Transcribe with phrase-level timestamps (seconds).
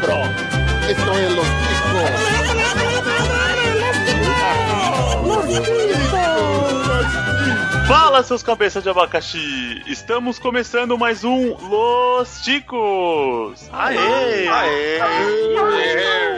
[0.00, 0.30] cabrón.
[0.88, 1.46] Esto es los
[7.86, 9.82] Fala, seus cabeças de abacaxi!
[9.86, 13.68] Estamos começando mais um Los Ticos!
[13.72, 14.48] Aê!
[14.48, 15.00] Aê!
[15.00, 16.37] Aê!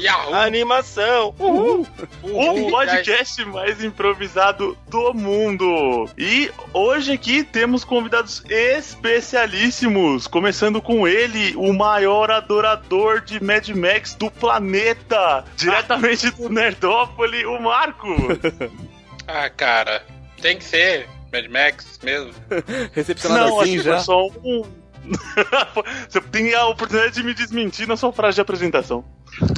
[0.00, 0.34] Yahoo!
[0.34, 1.34] Animação!
[1.38, 1.86] Uhul!
[2.22, 6.08] O podcast mais improvisado do mundo!
[6.16, 14.14] E hoje aqui temos convidados especialíssimos, começando com ele, o maior adorador de Mad Max
[14.14, 18.08] do planeta, diretamente do Nerdópolis, o Marco!
[19.32, 20.02] Ah, cara,
[20.42, 22.32] tem que ser Mad Max mesmo.
[22.92, 23.94] Recepcionado Não, assim acho que já.
[23.96, 24.62] foi só um.
[26.08, 29.04] Você tem a oportunidade de me desmentir na sua frase de apresentação.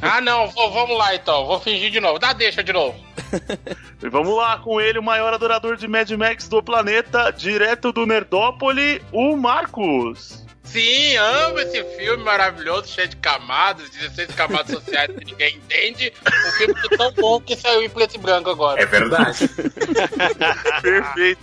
[0.02, 2.18] Ah, não, vou- vamos lá então, vou fingir de novo.
[2.18, 2.98] Dá deixa de novo.
[4.02, 8.04] E vamos lá com ele, o maior adorador de Mad Max do planeta, direto do
[8.04, 10.41] Nerdópolis, o Marcos.
[10.64, 16.12] Sim, amo esse filme maravilhoso, cheio de camadas, 16 camadas sociais que ninguém entende.
[16.24, 18.80] O filme é tão bom que saiu em preto e branco agora.
[18.80, 19.48] É verdade.
[20.80, 21.40] Perfeito.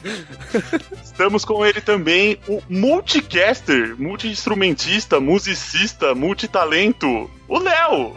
[1.03, 8.16] Estamos com ele também, o multicaster, multi-instrumentista, musicista, multitalento, o Léo.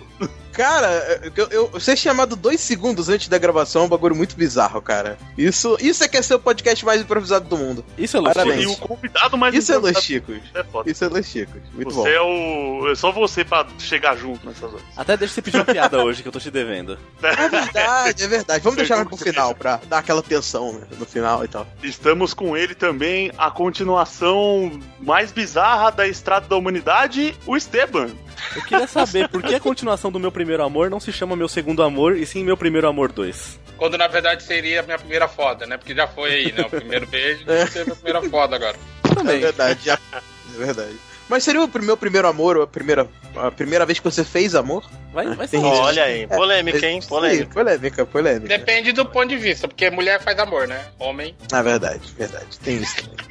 [0.53, 4.37] Cara, eu, eu, eu ser chamado dois segundos antes da gravação é um bagulho muito
[4.37, 5.17] bizarro, cara.
[5.37, 7.85] Isso, isso é que é ser o podcast mais improvisado do mundo.
[7.97, 8.63] Isso é Parabéns.
[8.65, 10.43] E o convidado mais Isso é Los improvisado- Chicos.
[10.55, 10.91] É foda.
[10.91, 11.61] Isso é Los Chicos.
[11.73, 12.07] Muito você bom.
[12.09, 12.91] é o.
[12.93, 14.83] É só você pra chegar junto nessas horas.
[14.97, 16.99] Até deixa você pedir uma piada hoje que eu tô te devendo.
[17.23, 18.63] É verdade, é verdade.
[18.63, 21.67] Vamos deixar mais pro Você final, pra dar aquela tensão né, no final e tal.
[21.83, 28.11] Estamos com ele também, a continuação mais bizarra da Estrada da Humanidade, o Esteban.
[28.57, 31.49] Eu queria saber por que a continuação do meu primeiro amor não se chama meu
[31.49, 33.59] segundo amor e sim meu primeiro amor 2.
[33.77, 35.77] Quando na verdade seria a minha primeira foda, né?
[35.77, 36.63] Porque já foi aí, né?
[36.63, 38.77] O primeiro beijo, vai ser a minha primeira foda agora.
[39.11, 39.41] É Também.
[39.41, 40.97] verdade, já- é verdade.
[41.33, 44.55] Mas seria o meu primeiro amor, ou a primeira, a primeira vez que você fez
[44.55, 44.85] amor?
[45.15, 45.57] Vai, vai ser.
[45.57, 47.01] Olha aí, polêmica, hein?
[47.01, 47.55] Sim, Polêmica.
[47.55, 48.49] polêmica, polêmica.
[48.49, 50.85] Depende do ponto de vista, porque mulher faz amor, né?
[50.99, 51.35] Homem.
[51.51, 52.61] É verdade, verdade.
[52.63, 53.27] Tem isso também.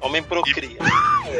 [0.00, 0.76] Homem procria.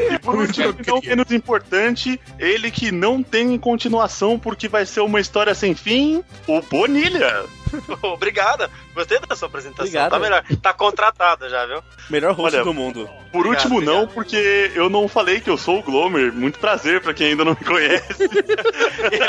[0.09, 5.19] E por último, não menos importante, ele que não tem continuação porque vai ser uma
[5.19, 7.43] história sem fim, o Bonilha.
[8.01, 8.69] Obrigada.
[8.93, 9.85] Gostei da sua apresentação.
[9.85, 10.11] Obrigado.
[10.11, 10.43] Tá melhor.
[10.61, 11.81] Tá contratada já, viu?
[12.09, 13.09] Melhor rosto Olha, do mundo.
[13.31, 14.13] Por Obrigado, último, não, obrigado.
[14.13, 16.31] porque eu não falei que eu sou o Glomer.
[16.33, 18.29] Muito prazer pra quem ainda não me conhece.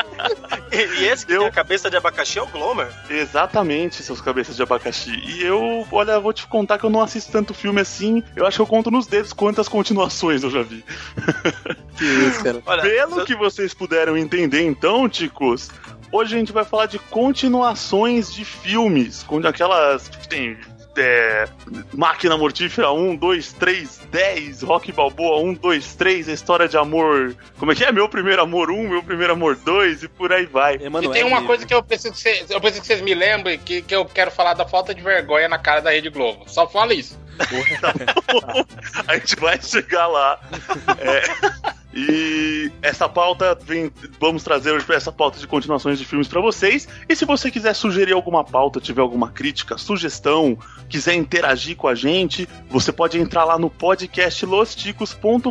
[0.72, 2.88] E, e esse que Eu- tem a cabeça de abacaxi é o Glomer.
[3.08, 5.10] Exatamente, seus cabeças de abacaxi.
[5.10, 8.22] E eu, olha, vou te contar que eu não assisto tanto filme assim.
[8.34, 10.84] Eu acho que eu conto nos dedos quantas continuações eu já vi.
[11.96, 12.62] Que isso, cara.
[12.66, 15.70] Olha, Pelo eu- que vocês puderam entender, então, ticos,
[16.12, 20.56] hoje a gente vai falar de continuações de filmes, com aquelas que tem.
[20.96, 21.46] é,
[21.92, 27.36] Máquina Mortífera 1, 2, 3, 10, Rock Balboa 1, 2, 3, a história de amor.
[27.58, 27.92] Como é que é?
[27.92, 30.76] Meu primeiro amor 1, meu primeiro amor 2 e por aí vai.
[30.76, 33.14] Emanuel, e tem uma coisa que eu preciso que vocês, eu preciso que vocês me
[33.14, 36.44] lembrem, que, que eu quero falar da falta de vergonha na cara da Rede Globo.
[36.46, 37.18] Só fala isso.
[39.06, 40.40] a gente vai chegar lá.
[40.98, 41.22] É,
[41.98, 43.90] e essa pauta vem.
[44.20, 46.86] Vamos trazer hoje essa pauta de continuações de filmes pra vocês.
[47.08, 50.58] E se você quiser sugerir alguma pauta, tiver alguma crítica, sugestão,
[50.90, 55.50] quiser interagir com a gente, você pode entrar lá no podcast losticos.com.br.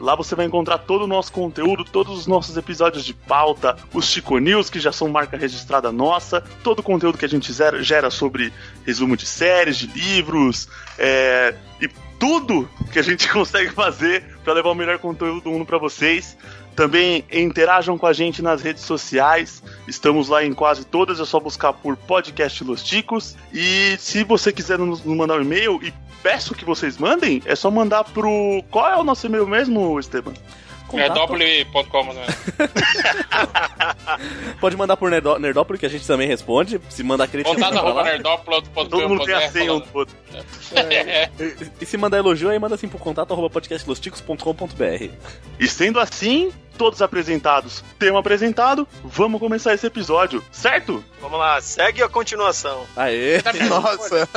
[0.00, 4.06] Lá você vai encontrar todo o nosso conteúdo, todos os nossos episódios de pauta, os
[4.06, 8.10] Chico News, que já são marca registrada nossa, todo o conteúdo que a gente gera
[8.10, 8.52] sobre
[8.84, 10.68] resumo de séries, de livros,
[10.98, 11.88] é, e
[12.20, 16.36] tudo que a gente consegue fazer para levar o melhor conteúdo do mundo para vocês.
[16.76, 19.62] Também interajam com a gente nas redes sociais.
[19.88, 23.36] Estamos lá em quase todas, é só buscar por Podcast Los Ticos.
[23.52, 25.92] E se você quiser nos mandar um e-mail, e
[26.22, 28.62] peço que vocês mandem, é só mandar pro.
[28.70, 30.34] Qual é o nosso e-mail mesmo, Esteban?
[30.98, 32.12] É Contato- w.com.
[32.12, 32.26] Né?
[34.60, 36.80] Pode mandar por Nerdo- Nerdópolis que a gente também responde.
[36.88, 38.62] Se mandar crítica, Contato manda arroba.
[38.88, 40.14] Todo mundo tem a senha um do outro.
[41.80, 45.08] E se mandar elogio, aí manda assim pro contato arroba podcastlosticos.com.br.
[45.58, 51.04] E sendo assim, todos apresentados, tema apresentado, vamos começar esse episódio, certo?
[51.20, 52.84] Vamos lá, segue a continuação.
[52.96, 53.40] Aê!
[53.42, 54.28] Tá Nossa.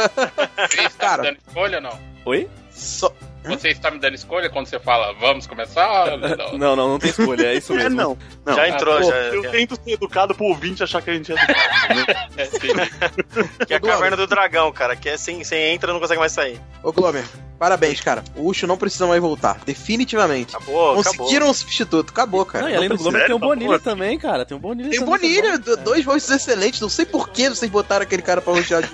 [0.69, 1.37] Você está Cara.
[1.47, 1.99] escolha ou não?
[2.25, 2.49] Oi?
[2.71, 3.11] Só...
[3.45, 6.17] Você está me dando escolha quando você fala vamos começar?
[6.17, 6.57] Não.
[6.57, 7.95] Não, não, não tem escolha, é isso É, mesmo.
[7.95, 8.17] não.
[8.45, 8.55] não.
[8.55, 9.15] já entrou, Pô, já.
[9.15, 12.23] eu é- tento ser educado pro ouvinte achar que a gente é educado.
[12.37, 13.65] É, entendi.
[13.67, 14.95] Que é a caverna do dragão, cara.
[14.95, 16.59] Que é sem, sem entra, não consegue mais sair.
[16.81, 17.23] Ô, Glomer,
[17.59, 18.23] Parabéns, cara.
[18.35, 19.59] O Ucho não precisa mais voltar.
[19.65, 20.55] Definitivamente.
[20.55, 21.03] Acabou, acabou.
[21.03, 22.09] Conseguiram um substituto.
[22.09, 22.65] Acabou, cara.
[22.65, 22.97] Não, e além do.
[22.97, 23.55] Glomer tem o Sério?
[23.55, 24.45] Bonilha também, cara.
[24.45, 26.81] Tem o Bonilha Tem o Bonilha, dois rostos excelentes.
[26.81, 28.89] Não sei por que vocês botaram aquele cara pra rostear de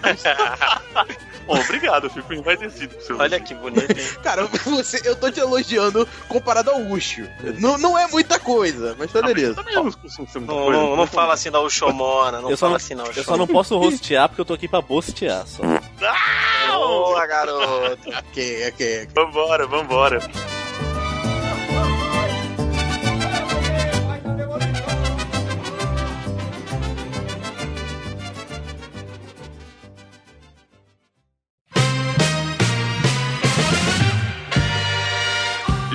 [1.53, 4.07] obrigado, eu fico envaidecido com seu Olha que bonito, hein?
[4.23, 7.27] Cara, você, eu tô te elogiando comparado ao Ucho.
[7.59, 9.55] Não, não é muita coisa, mas tá beleza.
[9.55, 10.95] Também não coisa.
[10.95, 13.05] não fala assim da Uxomona, não Eu só fala não- assim não.
[13.05, 15.63] Eu só não posso rostear porque eu tô aqui pra bostear só.
[16.71, 18.09] Boa, garoto.
[18.09, 19.07] Ok, ok.
[19.13, 20.19] Vambora, vambora.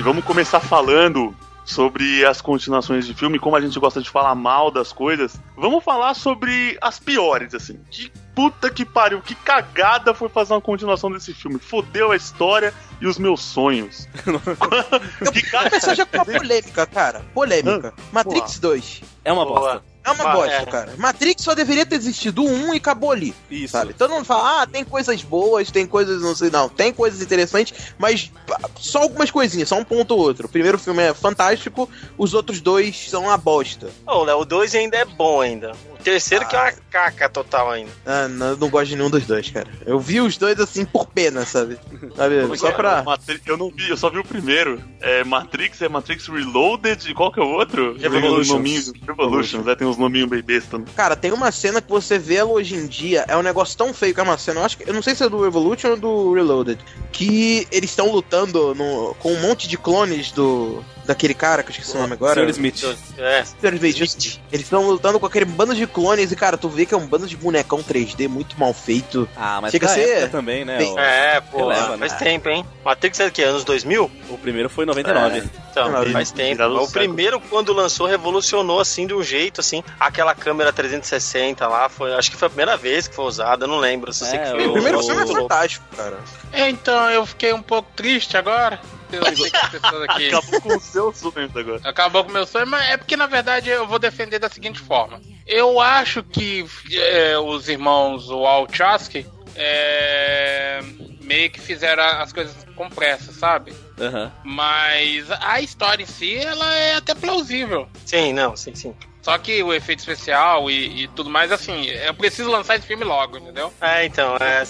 [0.05, 1.35] Vamos começar falando
[1.65, 5.35] sobre as continuações de filme, como a gente gosta de falar mal das coisas.
[5.57, 7.79] Vamos falar sobre as piores, assim.
[7.89, 11.57] Que puta que pariu, que cagada foi fazer uma continuação desse filme.
[11.57, 12.71] Fodeu a história
[13.01, 14.07] e os meus sonhos.
[15.33, 15.95] que cara...
[15.95, 17.25] já com uma polêmica, cara.
[17.33, 17.91] Polêmica.
[18.11, 19.01] Matrix 2.
[19.23, 19.83] É uma Boa.
[20.05, 20.65] É uma Ah, bosta, é.
[20.67, 20.93] cara.
[20.97, 23.33] Matrix só deveria ter existido um e acabou ali.
[23.49, 23.71] Isso.
[23.71, 23.93] Sabe?
[23.93, 27.73] Todo mundo fala, ah, tem coisas boas, tem coisas, não sei, não, tem coisas interessantes,
[27.97, 28.31] mas
[28.79, 30.45] só algumas coisinhas, só um ponto ou outro.
[30.45, 33.89] O primeiro filme é fantástico, os outros dois são uma bosta.
[34.05, 35.71] Ô, Léo, o 2 ainda é bom ainda.
[35.91, 37.91] O terceiro que é uma caca total ainda.
[38.05, 39.67] Ah, não, eu não gosto de nenhum dos dois, cara.
[39.85, 41.77] Eu vi os dois assim por pena, sabe?
[42.15, 42.57] Sabe?
[42.57, 43.03] Só pra.
[43.03, 44.81] Matri- Eu não vi, eu só vi o primeiro.
[45.01, 47.97] É Matrix, é Matrix Reloaded, e qual que é o outro?
[47.97, 48.21] Revolutions.
[48.21, 50.77] Tem uns nominhos- Revolutions, é, tem uns nominhos bem besta.
[50.77, 50.85] né?
[50.95, 53.93] Cara, tem uma cena que você vê ela hoje em dia, é um negócio tão
[53.93, 54.89] feio que é uma cena, eu acho que.
[54.89, 56.79] Eu não sei se é do Revolution ou do Reloaded.
[57.11, 60.81] Que eles estão lutando no- com um monte de clones do.
[61.05, 62.41] Daquele cara, que eu esqueci o nome agora.
[62.41, 62.49] Sr.
[62.49, 62.83] Smith.
[63.19, 63.75] É, Sr.
[63.75, 64.39] Smith.
[64.51, 67.07] Eles estão lutando com aquele bando de clones e, cara, tu vê que é um
[67.07, 69.27] bando de bonecão 3D muito mal feito.
[69.35, 70.77] Ah, mas Chega a ser- época também, né?
[70.97, 72.17] É pô, Releva, faz né?
[72.19, 72.65] tempo, hein?
[72.83, 73.43] Matrix é o quê?
[73.43, 74.09] Anos 2000?
[74.29, 75.43] o primeiro foi em 99.
[75.71, 76.61] Então, Ah, faz tempo.
[76.63, 76.91] O século.
[76.91, 79.83] primeiro, quando lançou, revolucionou assim de um jeito, assim.
[79.99, 83.67] Aquela câmera 360 lá, foi, acho que foi a primeira vez que foi usada, eu
[83.69, 84.13] não lembro.
[84.13, 84.69] Se você É, que o.
[84.69, 86.17] O primeiro filme é fantástico, cara.
[86.51, 88.79] É, então eu fiquei um pouco triste agora.
[89.11, 90.27] Eu sei que as pessoas aqui.
[90.27, 91.81] Acabou com os seus sonhos agora.
[91.83, 94.79] Acabou com o meu sonho, mas é porque na verdade eu vou defender da seguinte
[94.79, 95.21] forma.
[95.45, 99.25] Eu acho que é, os irmãos Wachowski
[99.55, 100.81] é,
[101.21, 103.73] meio que fizeram as coisas com pressa, sabe?
[103.99, 104.31] Aham.
[104.43, 107.87] Mas a história em si, ela é até plausível.
[108.05, 108.93] Sim, não, sim, sim.
[109.21, 113.03] Só que o efeito especial e, e tudo mais, assim, eu preciso lançar esse filme
[113.03, 113.73] logo, entendeu?
[113.81, 114.63] É, então, é.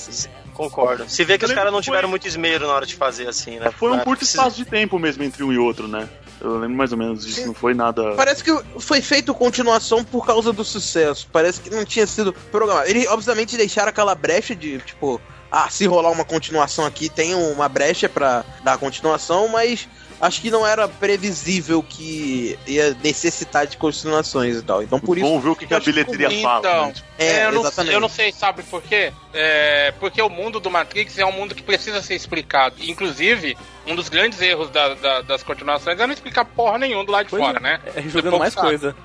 [0.55, 1.05] Concordo.
[1.07, 3.27] Se vê que Eu os caras não tiveram foi- muito esmero na hora de fazer
[3.27, 3.69] assim, né?
[3.71, 6.07] Foi um curto precisa- espaço de tempo mesmo entre um e outro, né?
[6.41, 8.13] Eu lembro mais ou menos disso, não foi nada.
[8.15, 11.27] Parece que foi feito continuação por causa do sucesso.
[11.31, 12.87] Parece que não tinha sido programado.
[12.89, 15.19] Eles, obviamente, deixaram aquela brecha de, tipo,
[15.51, 19.87] ah, se rolar uma continuação aqui, tem uma brecha pra dar continuação, mas
[20.21, 24.81] acho que não era previsível que ia necessitar de continuações e tal.
[24.83, 25.27] Então, por isso.
[25.27, 26.85] Vamos ver o que, que a acho que bilheteria Então, fala.
[26.87, 26.93] né?
[27.17, 27.93] É, eu, não, exatamente.
[27.93, 29.11] eu não sei, sabe por quê?
[29.33, 32.75] É, porque o mundo do Matrix é um mundo que precisa ser explicado.
[32.79, 37.11] Inclusive, um dos grandes erros da- da- das continuações é não explicar porra nenhum do
[37.11, 37.61] lado de Pois fora, é.
[37.61, 37.79] né?
[37.95, 38.67] É jogando mais sabe.
[38.67, 38.95] coisa.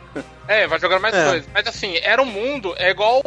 [0.48, 1.24] É, vai jogando mais É.
[1.28, 1.48] coisas.
[1.54, 3.22] Mas assim, era um mundo, é igual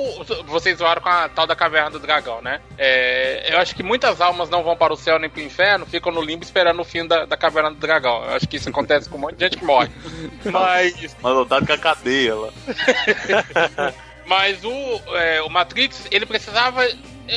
[0.46, 2.60] vocês zoaram com a tal da caverna do dragão, né?
[2.78, 5.86] É, eu acho que muitas almas não vão para o céu nem para o inferno,
[5.86, 8.24] ficam no limbo esperando o fim da, da caverna do dragão.
[8.26, 9.90] Eu acho que isso acontece com um monte de gente que morre.
[10.44, 12.50] Mas Mas lotado com a cadeia lá.
[14.26, 16.88] Mas o, é, o Matrix, ele precisava.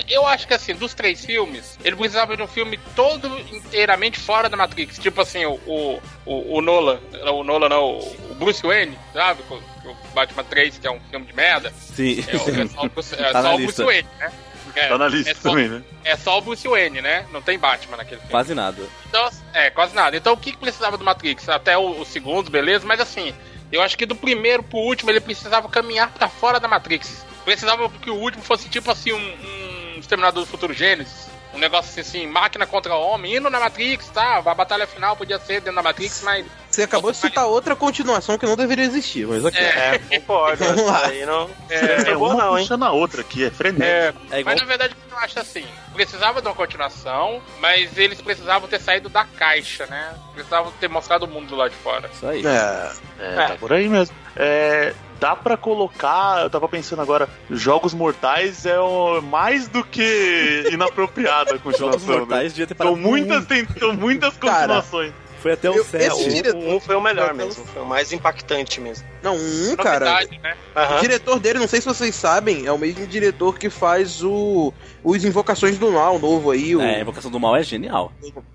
[0.09, 4.49] Eu acho que assim, dos três filmes, ele precisava de um filme todo inteiramente fora
[4.49, 4.99] da Matrix.
[4.99, 6.99] Tipo assim, o, o, o, o Nolan,
[7.33, 9.43] o Nolan não, o Bruce Wayne, sabe?
[9.49, 9.55] O,
[9.89, 11.73] o Batman 3, que é um filme de merda.
[11.73, 12.25] Sim.
[12.27, 13.83] É, é só, o Bruce, é Tá só o lista.
[13.83, 14.33] Bruce Wayne, né?
[14.75, 15.83] É, Tá na lista é só, também, né?
[16.05, 17.25] É só o Bruce Wayne, né?
[17.33, 18.31] Não tem Batman naquele filme.
[18.31, 18.83] Quase nada.
[19.09, 20.17] Então, é, quase nada.
[20.17, 21.49] Então, o que, que precisava do Matrix?
[21.49, 23.33] Até o, o segundo, beleza, mas assim,
[23.71, 27.25] eu acho que do primeiro pro último ele precisava caminhar pra fora da Matrix.
[27.45, 31.29] Precisava que o último fosse tipo assim, um, um Exterminador do Futuro Gênesis.
[31.55, 34.37] Um negócio assim, assim, máquina contra homem, indo na Matrix, tá?
[34.37, 36.45] A batalha final podia ser dentro da Matrix, mas.
[36.77, 39.59] Você acabou de citar outra continuação que não deveria existir, mas ok.
[39.59, 40.63] É, É, concordo.
[40.65, 41.07] Vamos lá.
[41.07, 41.51] aí não.
[41.71, 42.65] É, É bom uma não, hein?
[42.65, 43.85] puxando a outra aqui, é frenético.
[44.31, 44.55] é, É igual.
[44.55, 45.65] Mas na verdade eu acho assim,
[45.95, 50.15] precisava de uma continuação, mas eles precisavam ter saído da caixa, né?
[50.35, 52.11] Precisavam ter mostrado o mundo do lado de fora.
[52.13, 52.45] Isso aí.
[52.47, 52.93] É.
[53.19, 54.15] É, tá por aí mesmo.
[54.37, 60.65] É, dá pra colocar, eu tava pensando agora, Jogos Mortais é o- mais do que
[60.71, 62.09] inapropriada a Jogos continuação.
[62.11, 62.17] né?
[62.19, 65.13] Mortais devia ter parado muitas, tem, são muitas Cara, continuações.
[65.47, 66.03] Foi até o Eu- 7.
[66.03, 67.65] É, esse o, diretor- o um foi o melhor mesmo.
[67.67, 69.07] Foi o mais impactante mesmo.
[69.23, 70.11] Não, um, cara.
[70.11, 70.57] Novidade, né?
[70.75, 71.01] O Aham.
[71.01, 74.75] diretor dele, não sei se vocês sabem, é o mesmo diretor que faz o
[75.05, 78.13] os Invocações do Mal novo aí, o É, a Invocação do Mal é genial.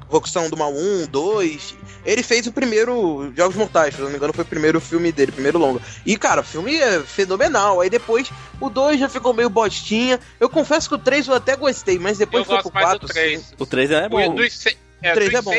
[0.09, 1.75] Invocação do Mal 1, 2.
[2.05, 5.31] Ele fez o primeiro Jogos Mortais, se não me engano, foi o primeiro filme dele,
[5.31, 5.79] primeiro longa.
[6.05, 7.79] E, cara, o filme é fenomenal.
[7.79, 8.29] Aí depois
[8.59, 10.19] o 2 já ficou meio bostinha.
[10.41, 12.87] Eu confesso que o 3 eu até gostei, mas depois Eu foi gosto pro mais
[12.89, 13.07] 4.
[13.07, 13.53] do 3.
[13.57, 14.35] O 3 é O bom.
[14.49, 15.51] se- é, Três dos é bom.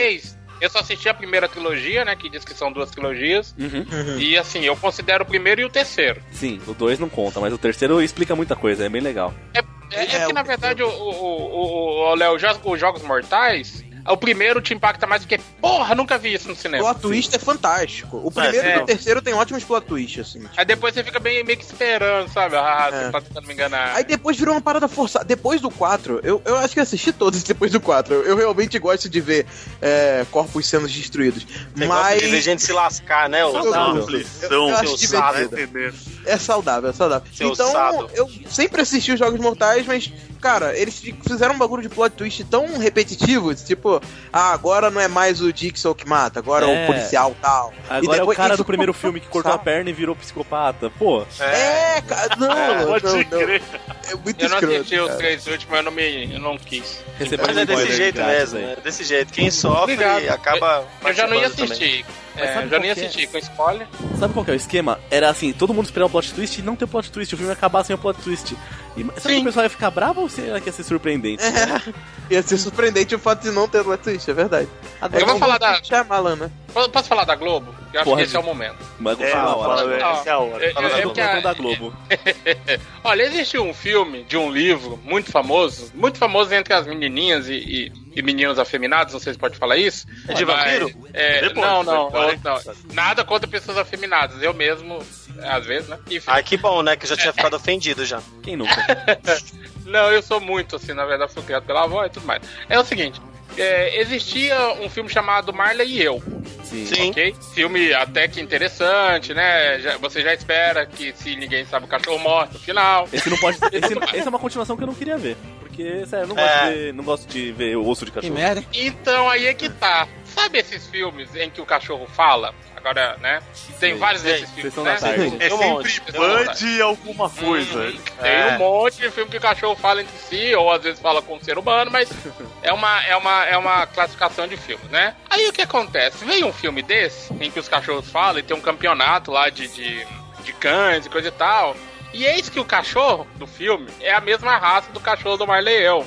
[0.63, 2.15] Eu só assisti a primeira trilogia, né?
[2.17, 3.55] Que diz que são duas trilogias.
[3.59, 3.85] Uhum.
[3.93, 4.19] Uhum.
[4.19, 6.23] E assim, eu considero o primeiro e o terceiro.
[6.31, 9.35] Sim, o 2 não conta, mas o terceiro explica muita coisa, é bem legal.
[9.55, 9.59] É,
[9.91, 11.11] é, É, que o- na verdade, o, o,
[11.51, 16.19] o, o Léo, já- os Jogos Mortais, o primeiro te impacta mais porque, porra, nunca
[16.19, 16.83] vi isso no O cinema.
[16.85, 18.21] plot twist é fantástico.
[18.25, 18.77] O primeiro é.
[18.79, 20.47] e o terceiro tem ótimos plot twists, assim.
[20.57, 22.57] Aí depois você fica bem, meio que esperando, sabe?
[22.57, 23.05] Ah, É.
[23.07, 23.95] você tá tentando me enganar.
[23.95, 25.25] Aí depois virou uma parada forçada.
[25.25, 28.13] Depois do 4, eu, eu acho que eu assisti todos depois do 4.
[28.15, 29.47] Eu, eu realmente gosto de ver
[29.81, 31.45] é, corpos sendo destruídos.
[31.45, 33.43] Você gosta Mas de ver gente se lascar, né?
[33.43, 35.95] Eu- eu- acho divertido.
[36.27, 37.29] é saudável, é saudável.
[37.35, 38.11] Seu então, sado.
[38.15, 42.15] eu sempre assisti os Jogos Mortais, mas, cara, eles fi- fizeram um bagulho de plot
[42.15, 43.92] twist tão repetitivo, tipo,
[44.33, 46.85] ah, agora não é mais o Dixon que mata, agora é É.
[46.85, 47.73] o policial tal.
[47.89, 49.65] Agora E depois- é o cara do primeiro filme que cortou a saco.
[49.65, 50.91] perna e virou psicopata.
[50.99, 53.25] Pô, É, cara, não, Pode não, não.
[53.25, 53.63] crer.
[54.11, 57.03] É muito Eu não escroto, assisti os três últimos, eu não, me, eu não quis.
[57.19, 59.33] recebeu Mas é desse spoiler jeito mesmo, é desse jeito.
[59.33, 60.29] Quem sofre Obrigado.
[60.31, 60.85] acaba.
[61.05, 62.05] Eu já não ia assistir.
[62.35, 63.05] Mas É, sabe já não ia qual que é?
[63.07, 63.87] assistir com spoiler.
[64.19, 64.99] Sabe qual que é o esquema?
[65.11, 67.35] Era assim, todo mundo esperava o plot twist e não ter plot twist.
[67.35, 68.57] O filme acabar sem o plot twist.
[68.97, 71.43] E, será que o pessoal ia ficar bravo ou será que ia ser surpreendente?
[71.43, 74.69] É, ia ser surpreendente o fato de não ter plot twist, é verdade.
[75.01, 76.51] Agora, Eu vou falar da- Shyamalan, né?
[76.93, 77.75] Posso falar da Globo?
[77.93, 78.79] Eu acho Porra, que esse é o momento.
[78.99, 79.77] Mas É, fala hora.
[79.77, 80.65] fala, Não, essa é a hora.
[80.67, 81.95] é- Fala é- da é Então da Globo.
[83.05, 87.55] Olha, existe um filme de um livro muito famoso, muito famoso entre as menininhas e,
[87.55, 90.07] e- e meninos afeminados, não sei se pode falar isso.
[90.29, 90.91] É de vampiro?
[91.13, 92.41] é, Depois, não, não, depois.
[92.43, 94.41] não, Nada contra pessoas afeminadas.
[94.43, 94.99] Eu mesmo,
[95.43, 95.99] às vezes, né?
[96.11, 96.25] Enfim.
[96.27, 96.97] Ai, que bom, né?
[96.97, 98.23] Que eu já tinha ficado ofendido já.
[98.43, 98.82] Quem nunca?
[99.87, 102.43] Não, eu sou muito, assim, na verdade, fui criado pela avó e tudo mais.
[102.69, 103.21] É o seguinte.
[103.59, 106.23] é, existia um filme chamado Marley e Eu,
[106.65, 106.87] Sim.
[106.87, 107.11] Sim.
[107.11, 107.35] ok?
[107.55, 109.79] Filme até que interessante, né?
[109.81, 113.07] Já- você já espera que se ninguém sabe o cachorro morre no final.
[113.13, 113.59] Esse não pode.
[113.73, 115.37] Esse, esse é uma continuação que eu não queria ver.
[115.75, 116.43] Porque, sério, eu não, É.
[116.47, 118.35] gosto, de ver, não gosto de ver o osso de Que cachorro.
[118.35, 118.63] merda.
[118.75, 120.07] Então aí é que tá.
[120.27, 122.55] Sabe esses filmes em que o cachorro fala?
[122.77, 123.41] Agora, né?
[123.79, 124.33] Tem Sei, vários sei.
[124.33, 124.97] desses filmes, né?
[125.01, 126.45] É Tem um monte, sempre tem um.
[126.45, 127.79] Bud alguma coisa.
[127.89, 128.47] Hum, Tem É.
[128.49, 131.37] um monte de filme que o cachorro fala entre si, ou às vezes fala com
[131.37, 132.11] o ser humano, mas
[132.63, 135.15] é uma, é uma, é uma classificação de filmes, né?
[135.31, 136.25] Aí o que acontece?
[136.25, 139.69] Vem um filme desse, em que os cachorros falam e tem um campeonato lá de,
[139.69, 140.05] de,
[140.43, 141.77] de cães e coisa e tal.
[142.13, 145.79] E eis que o cachorro do filme é a mesma raça do cachorro do Marley
[145.81, 146.07] e eu.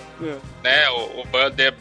[0.63, 0.89] Né?
[0.89, 1.74] O, o Butter,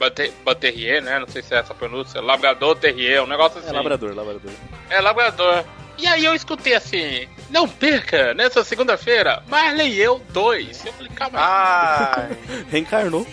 [0.45, 1.19] Butterrier, né?
[1.19, 2.21] Não sei se é essa pronúncia.
[2.21, 3.69] Labrador Terrier, um negócio assim.
[3.71, 4.51] É labrador, labrador.
[4.89, 5.65] É labrador.
[5.97, 10.87] E aí eu escutei assim, não perca, nessa segunda-feira, Marley e eu 2.
[10.87, 12.29] Eu falei, calma, aí, Ah,
[12.69, 13.25] Reencarnou.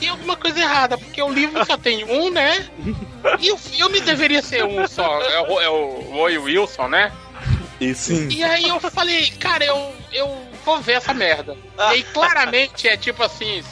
[0.00, 2.66] tem alguma coisa errada, porque o livro só tem um, né?
[3.38, 5.20] E o filme deveria ser um só.
[5.22, 7.12] É o, é o Roy Wilson, né?
[7.80, 8.12] Isso.
[8.12, 11.56] E aí eu falei, cara, eu, eu vou ver essa merda.
[11.76, 13.62] E aí claramente é tipo assim,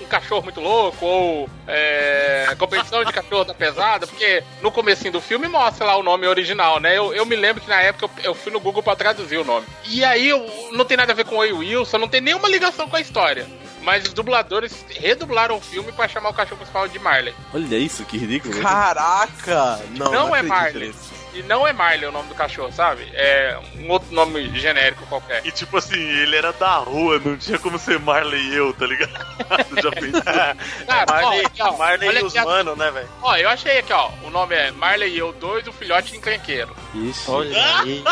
[0.00, 5.20] um cachorro muito louco, ou é, competição de cachorro da pesada, porque no comecinho do
[5.20, 6.96] filme mostra lá o nome original, né?
[6.96, 9.44] Eu, eu me lembro que na época eu, eu fui no Google pra traduzir o
[9.44, 9.66] nome.
[9.84, 12.48] E aí eu, não tem nada a ver com o Oi Wilson, não tem nenhuma
[12.48, 13.46] ligação com a história.
[13.82, 17.32] Mas os dubladores redublaram o filme pra chamar o cachorro principal de Marley.
[17.54, 18.60] Olha isso, que ridículo.
[18.60, 19.80] Caraca!
[19.90, 20.94] Não, Não, é acredito Marley.
[21.36, 23.06] E não é Marley o nome do cachorro, sabe?
[23.12, 25.44] É um outro nome genérico qualquer.
[25.44, 28.86] E tipo assim, ele era da rua, não tinha como ser Marley e eu, tá
[28.86, 29.10] ligado?
[29.82, 30.22] Já pensou?
[30.22, 30.56] Cara,
[31.06, 32.50] Marley, ó, aqui, ó, Marley olha e os aqui, ó.
[32.50, 33.08] mano, né, velho?
[33.22, 34.10] Ó, eu achei aqui, ó.
[34.24, 36.74] O nome é Marley e eu 2, o filhote encrenqueiro.
[36.94, 37.30] Ixi.
[37.30, 38.02] Olha aí.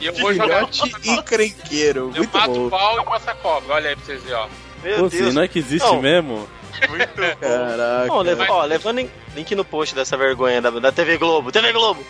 [0.00, 0.66] E eu vou jogar.
[0.68, 2.00] Filhote encrenqueiro.
[2.14, 2.66] Eu Muito mato bom.
[2.66, 3.74] o pau e mostro a cobra.
[3.74, 4.48] Olha aí pra vocês verem, ó.
[4.82, 5.36] Meu Pô, Deus.
[5.36, 6.00] é que existe Não.
[6.00, 6.48] mesmo?
[6.88, 7.36] Muito bom.
[7.40, 8.36] Caraca.
[8.36, 11.50] Mas- ó, levando em, link no post dessa vergonha da, da TV Globo.
[11.52, 12.04] TV Globo!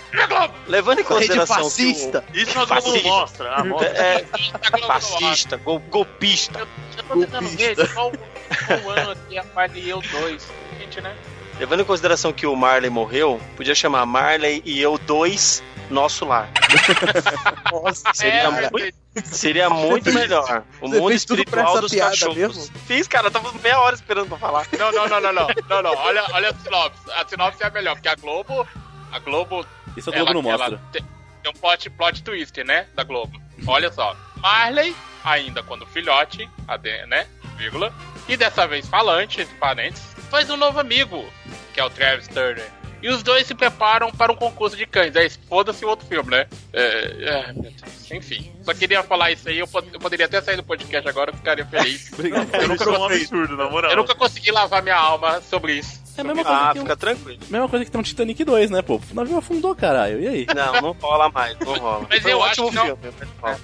[0.67, 2.25] Levando em Rede consideração que o- fascista.
[2.35, 3.09] Isso a Globo Fascista.
[3.09, 3.53] mostra.
[3.55, 3.89] Ah, mostra.
[3.91, 4.25] É,
[4.71, 5.01] Globo ar.
[5.01, 6.61] fascista, gol- golpista.
[6.97, 8.13] Eu tô tentando ver de qual,
[8.83, 10.47] qual ano aqui é Marley e eu 2.
[10.81, 11.15] Gente, né?
[11.59, 16.49] Levando em consideração que o Marley morreu, podia chamar Marley e eu dois nosso lar.
[17.73, 18.99] Nossa, Seria é, muito-.
[19.25, 20.63] Seria muito melhor.
[20.81, 22.37] O Você mundo espiritual dos cachorros.
[22.37, 22.79] mesmo?
[22.87, 24.67] Fiz, cara, eu tava meia hora esperando pra falar.
[24.79, 25.49] Não, não, não, não, não.
[25.69, 25.97] Não, não.
[25.97, 27.01] Olha, olha a sinopse.
[27.13, 28.67] A sinopse é a melhor, porque a Globo.
[29.11, 29.67] A Globo.
[29.97, 30.81] Isso a Globo não ela mostra.
[30.93, 31.03] tem,
[31.43, 32.87] tem um plot, plot twist, né?
[32.95, 33.41] Da Globo.
[33.67, 34.15] Olha só.
[34.37, 36.49] Marley, ainda quando filhote,
[37.09, 37.27] né?
[37.57, 37.93] Vírgula.
[38.29, 41.25] E dessa vez falante, entre parênteses, faz um novo amigo,
[41.79, 42.69] que é o Travis Turner.
[43.01, 45.15] e os dois se preparam para um concurso de cães.
[45.15, 46.49] Aí foda-se o outro filme, né?
[46.73, 47.53] É,
[48.11, 48.17] é.
[48.17, 49.61] Enfim, só queria falar isso aí.
[49.61, 52.11] Eu, pod- eu poderia até sair do podcast agora, eu ficaria feliz.
[52.19, 52.53] Obrigado.
[52.53, 53.93] Eu nunca é um absurdo, na moral.
[53.93, 56.03] Eu nunca consegui lavar minha alma sobre isso.
[56.19, 57.39] É a mesma coisa, Ah, que um, fica tranquilo.
[57.49, 58.97] mesma coisa que tem um Titanic 2, né, pô?
[58.97, 60.21] O navio afundou, caralho.
[60.21, 60.47] E aí?
[60.55, 62.07] Não, não rola mais, não rola.
[62.11, 63.03] Mas eu um acho que não- filme.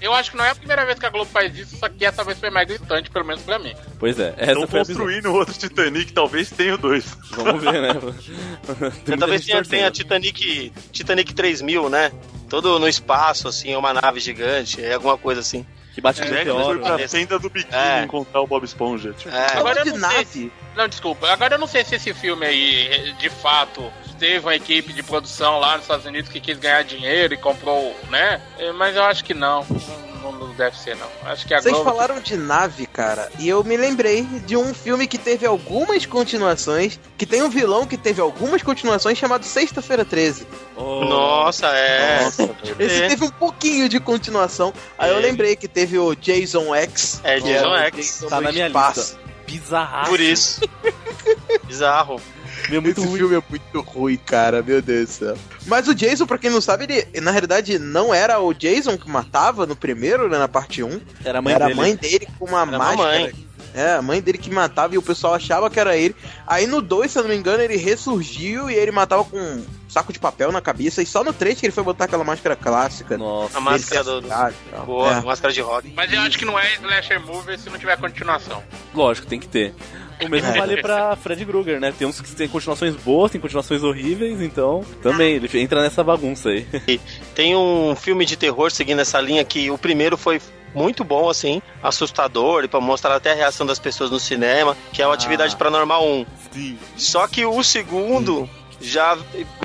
[0.01, 2.05] Eu acho que não é a primeira vez que a Globo faz isso, só que
[2.05, 3.75] essa vez foi mais gritante, pelo menos pra mim.
[3.99, 7.05] Pois é, essa Estão construindo outro Titanic, talvez tenha o dois.
[7.33, 7.89] Vamos ver, né?
[9.19, 9.91] Talvez tenha, tenha.
[9.91, 12.13] Titanic, Titanic 3000, né?
[12.49, 15.67] Todo no espaço, assim, uma nave gigante, é alguma coisa assim.
[15.95, 16.79] Que bate É, no Foi meteoro.
[16.83, 18.03] depois pra tenda do biquíni É.
[18.03, 19.13] encontrar o Bob Esponja.
[19.13, 21.29] Tipo, É, Agora eu não sei Não, desculpa.
[21.31, 25.59] Agora eu não sei se esse filme aí, de fato, teve uma equipe de produção
[25.61, 28.41] lá nos Estados Unidos que quis ganhar dinheiro e comprou, né?
[28.59, 29.65] É, Mas eu acho que não.
[30.25, 31.07] Não, não deve ser, não.
[31.25, 31.91] Acho que a Vocês Globo...
[31.91, 36.99] falaram de nave, cara, e eu me lembrei de um filme que teve algumas continuações,
[37.19, 40.47] que tem um vilão que teve algumas continuações chamado Sexta-feira 13.
[40.77, 42.27] Oh, Nossa, é.
[42.79, 43.09] Esse É.
[43.09, 44.73] teve um pouquinho de continuação.
[44.99, 45.21] Aí eu É.
[45.21, 47.21] lembrei que teve o Jason X.
[47.23, 47.97] É, que Jason X.
[47.97, 49.01] Jason Tá do na minha espaço.
[49.01, 49.19] lista.
[49.47, 50.11] Bizarraço.
[50.11, 50.61] Por isso.
[51.65, 52.21] Bizarro.
[52.71, 53.19] Meu, muito Esse ruim.
[53.19, 55.39] filme é muito ruim, cara, meu Deus do céu.
[55.67, 59.09] Mas o Jason, pra quem não sabe, ele na realidade não era o Jason que
[59.09, 61.01] matava no primeiro, né, na parte 1.
[61.25, 61.79] Era a mãe era dele.
[61.79, 62.97] a mãe dele com uma Era máscara.
[63.19, 63.45] mamãe.
[63.77, 66.15] É, a mãe dele que matava e o pessoal achava que era ele.
[66.47, 69.65] Aí no 2, se eu não me engano, ele ressurgiu e ele matava com um
[69.89, 71.03] saco de papel na cabeça.
[71.03, 73.19] E só no 3 que ele foi botar aquela máscara clássica.
[73.19, 73.59] Nossa.
[73.59, 74.23] A máscara do.
[74.87, 75.21] Boa, É.
[75.23, 75.93] máscara de rock.
[75.97, 78.63] Mas eu acho que não é slasher movie se não tiver continuação.
[78.95, 79.75] Lógico, tem que ter.
[80.27, 80.59] O mesmo É.
[80.59, 81.93] vale pra Fred Krueger, né?
[81.97, 86.51] Tem uns que tem continuações boas, tem continuações horríveis, então também ele entra nessa bagunça
[86.51, 86.67] aí.
[87.35, 90.41] Tem um filme de terror seguindo essa linha que o primeiro foi
[90.75, 95.01] muito bom, assim, assustador, e pra mostrar até a reação das pessoas no cinema, que
[95.01, 95.15] é o Ah.
[95.15, 96.27] Atividade Paranormal 1.
[96.53, 96.79] Sim.
[96.97, 98.49] Só que o segundo
[98.85, 99.17] já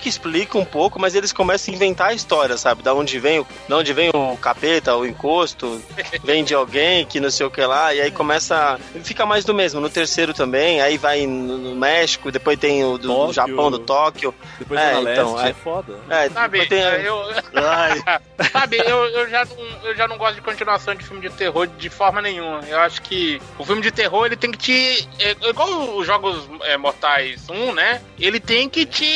[0.02, 2.82] que explica um pouco, mas eles começam a inventar a história, sabe?
[2.84, 5.82] Da onde vem, o- da onde vem o capeta, o encosto,
[6.24, 8.80] vem de alguém que não sei o que lá, e aí começa.
[9.04, 9.80] Fica mais do mesmo.
[9.82, 13.32] No terceiro também, aí vai no, no México, depois tem o do.
[13.34, 14.34] Japão, do Tóquio.
[14.58, 16.00] Depois É, então, é é- foda.
[16.10, 16.80] É, Sabe, tem.
[16.80, 17.22] eu,
[17.56, 18.02] Ai,
[18.52, 19.58] sabe eu, eu, já não,
[19.90, 22.62] eu já não gosto de continuação de filme de terror de forma nenhuma.
[22.68, 25.08] Eu acho que o filme de terror ele tem que te.
[25.20, 28.02] É, igual os Jogos é, Mortais 1, né?
[28.18, 29.09] Ele tem que te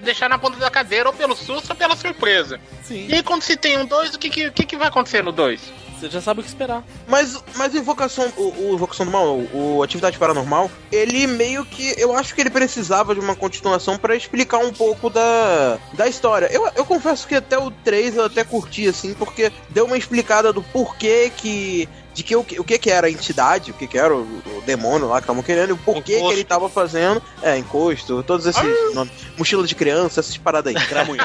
[0.00, 2.60] deixar na ponta da cadeira ou pelo susto ou pela surpresa.
[2.82, 3.06] Sim.
[3.08, 5.22] E aí quando se tem um 2, o que, que, o que, que vai acontecer
[5.22, 5.88] no 2?
[5.98, 6.84] Você já sabe o que esperar.
[7.08, 11.64] Mas, mas o Invocação, o, o Invocação do Mal, o, o Atividade Paranormal, ele meio
[11.64, 11.92] que.
[11.98, 16.46] Eu acho que ele precisava de uma continuação pra explicar um pouco da, da história.
[16.52, 20.52] Eu, eu confesso que até o 3 eu até curti, assim, porque deu uma explicada
[20.52, 21.88] do porquê que.
[22.18, 24.22] De que o, que- o que que era a entidade, o que que era o,
[24.22, 27.22] o demônio lá que estavam querendo, e o porquê que ele tava fazendo.
[27.40, 28.60] É, encosto, todos esses
[28.92, 29.12] nomes.
[29.36, 30.82] Mochila de criança, essas paradas aí.
[30.88, 31.24] Cramunhão.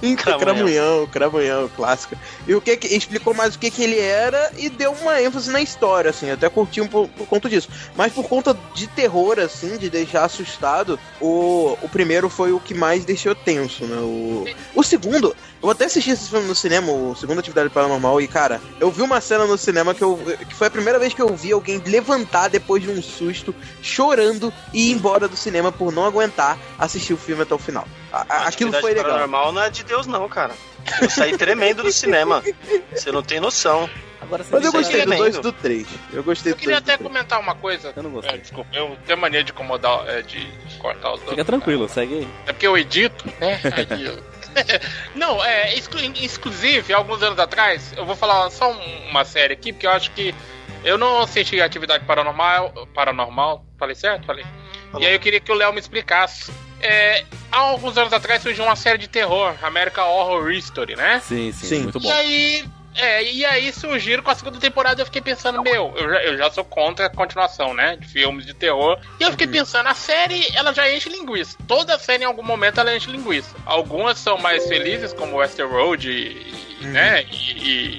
[0.00, 2.16] Cramunhão, cramunhão, cramunhão, clássica.
[2.46, 5.50] E o que que explicou mais o que que ele era e deu uma ênfase
[5.50, 6.28] na história, assim.
[6.28, 7.68] Eu até curti um por, por conta disso.
[7.94, 12.72] Mas por conta de terror, assim, de deixar assustado, o, o primeiro foi o que
[12.72, 13.96] mais deixou tenso, né?
[13.98, 18.26] O, o segundo, eu até assisti esse filme no cinema, o segundo Atividade Paranormal, e
[18.28, 20.18] cara, eu vi uma cena no cinema que, eu,
[20.48, 24.52] que foi a primeira vez que eu vi alguém levantar depois de um susto, chorando
[24.72, 27.86] e ir embora do cinema por não aguentar assistir o filme até o final.
[28.12, 29.04] A- a- aquilo Atividade foi legal.
[29.10, 30.52] Paranormal não é de Deus, não, cara.
[31.00, 32.42] Eu saí tremendo do cinema.
[32.94, 33.88] Você não tem noção.
[34.22, 35.18] Agora você Mas eu gostei do tremendo.
[35.22, 35.86] 2 e do 3.
[36.12, 37.92] Eu gostei Eu queria 2 até comentar uma coisa.
[37.96, 38.34] Eu não gostei.
[38.34, 40.46] É, desculpa, eu tenho mania de incomodar, é, de
[40.78, 42.28] cortar os Fica tranquilo, segue aí.
[42.46, 43.58] É porque eu edito, né?
[43.90, 44.22] Aí eu-
[45.14, 49.72] Não, é, exclu inclusive, alguns anos atrás, eu vou falar só um- uma série aqui,
[49.72, 50.34] porque eu acho que
[50.84, 54.26] eu não assisti Atividade Paranormal, Paranormal, falei certo?
[54.26, 54.44] Falei.
[54.98, 56.50] E aí eu queria que o Léo me explicasse.
[56.82, 61.20] É, há alguns anos atrás surgiu uma série de terror, American Horror History, né?
[61.20, 61.82] Sim, sim, Sim.
[61.82, 62.08] muito bom.
[62.08, 66.10] E aí, é, e aí surgiram com a segunda temporada, eu fiquei pensando, meu, eu
[66.10, 67.96] já, eu já sou contra a continuação, né?
[67.96, 68.98] De filmes de terror.
[69.18, 71.56] E eu fiquei pensando, a série, ela já enche linguiça.
[71.66, 73.54] Toda série, em algum momento, ela enche linguiça.
[73.64, 77.24] Algumas são mais felizes, como Westworld e, e, né?
[77.24, 77.50] E,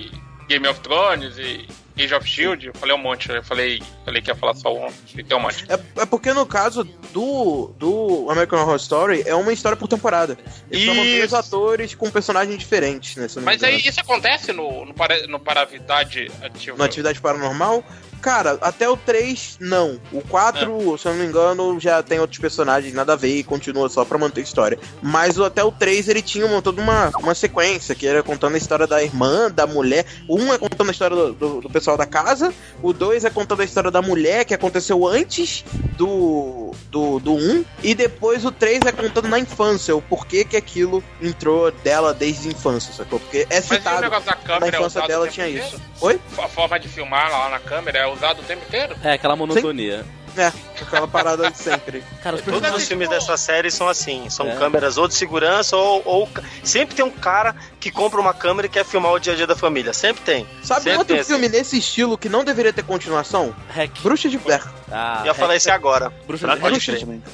[0.08, 0.12] e
[0.47, 2.67] Game of Thrones e Age of Shield.
[2.67, 5.41] Eu falei um monte, eu falei, falei que ia falar só um, e tem um
[5.41, 5.65] monte.
[5.69, 10.38] É, é porque no caso do, do American Horror Story, é uma história por temporada.
[10.69, 13.27] Eles chamam dois atores com personagens diferentes, né?
[13.43, 16.77] Mas aí isso acontece no, no, para, no Paravidade Ativa?
[16.77, 17.84] Na atividade paranormal,
[18.21, 19.99] Cara, até o 3, não.
[20.12, 23.43] O 4, se eu não me engano, já tem outros personagens, nada a ver, e
[23.43, 24.77] continua só pra manter a história.
[25.01, 28.57] Mas até o 3, ele tinha uma, toda uma, uma sequência, que era contando a
[28.57, 30.05] história da irmã, da mulher.
[30.27, 33.29] O 1 é contando a história do, do- do pessoal da casa, o 2 é
[33.29, 35.63] contando a história da mulher, que aconteceu antes
[35.97, 40.57] do, do, do 1, e depois o 3 é contando na infância, o porquê que
[40.57, 43.19] aquilo entrou dela desde a infância, sacou?
[43.19, 45.67] Porque é Mas e o citado negócio da na câmera é infância dela tinha inteiro?
[45.67, 45.81] isso.
[46.01, 46.19] Oi?
[46.38, 48.95] A forma de filmar lá na câmera é usado o tempo inteiro?
[49.04, 50.06] É, aquela monotonia.
[50.38, 52.04] É, aquela parada de sempre.
[52.24, 54.56] Cara, os Todos os filmes dessa série são assim, são É.
[54.56, 56.30] câmeras ou de segurança ou, ou
[56.63, 59.48] sempre tem um cara que compra uma câmera e quer filmar o dia a dia
[59.48, 60.48] da família, sempre tem.
[60.63, 63.54] Sabe Sempre outro tem, filme nesse estilo que não deveria ter continuação?
[63.70, 64.00] Hack.
[64.02, 64.63] Bruxa de Blair.
[64.94, 66.12] Ah, Ia falar esse agora.
[66.28, 66.76] Bruxa de pode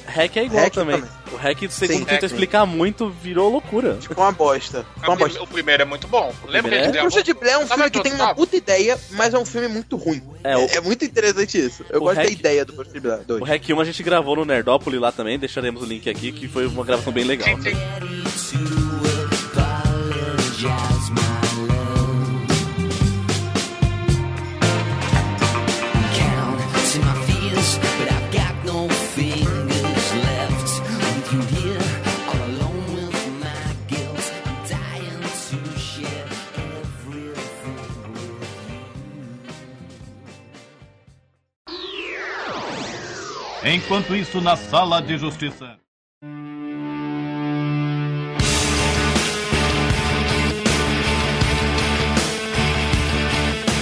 [0.06, 0.36] Hack.
[0.36, 0.96] é igual Hack também.
[1.00, 1.10] também.
[1.32, 2.22] O Hack, você Sim, tenta Hack.
[2.24, 3.98] explicar muito, virou loucura.
[4.00, 4.86] Ficou uma bosta.
[4.94, 5.42] Ficou uma O bosta.
[5.42, 6.32] O primeiro é muito bom.
[6.46, 6.92] Lembra gente é?
[6.92, 7.10] gravou?
[7.10, 9.68] Bruxa de Blair é um filme que tem uma puta ideia, mas é um filme
[9.68, 10.22] muito ruim.
[10.44, 11.84] É, É, o- é muito interessante isso.
[11.90, 13.40] Eu o gosto da Hack- ideia do Bruxa de Blair 2.
[13.40, 16.48] O Hack 1 a gente gravou no Nerdópolis lá também, deixaremos o link aqui, que
[16.48, 17.48] foi uma gravação bem legal.
[17.60, 17.74] Sim,
[18.36, 18.77] sim.
[43.70, 45.76] Enquanto isso, na sala de justiça.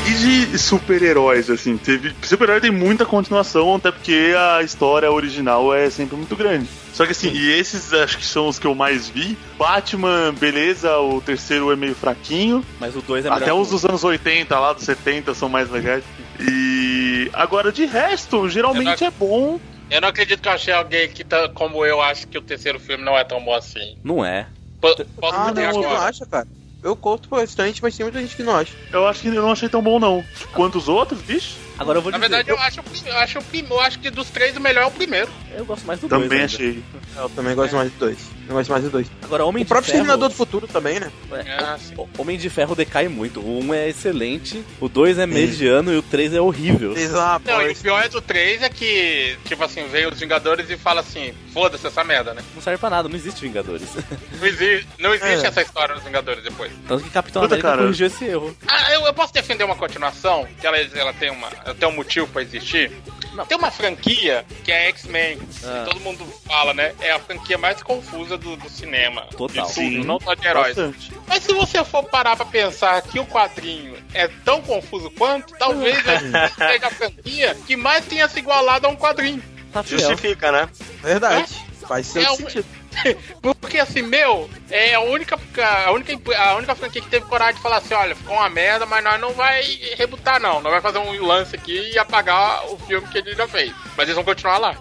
[0.09, 2.13] E de super-heróis, assim, teve.
[2.21, 6.69] Super-herói tem muita continuação, até porque a história original é sempre muito grande.
[6.93, 9.39] Só que assim, e esses acho que são os que eu mais vi.
[9.57, 12.65] Batman, beleza, o terceiro é meio fraquinho.
[12.81, 13.29] Mas o 2 é.
[13.29, 16.03] Até os dos anos 80 lá, dos 70 são mais legais.
[16.41, 19.61] E agora de resto, geralmente é bom.
[19.91, 22.79] Eu não acredito que eu achei alguém que, tá, como eu, acho que o terceiro
[22.81, 23.97] filme não é tão bom assim.
[24.03, 24.47] Não é.
[24.81, 26.01] Po- Posso Ah, não, você não agora.
[26.09, 26.47] acha, cara?
[26.83, 28.73] Eu curto bastante, mas tem muita gente que não acha.
[28.93, 30.25] Eu acho que eu não achei tão bom, não.
[30.53, 31.57] Quanto os outros, bicho?
[31.79, 32.29] Agora eu vou Na dizer.
[32.29, 34.87] verdade, eu acho, eu acho o prim- eu acho que dos três o melhor é
[34.87, 35.31] o primeiro.
[35.57, 36.23] eu gosto mais do 2.
[36.23, 36.83] Também achei.
[37.17, 38.19] Eu também gosto mais de dois.
[38.49, 39.07] Eu gosto mais de dois.
[39.23, 39.99] Agora, Homem O de próprio Ferro.
[40.05, 41.11] Exterminador do Futuro também, né?
[41.33, 41.79] É, Ah,
[42.19, 43.41] Homem de Ferro decai muito.
[43.41, 46.93] O 1 é excelente, o 2 é mediano e o 3 é horrível.
[46.93, 50.71] Uma Não, e o pior é do 3 é que, tipo assim, veio os Vingadores
[50.71, 52.43] e fala assim, foda-se essa merda, né?
[52.55, 53.89] Não serve pra nada, não existe Vingadores.
[54.39, 55.49] Não existe, não existe É.
[55.49, 56.71] essa história dos Vingadores depois.
[56.87, 57.83] Tanto que Capitão Puta, América cara.
[57.83, 58.55] corrigiu esse erro.
[58.69, 61.93] Ah, eu, eu posso defender uma continuação, que ela, ela, tem, uma, ela tem um
[61.93, 62.93] motivo pra existir.
[63.35, 63.45] Não.
[63.47, 65.85] Tem uma franquia que é X-Men, Ah.
[65.85, 66.95] que todo mundo fala, né?
[67.01, 69.23] É a franquia mais confusa do, do cinema.
[69.37, 69.67] Total.
[69.67, 70.77] De tudo, não só de heróis.
[70.77, 71.13] Bastante.
[71.27, 75.99] Mas se você for parar pra pensar que o quadrinho é tão confuso quanto, talvez
[76.07, 79.43] essa seja a franquia que mais tenha se igualado a um quadrinho.
[79.73, 79.83] Tá.
[79.83, 80.69] Justifica, né?
[81.03, 81.53] Verdade.
[81.87, 82.65] Faz seu É um- sentido.
[83.61, 85.39] Porque assim, meu, é a única,
[85.87, 88.87] a única, a única franquia que teve coragem de falar assim, olha, ficou uma merda,
[88.87, 89.63] mas nós não vai
[89.97, 93.47] rebutar não, nós vai fazer um lance aqui e apagar o filme que ele já
[93.49, 93.73] fez.
[93.97, 94.77] Mas eles vão continuar lá.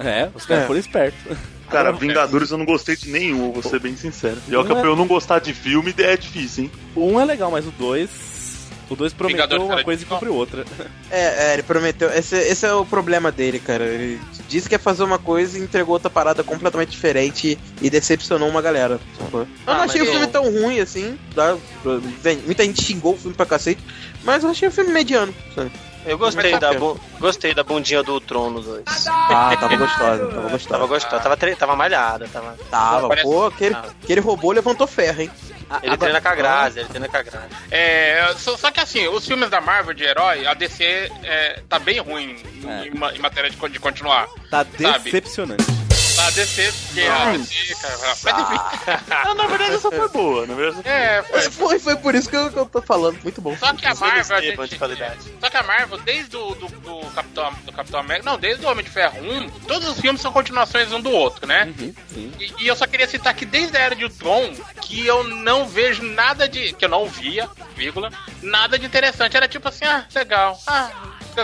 [0.00, 0.66] É, os caras É.
[0.66, 1.20] foram espertos.
[1.70, 4.38] Cara, Vingadores eu não gostei de nenhum, vou ser bem sincero.
[4.48, 6.72] E ó, que Não é- pra eu não gostar de filme é difícil, hein?
[6.94, 8.08] O 1 é legal, mas o 2.
[8.90, 10.64] O 2 prometeu Vingadores uma coisa e cumpriu outra.
[11.10, 12.10] É, é, ele prometeu.
[12.10, 13.82] Esse, esse é o problema dele, cara.
[13.84, 18.46] Ele disse que ia fazer uma coisa e entregou outra parada completamente diferente e decepcionou
[18.48, 19.00] uma galera.
[19.32, 21.18] Eu Ah, não achei o filme eu- tão ruim assim.
[21.34, 21.56] Tá?
[22.44, 23.82] Muita gente xingou o filme pra cacete.
[24.22, 25.34] Mas eu achei o filme mediano.
[25.54, 25.70] sabe?
[26.06, 28.84] Eu gostei tá da, bu- gostei da bundinha do Trono 2.
[29.08, 30.86] Ah, tava gostosa, tava Tava gostosa.
[30.86, 32.54] gostosa, tava, tre- tava malhada, tava.
[32.70, 35.30] Tava, Parece- pô, aquele, aquele robô levantou ferro, hein?
[35.82, 37.46] Ele treina com a Grazi, ele treina com a Grazi.
[37.70, 41.78] É, só, só que assim, os filmes da Marvel de herói, a DC é, tá
[41.78, 42.86] bem ruim É.
[42.86, 44.26] em, em matéria de, de continuar.
[44.50, 45.04] Tá Sabe?
[45.04, 45.64] decepcionante.
[46.18, 49.04] Tá, a DC, porque a DC, cara, mas enfim.
[49.08, 50.88] Ah, na verdade essa foi boa, na verdade.
[50.88, 51.42] É, foi.
[51.50, 53.22] Foi, foi por isso que eu, que eu tô falando.
[53.22, 53.56] Muito bom.
[53.56, 54.36] Só que a Marvel.
[54.36, 55.32] A gente, de qualidade.
[55.40, 58.68] Só que a Marvel, desde o do, do Capitão, do Capitão América, não, desde o
[58.68, 61.72] Homem de Ferro 1, todos os filmes são continuações um do outro, né?
[61.78, 62.32] Uhum, sim.
[62.40, 65.68] E, e eu só queria citar que desde a Era de Ultron, que eu não
[65.68, 66.72] vejo nada de.
[66.72, 68.10] que eu não via, vírgula,
[68.42, 69.36] nada de interessante.
[69.36, 70.90] Era tipo assim, ah, legal, ah,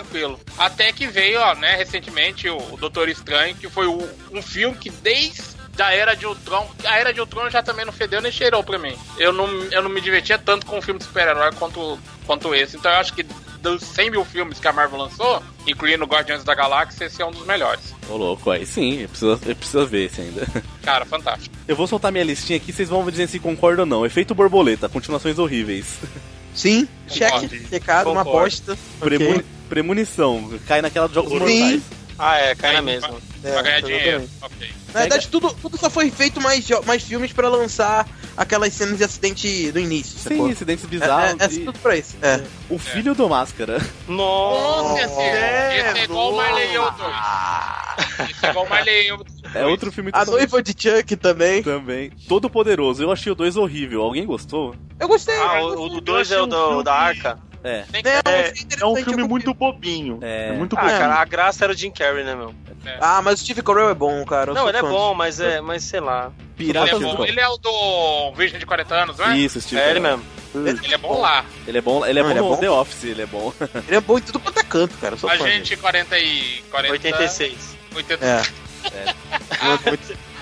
[0.01, 0.41] tranquilo.
[0.59, 4.77] Até que veio, ó, né, recentemente, o, o Doutor Estranho, que foi o- um filme
[4.77, 5.43] que desde
[5.77, 8.79] da Era de Ultron, a Era de Ultron já também não fedeu nem cheirou pra
[8.79, 8.95] mim.
[9.19, 12.77] Eu não, eu não me divertia tanto com um filme de super-herói quanto, quanto esse.
[12.77, 13.25] Então eu acho que
[13.61, 17.31] dos 100 mil filmes que a Marvel lançou, incluindo Guardiões da Galáxia, esse é um
[17.33, 17.93] dos melhores.
[18.09, 20.47] Ô louco, aí sim, eu preciso, eu preciso ver esse ainda.
[20.85, 21.55] Cara, fantástico.
[21.67, 24.07] Eu vou soltar minha listinha aqui, vocês vão dizer se concordam ou não.
[24.07, 25.87] Efeito borboleta, continuações horríveis.
[26.55, 28.79] Sim, cheque, checado, uma aposta.
[29.01, 29.45] Premoni- ok.
[29.75, 30.53] Premonição.
[30.69, 31.39] Cai naquela de jogos Sim.
[31.39, 31.83] mortais.
[32.17, 33.19] Ah, é, cai na mesma.
[33.43, 34.03] É, pra ganhar exatamente.
[34.03, 34.31] dinheiro.
[34.41, 34.71] Ok.
[34.95, 38.07] Na verdade, tudo, tudo só foi feito mais, mais filmes pra lançar
[38.37, 40.17] aquelas cenas de acidente do início.
[40.21, 40.47] Sim, sacou?
[40.51, 41.41] acidentes É, bizarros.
[41.41, 42.15] é, é e tudo pra isso.
[42.23, 42.41] É.
[42.71, 43.81] O filho do Máscara.
[44.07, 45.01] Nossa!
[45.01, 48.31] Esse, esse é igual o Marley eu 2.
[48.31, 49.55] Esse é igual o Marley eu 2.
[49.57, 51.65] É outro filme A noiva de Chuck também.
[51.65, 52.13] também.
[52.29, 53.03] Todo poderoso.
[53.03, 54.03] Eu achei o 2 horrível.
[54.03, 54.77] Alguém gostou?
[55.01, 55.35] Eu gostei.
[55.37, 55.99] Ah, eu o, gostei.
[55.99, 57.39] o 2 é o do, da arca.
[57.65, 57.85] É.
[57.95, 60.19] É, é um filme muito bobinho.
[60.21, 60.51] É.
[60.51, 60.99] É, muito Ah, bobinho.
[60.99, 62.55] cara, a graça era o Jim Carrey, né, meu?
[63.01, 64.51] Ah, mas o Steve Carell é bom, cara.
[64.51, 64.89] eu Não, ele é fã.
[64.91, 66.31] bom, mas é, mas sei lá.
[66.59, 67.25] Ele Piratas é, do bom.
[67.25, 69.39] ele é o do Virgem de 40 anos, não é?
[69.39, 69.81] Isso, Steve.
[69.81, 70.23] É ele mesmo.
[70.55, 71.45] Ele é bom lá.
[71.67, 72.57] Ele é bom, ele é Não, bom ele é no bom.
[72.59, 73.53] The Office, ele é bom.
[73.89, 75.15] Ele é bom em tudo quanto é canto, cara.
[75.15, 76.63] A fã gente 40 e...
[76.71, 77.77] 40, 86.
[77.97, 78.17] 80...
[78.21, 78.49] dele.
[78.93, 79.15] É.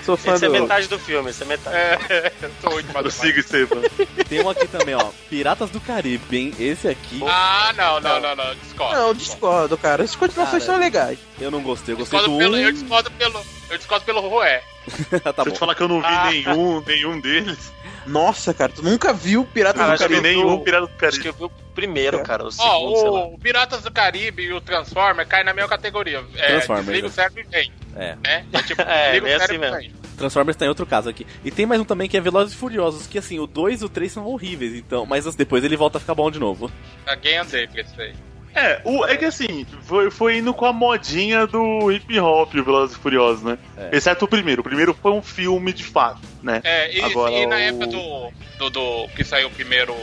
[0.03, 0.53] Eu Sou fã Esse é do...
[0.53, 1.75] metade do filme, esse é metade.
[1.77, 3.03] É, eu tô muito maluco.
[3.03, 3.81] Prossiga, Estevam.
[4.27, 5.05] Tem um aqui também, ó.
[5.29, 6.53] Piratas do Caribe, hein?
[6.59, 8.55] Esse aqui Ah, não, não, não, não.
[8.55, 8.95] Discordo.
[8.95, 10.03] Não, discordo, cara.
[10.03, 11.19] As continuações Cara, são legais.
[11.39, 11.93] eu não gostei.
[11.93, 12.73] Eu gostei Discordo do pelo, eu 1.
[12.73, 13.45] discordo pelo.
[13.69, 14.61] Eu discordo pelo Roé.
[15.23, 16.29] tá Se eu te falar que eu não vi Ah.
[16.29, 17.71] nenhum, nenhum deles.
[18.05, 20.35] Nossa, cara, tu nunca viu Piratas Cara, do nunca vi Caribe?
[20.41, 21.21] nenhum do- Pirata do Acho Caribe.
[21.21, 22.23] que eu vi o primeiro, É.
[22.23, 22.43] cara.
[22.45, 23.19] O segundo, sei lá.
[23.19, 26.23] Ó, o, o Piratas do Caribe e o Transformer caem na mesma categoria.
[26.35, 27.09] É, Transformers, desliga é.
[27.09, 27.71] o cérebro e vem.
[27.95, 28.15] É.
[28.23, 28.45] Né?
[28.53, 29.93] É tipo, É, é assim e vem.
[30.17, 31.25] Transformers tá em outro caso aqui.
[31.43, 33.85] E tem mais um também que é Velozes e Furiosos, que assim, o 2 e
[33.85, 36.71] o 3 são horríveis, então, mas depois ele volta a ficar bom de novo.
[37.07, 38.13] Alguém andei pra isso aí.
[38.55, 42.63] É, o, é que assim, foi, foi indo com a modinha do hip hop, o
[42.63, 43.57] Velozes e Furiosos, né?
[43.77, 43.89] É.
[43.97, 44.61] Exceto o primeiro.
[44.61, 46.61] O primeiro foi um filme de fato, né?
[46.63, 49.95] É, e, Agora e na o- época do, do, do- que saiu o primeiro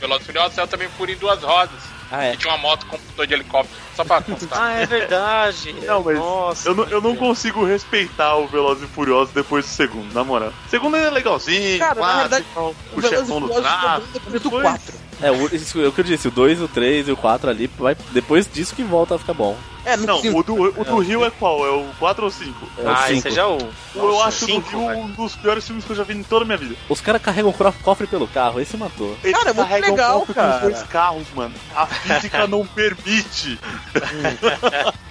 [0.00, 1.96] Velozes e Furiosos, saiu também Fúria em Duas Rodas.
[2.12, 2.30] Ah, é.
[2.32, 3.76] Que tinha uma moto com motor de helicóptero.
[3.96, 4.56] Só pra constar.
[4.62, 5.72] Ah, é verdade.
[5.84, 6.68] Não, mas Nossa.
[6.68, 10.52] Eu não, eu não consigo respeitar o Velozes e Furiosos depois do segundo, na moral.
[10.66, 14.50] O segundo é legalzinho, Cara, na clássico, verdade, o, O Velozes e chefão do tráfico.
[14.60, 14.94] 4.
[15.22, 17.48] É, o, isso é o que eu disse, o 2, o 3 e o 4
[17.48, 19.56] ali, vai, depois disso que volta a ficar bom.
[19.84, 20.40] É, Não, cinco.
[20.40, 21.64] o do, o do Rio é qual?
[21.64, 22.68] É o 4 ou 5?
[22.78, 23.28] É o Ah, esse 5.
[23.28, 23.58] é já o.
[23.94, 26.24] eu acho cinco, o do Rio um dos piores filmes que eu já vi em
[26.24, 26.74] toda a minha vida.
[26.88, 29.16] Os caras carregam o cofre pelo carro, esse matou.
[29.22, 30.48] Eles Cara, é muito carregam legal, cara.
[30.50, 31.54] com os dois carros, mano.
[31.74, 33.60] A física não permite.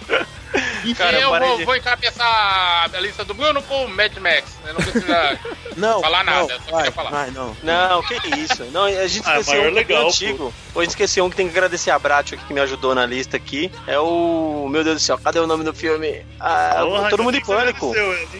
[0.93, 4.43] Cara, e eu vou, de- vou encabeçar a lista do Bruno com o Mad Max.
[4.65, 5.39] Eu não precisa.
[5.76, 7.10] Não, falar não, nada, só vai, queria falar.
[7.10, 7.54] vai, não.
[7.62, 8.63] Não, que isso.
[8.71, 10.54] Não, a gente Ah, esqueceu um que é legal, antigo.
[10.74, 12.95] Pô, a gente esqueceu um que tem que agradecer a Bratio aqui que me ajudou
[12.95, 13.69] na lista aqui.
[13.86, 14.69] É o.
[14.71, 16.26] Meu Deus do céu, cadê o nome do filme?
[16.39, 17.93] Ah, Porra, Todo mundo em pânico.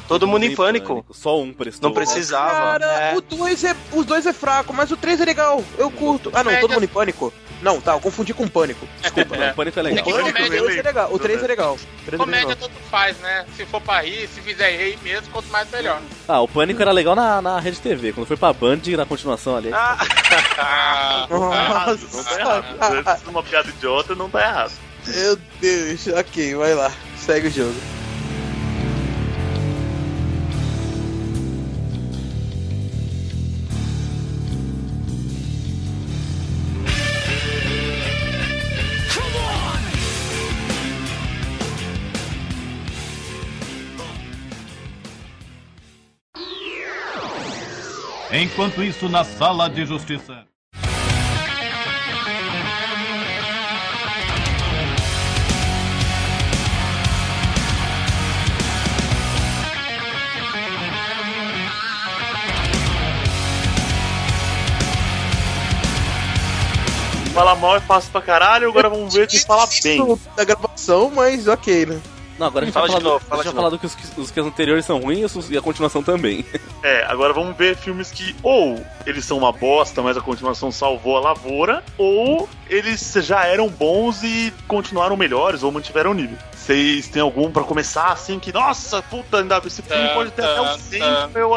[0.08, 1.06] Todo mundo em pânico.
[1.12, 1.90] Só um prestou.
[1.90, 2.80] Não precisava.
[2.80, 3.16] Cara, É.
[3.18, 5.62] o dois é, os dois é fraco, mas o 3 é legal.
[5.78, 6.32] Eu curto.
[6.34, 7.34] Ah, não, todo mundo em pânico?
[7.66, 8.88] Não, tá, eu confundi com pânico.
[9.02, 9.36] Desculpa.
[9.36, 10.06] Não, o pânico é É legal.
[10.06, 11.14] Pânico, o comédia- 2 é legal.
[11.14, 11.78] O 3 é legal.
[12.08, 12.70] É Comédia legal.
[12.70, 13.44] tanto faz, né?
[13.58, 16.00] Se for pra rir, se fizer rir mesmo, quanto mais melhor.
[16.28, 18.14] Ah, o pânico era legal na, na Rede TV.
[18.14, 19.72] Quando foi pra Band, na continuação ali.
[19.74, 19.98] Ah,
[20.58, 22.30] Ah, Não tá errado, não Nossa.
[22.36, 23.20] tá errado.
[23.20, 24.72] Se é uma piada idiota, não tá errado.
[25.08, 26.92] Meu Deus, ok, vai lá.
[27.18, 27.76] Segue o jogo.
[48.46, 50.46] Enquanto isso, na sala de justiça.
[67.34, 70.20] Falar mal é fácil pra caralho, agora vamos ver quem fala bem.
[70.38, 72.00] Da gravação, mas ok, né?
[72.38, 73.70] Não, agora a gente Fala vai de novo, do, fala a gente de vai falar
[73.70, 76.46] do que os, que os que os anteriores são ruins e a continuação também.
[76.84, 81.18] É, agora vamos ver filmes que ou eles são uma bosta, mas a continuação salvou
[81.18, 86.38] a lavoura, ou eles já eram bons e continuaram melhores ou mantiveram o nível.
[86.66, 90.62] Vocês têm algum pra começar assim que, nossa, puta, ainda esse filme pode ter até
[90.62, 91.00] um 100
[91.32, 91.56] pra eu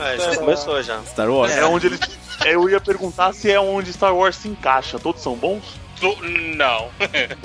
[0.00, 0.98] é, já começou já.
[1.02, 1.52] Star Wars.
[1.52, 2.00] É onde eles.
[2.46, 4.98] Eu ia perguntar se é onde Star Wars se encaixa.
[4.98, 5.62] Todos são bons?
[6.56, 6.88] Não.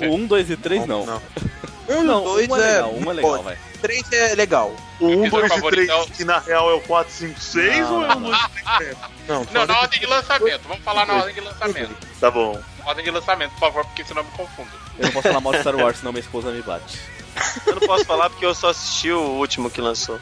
[0.08, 1.04] O 1, 2 e 3 não.
[1.04, 1.22] Não.
[1.88, 2.72] Um e Não, o dois um é é.
[2.72, 3.58] legal, um é legal, vai.
[3.80, 4.76] Três é legal.
[5.00, 7.12] O 1, Episódio 2 e favorito 3, é o- que na real é o 4,
[7.12, 8.96] 5, 6 Não, ou é o 2 e 3
[9.28, 10.60] Não, Não, na ordem de lançamento.
[10.68, 11.96] Vamos falar na ordem de lançamento.
[12.20, 12.60] Tá bom.
[12.84, 14.70] Ordem de lançamento, por favor, porque senão eu me confundo.
[14.98, 16.98] Eu não posso falar mal de Star Wars, senão minha esposa me bate.
[17.66, 20.18] Eu não posso falar porque eu só assisti o último que lançou.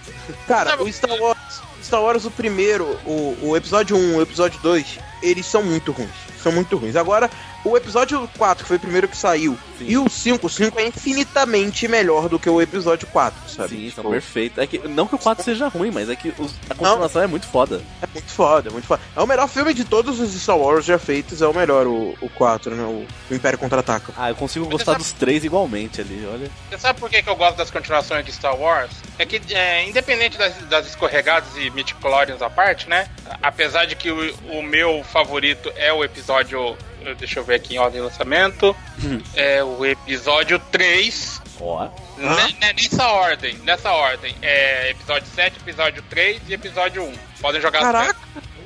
[0.47, 4.61] Cara, Não, o Star Wars, Star Wars, o primeiro, o, o episódio 1, o episódio
[4.61, 6.11] 2, eles são muito ruins.
[6.43, 6.95] São muito ruins.
[6.97, 7.31] Agora,
[7.71, 9.87] o episódio 4, que foi o primeiro que saiu, Sim.
[9.89, 13.69] e o 5, o 5 é infinitamente melhor do que o episódio 4, sabe?
[13.71, 14.59] Sim, Tipo, são perfeitos.
[14.59, 17.27] É que, não que o 4 seja ruim, mas é que os- a continuação é
[17.27, 17.81] muito foda.
[18.03, 19.01] É muito foda, é muito foda.
[19.15, 22.17] É o melhor filme de todos os Star Wars já feitos, é o melhor, o,
[22.21, 22.83] o 4, né?
[22.85, 24.13] O, o Império Contra-Ataca.
[24.17, 26.51] Ah, eu consigo gostar essa- dos três igualmente ali, olha.
[26.71, 28.91] Você sabe por que, que eu gosto das continuações de Star Wars?
[29.19, 33.09] É que, é, independente das, das escorregadas e midichlorians à parte, né?
[33.43, 36.77] Apesar de que o, o meu favorito é o episódio.
[37.15, 38.75] Deixa eu ver aqui em ordem de lançamento.
[39.03, 39.21] Hum.
[39.35, 41.43] É o episódio 3.
[41.61, 41.89] Ó.
[42.17, 44.35] Né, né, nessa ordem, nessa ordem.
[44.43, 47.15] É episódio 7, episódio 3 e episódio 1.
[47.41, 48.17] Podem jogar Caraca!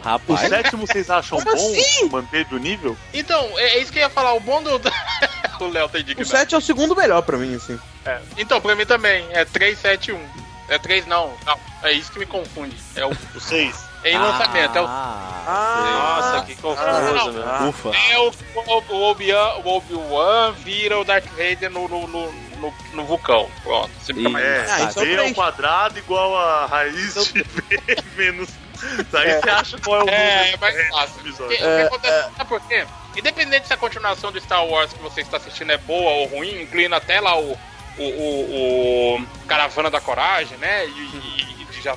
[0.03, 0.47] Rapaz.
[0.47, 2.09] O sétimo vocês acham Como bom assim?
[2.09, 2.97] manter do nível?
[3.13, 4.33] Então, é, é, isso que eu ia falar.
[4.33, 4.81] O bom do.
[5.61, 6.23] o Léo tem dica.
[6.23, 7.79] O 7 é o segundo melhor pra mim, assim.
[8.05, 8.19] É.
[8.39, 9.27] Então, pra mim também.
[9.31, 10.29] É 3, 7, 1.
[10.69, 11.35] É 3 não.
[11.45, 12.77] Não, é isso que me confunde.
[12.95, 13.90] É o 6.
[14.05, 14.87] Em ah, lançamento, é o.
[14.89, 17.45] Ah, Nossa, que confuso, né?
[17.45, 17.91] Ah, Ufa.
[18.11, 23.05] É o, o, o Obi-Wan Obi vira o Darth Vader no, no, no, no, no
[23.05, 23.51] vulcão.
[23.63, 23.91] Pronto.
[24.01, 24.45] Você fica mais.
[24.45, 27.25] É, ah, quadrado igual a raiz então...
[27.25, 28.49] de V menos.
[29.11, 29.41] Daí é.
[29.41, 31.53] você acha qual é o É, é mais fácil.
[31.53, 32.87] É, acontece, Sabe por quê?
[33.17, 36.63] Independente se a continuação do Star Wars que você está assistindo é boa ou ruim,
[36.63, 37.59] incluindo até lá o,
[37.99, 40.87] o, o, o Caravana da Coragem, né?
[40.87, 41.95] E, e, e já.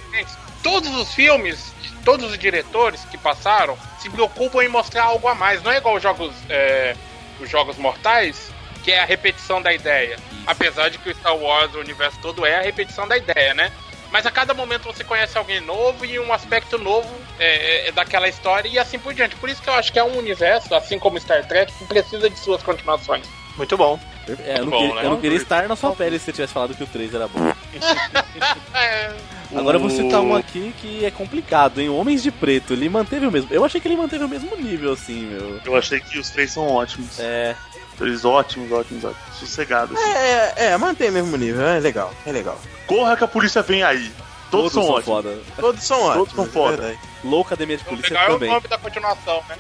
[0.62, 5.62] Todos os filmes todos os diretores que passaram se preocupam em mostrar algo a mais.
[5.64, 6.96] Não é igual os jogos, é,
[7.40, 8.52] os jogos mortais,
[8.84, 10.18] que é a repetição da ideia.
[10.46, 13.72] Apesar de que o Star Wars, o universo todo é a repetição da ideia, né?
[14.12, 18.30] Mas a cada momento você conhece alguém novo e um aspecto novo é, é, daquela
[18.30, 19.36] história e assim por diante.
[19.38, 22.30] Por isso que eu acho que é um universo, assim como Star Trek, que precisa
[22.30, 23.26] de suas continuações.
[23.58, 24.00] Muito bom.
[24.46, 25.06] É, eu não, Bom, queria, né?
[25.06, 27.28] eu não queria estar na sua pele se você tivesse falado que o 3 era
[27.28, 27.54] bom.
[29.54, 31.90] É, Agora eu vou citar um aqui que é complicado, hein?
[31.90, 33.48] Homens de Preto, ele manteve o mesmo.
[33.52, 35.60] Eu achei que ele manteve o mesmo nível, assim, meu.
[35.66, 37.20] Eu achei que os três são ótimos.
[37.20, 37.56] É.
[37.98, 39.38] Três ótimos, ótimos, ótimos.
[39.40, 39.96] Sossegados.
[39.98, 40.10] assim.
[40.12, 42.60] É, é, mantém o mesmo nível, é legal, é legal.
[42.88, 44.12] Corra que a polícia vem aí.
[44.50, 45.06] Todos, são, ótimos.
[45.06, 45.40] foda.
[45.60, 46.30] Todos são ótimos.
[46.30, 46.84] Todos são foda.
[46.92, 46.98] é.
[47.24, 48.50] Louca Academia de o Polícia legal é o também.
[48.50, 49.56] nome da continuação, né?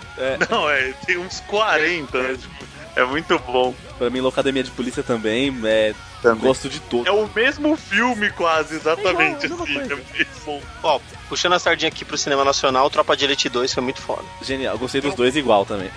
[0.49, 2.35] Não, é, tem uns 40, né?
[2.35, 3.73] Tipo, é muito bom.
[3.97, 5.93] Pra mim, Louca Academia de Polícia também, é.
[6.21, 6.41] Também.
[6.41, 7.05] Gosto de todo.
[7.07, 9.77] É o mesmo filme, quase, exatamente É igual, a assim.
[9.79, 10.61] É mesmo.
[10.81, 14.23] Ó, puxando a sardinha aqui pro cinema nacional, Tropa de Elite 2 foi muito foda.
[14.41, 15.91] Genial, gostei dos dois igual também.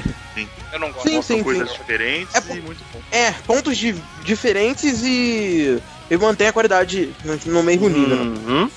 [0.73, 1.09] Eu não gosto.
[1.09, 1.77] Sim, sim, coisas sim.
[1.79, 3.01] diferentes É e muito bom.
[3.13, 5.81] É, pontos de, diferentes e.
[6.11, 7.13] E mantém a qualidade
[7.47, 8.25] no, mesmo nível.
[8.25, 8.71] né?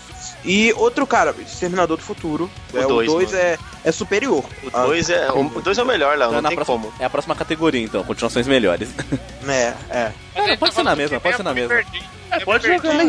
[0.46, 2.50] E outro cara, Exterminador do Futuro.
[2.74, 3.44] O é, dois, o 2 mano.
[3.44, 4.44] é, é superior.
[4.64, 6.94] O 2 é, o dois é o melhor, Léo, Então, não na tem próxima- como.
[7.00, 8.90] É a próxima categoria, então, continuações melhores.
[9.50, 10.12] É, é.
[10.36, 11.74] Ele pode ser na mesma, que pode ser na mesma.
[11.74, 12.94] Eu pode jogar.
[12.94, 13.00] O,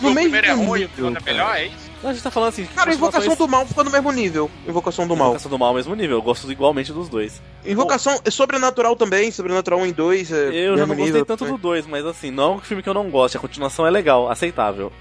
[0.00, 1.91] No mesmo primeiro é ruim, o segundo é melhor, é isso?
[2.10, 2.64] A gente tá falando assim.
[2.66, 4.50] cara, Invocação continuações- do Mal ficou no mesmo nível.
[4.66, 5.28] Invocação do Mal.
[5.28, 6.16] Invocação do Mal mesmo nível.
[6.18, 7.40] Eu gosto igualmente dos dois.
[7.64, 10.32] Invocação é Sobrenatural também, Sobrenatural 1 e 2.
[10.32, 11.54] É Eu já não gostei nível tanto também.
[11.54, 13.36] do 2, mas assim, não é um filme que eu não gosto.
[13.36, 14.92] A continuação é legal, aceitável.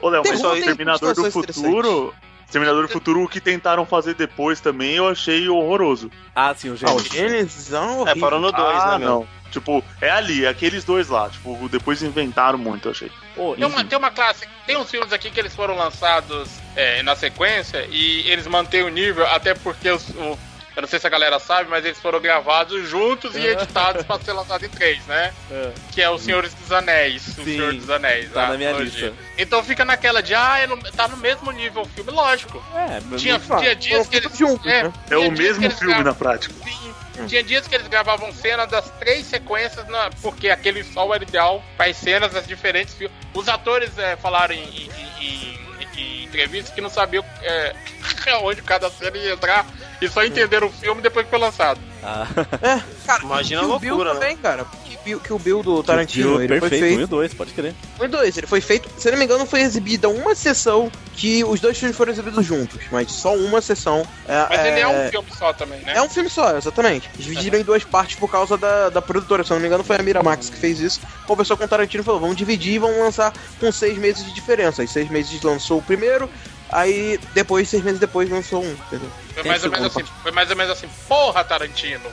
[0.00, 2.14] Ô, Léo, mas tem Exterminador do Futuro.
[2.46, 6.10] Exterminador do Futuro, o que tentaram fazer depois também, eu achei horroroso.
[6.34, 7.12] Ah, sim, o Ah, o Gênesis.
[7.12, 8.20] Gênesis é um É, horrível.
[8.20, 9.08] parou no 2, ah, né, meu?
[9.08, 9.26] não.
[9.50, 11.28] Tipo, é ali, é aqueles dois lá.
[11.28, 13.10] Tipo, depois inventaram muito, eu achei.
[13.34, 17.02] Pô, Tem uma, tem uma classe, tem uns filmes aqui que eles foram lançados é,
[17.02, 20.38] na sequência e eles mantêm o nível, até porque os, o,
[20.76, 24.18] eu não sei se a galera sabe, mas eles foram gravados juntos e editados pra
[24.20, 25.32] ser lançado em três, né?
[25.50, 25.70] É.
[25.92, 27.26] Que é o Senhores dos Anéis.
[27.28, 28.30] O Sim, Senhor dos Anéis.
[28.32, 29.12] tá a na minha lista.
[29.36, 32.62] Então fica naquela de, ah, é no- tá no mesmo nível o filme, lógico.
[32.74, 34.36] É, Tinha, não- tinha dias que eles.
[34.38, 34.92] juntos, é, né?
[35.06, 36.54] É tinha o mesmo filme na prática.
[36.64, 36.89] Sim.
[37.26, 41.62] Tinha dias que eles gravavam cenas das três sequências, na- porque aquele sol era ideal
[41.76, 43.16] para as cenas das diferentes filmes.
[43.34, 45.58] Os atores é, falaram em, em- em-
[45.96, 47.74] em entrevistas que não sabiam é,
[48.42, 49.66] onde cada cena ia entrar
[50.00, 51.80] e só entenderam o filme depois que foi lançado.
[52.02, 52.26] Ah,
[52.62, 54.20] É, cara, Imagina a Bill loucura, né?
[54.20, 54.64] também, cara.
[54.84, 56.42] Que Bill, que o Bill do Tarantino, Viu?
[56.42, 57.04] ele foi perfeito, e feito.
[57.04, 57.74] o dois, pode crer.
[57.96, 61.60] Foi dois, ele foi feito, se não me engano, foi exibida uma sessão que os
[61.60, 64.06] dois filmes foram exibidos juntos, mas só uma sessão.
[64.26, 65.92] É, Mas ele é um é- filme só também, né?
[65.96, 67.10] É um filme só, exatamente.
[67.18, 69.44] Dividiram em duas partes por causa da, da produtora.
[69.44, 71.00] Se eu não me engano, foi a Miramax que fez isso.
[71.26, 74.32] Conversou com o Tarantino e falou: vamos dividir e vamos lançar com seis meses de
[74.34, 74.82] diferença.
[74.82, 76.28] Aí seis meses lançou o primeiro,
[76.72, 78.70] aí depois, seis meses depois, lançou um.
[78.72, 79.10] Entendeu?
[79.34, 82.10] Foi mais, ou menos assim, foi mais ou menos assim, porra, Tarantino.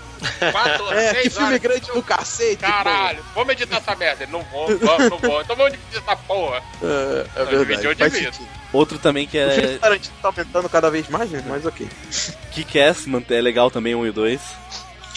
[0.51, 2.57] Quatro, É, seis que filme horas, grande do cacete.
[2.57, 4.25] Caralho, vamos editar essa merda.
[4.27, 5.41] Não vou, vamos, não vou.
[5.41, 6.61] Então vamos dividir essa porra.
[6.81, 7.95] É, é Não, verdade.
[7.95, 8.47] dividiu.
[8.73, 11.43] Outro também que O filme é do Tarantino tá aumentando cada vez mais, né?
[11.47, 11.87] mas ok.
[12.51, 14.41] Kick-Ass, mantém- é legal também, um e o dois.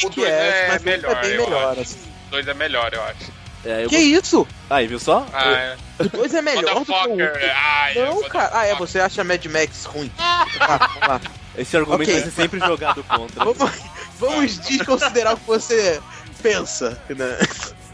[0.01, 1.73] Dois que é, é melhor, é bem melhor.
[1.73, 1.81] acho.
[1.83, 1.99] assim.
[2.29, 3.40] O dois é melhor, eu acho.
[3.65, 4.49] É, eu Que gost- isso?
[4.71, 5.27] Aí, viu só?
[5.33, 5.77] Ah, é.
[6.01, 7.17] O dois é melhor do que o.
[7.55, 8.51] Ai, Não, cara.
[8.55, 10.11] Ah, é, você acha Mad Max ruim.
[10.61, 11.21] Ah, lá.
[11.59, 12.15] Esse argumento Ok.
[12.15, 13.45] vai ser sempre jogado contra.
[13.45, 13.73] Vamos,
[14.19, 16.01] vamos desconsiderar o que você
[16.43, 17.39] pensa, né?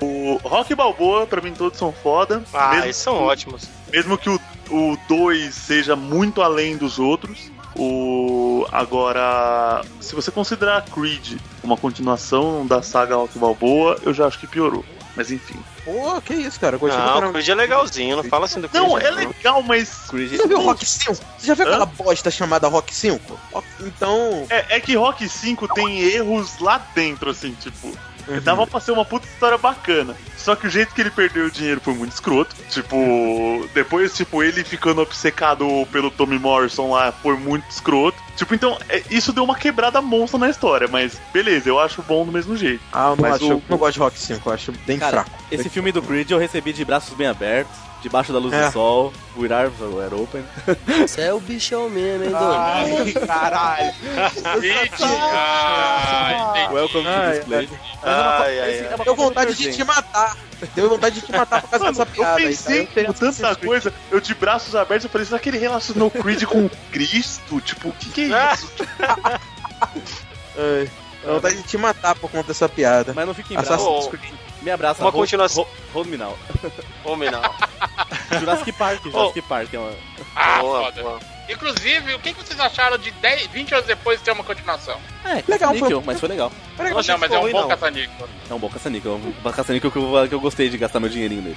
[0.01, 2.45] O Rock Balboa, pra mim, todos são foda.
[2.53, 3.65] Ah, mesmo, eles são ótimos.
[3.91, 7.51] mesmo que o 2 seja muito além dos outros.
[7.75, 14.39] O agora, se você considerar Creed uma continuação da saga Rock Balboa, eu já acho
[14.39, 14.85] que piorou.
[15.17, 15.59] Mas enfim.
[15.85, 16.77] Pô, que isso, cara.
[16.77, 17.33] eu Gostei pra Não, o.
[17.33, 18.85] Creed é legalzinho, não fala assim do Creed.
[18.85, 21.15] Não, é legal, mas Creed- Você já viu Rock 5?
[21.15, 21.69] Você já viu Hã?
[21.71, 23.41] aquela bosta chamada Rock 5?
[23.53, 24.47] Rock- Então.
[24.51, 27.97] é, é que Rock 5 tem erros lá dentro, assim, tipo.
[28.29, 28.41] Uhum.
[28.41, 30.15] Dava pra ser uma puta história bacana.
[30.37, 32.55] Só que o jeito que ele perdeu o dinheiro foi muito escroto.
[32.71, 38.17] Tipo, depois, tipo, ele ficando obcecado pelo Tommy Morrison lá foi muito escroto.
[38.37, 42.25] Tipo, então, é- isso deu uma quebrada monstra na história, mas beleza, eu acho bom
[42.25, 42.83] do mesmo jeito.
[42.93, 45.25] Ah, eu não, Mas acho, o- não gosto de Rock 5, eu acho bem Cara,
[45.25, 45.31] fraco.
[45.51, 47.75] esse filme do Creed eu recebi de braços bem abertos,
[48.07, 48.67] debaixo da luz É.
[48.69, 50.45] do sol, with arms were open.
[51.01, 52.53] Você é o bichão mesmo, hein, Dom?
[52.53, 53.93] Ai, caralho.
[55.03, 56.73] Ah, entendi.
[56.75, 57.69] Welcome to Ai, this place.
[58.05, 59.05] Ai, ai, ai.
[59.05, 60.37] Deu vontade de te matar.
[60.75, 62.37] Deu vontade de te matar por causa dessa Eu piada.
[62.37, 62.49] aí, tá?
[62.49, 65.59] pensei Eu tenho com tanta coisa, eu de braços abertos, eu falei, será que ele
[65.59, 67.61] relacionou Creed com Cristo?
[67.61, 68.73] Tipo, o que, que é isso?
[70.57, 70.91] Ai,
[71.23, 73.13] Deu vontade de te matar por conta dessa piada.
[73.15, 74.09] Mas não fique Assassin's braços.
[74.09, 74.35] Creed.
[74.67, 75.01] Me abraça.
[75.01, 75.63] Uma hold- continuação.
[75.65, 76.37] hold- Hold me now.
[77.31, 78.41] Não.
[78.41, 79.93] Jurassic Park, Jurassic Park é uma...
[80.35, 81.03] Ah, Boa, foda.
[81.03, 81.21] boa.
[81.49, 85.01] Inclusive, o que vocês acharam de 10, 20 anos depois ter uma continuação?
[85.25, 86.51] É, Legal, foi- mas foi legal.
[86.77, 87.69] Achei não, que mas é um bom não.
[87.69, 88.29] caça-níquel.
[88.51, 89.13] É um bom caça-níquel.
[89.45, 91.57] É um caça-níquel que eu, que eu gostei de gastar meu dinheirinho nele.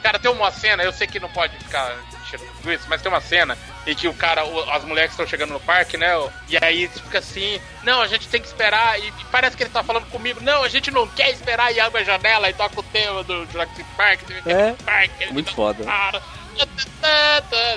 [0.00, 1.92] Cara, tem uma cena, eu sei que não pode ficar
[2.28, 3.56] tirando tudo isso, mas tem uma cena
[3.86, 6.08] em que o cara, o- as mulheres estão chegando no parque, né?
[6.48, 9.70] E aí fica assim, não, a gente tem que esperar, e, e parece que ele
[9.70, 12.78] tá falando comigo, não, a gente não quer esperar, e abre a janela e toca
[12.80, 15.84] o tema do Jurassic Park, É, Park, muito foda.
[15.84, 16.22] Cara,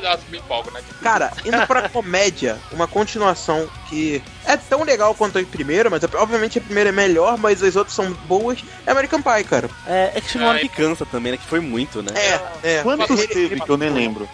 [0.02, 0.82] nossa, me empolgo, né?
[1.02, 6.58] Cara, indo pra comédia, uma continuação que é tão legal quanto a primeira, mas obviamente
[6.58, 9.70] a primeira é melhor, mas as outras são boas, é American Pie, cara.
[9.86, 11.38] É, é que chegou uma hora Ah, que cansa também, né?
[11.38, 12.12] Que foi muito, né?
[12.64, 12.82] É, é.
[12.84, 14.28] Quantos teve que eu nem lembro?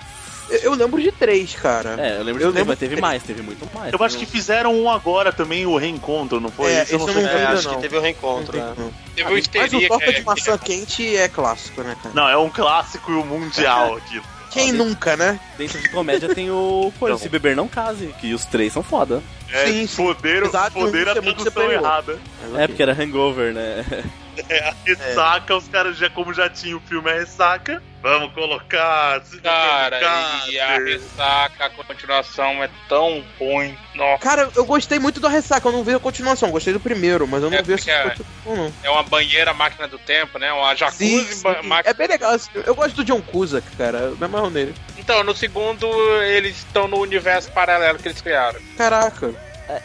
[0.50, 1.96] Eu, eu lembro de três, cara.
[2.00, 3.92] É, eu lembro Eu de ter, lembro mas teve mais, teve muito mais.
[3.94, 6.72] Eu acho que fizeram um agora também, o reencontro, não foi?
[6.72, 7.16] É, Isso eu não sei.
[7.24, 7.76] não É, ainda acho não.
[7.76, 8.74] que teve um reencontro, né?
[8.78, 8.94] Não.
[9.16, 12.14] Teve o Mas o Torta de é- maçã quente é clássico, né, cara?
[12.16, 14.24] Não, é um clássico mundial aquilo.
[14.50, 15.40] Quem nunca, né?
[15.58, 17.22] Dentro de comédia tem o Coisa, Não.
[17.22, 19.22] Se Beber Não Case, que os três são foda.
[19.52, 19.96] É, Sim, sim.
[20.04, 22.18] poder, Exato, poder a é tradução errada.
[22.58, 23.86] É, porque era hangover, né?
[24.50, 29.22] É, a ressaca, os caras já, como já tinha o filme a ressaca, vamos colocar.
[29.44, 33.78] Cara, colocar, e a ressaca, a continuação é tão ruim.
[33.96, 37.28] Nossa, Cara, eu gostei muito do Ressaca, eu não vi a continuação, gostei do primeiro,
[37.28, 40.52] mas eu não É, vi essa é- continuação, é uma banheira máquina do tempo, né?
[40.54, 41.68] Uma Sim, jacuzzi ba- sim.
[41.68, 42.38] máquina É bem legal.
[42.40, 42.68] filme.
[42.68, 43.98] Eu gosto do John Cusack, cara.
[44.00, 44.74] Eu me amarro nele.
[44.98, 45.88] Então, no segundo,
[46.24, 48.60] eles estão no universo paralelo que eles criaram.
[48.78, 49.34] Caraca,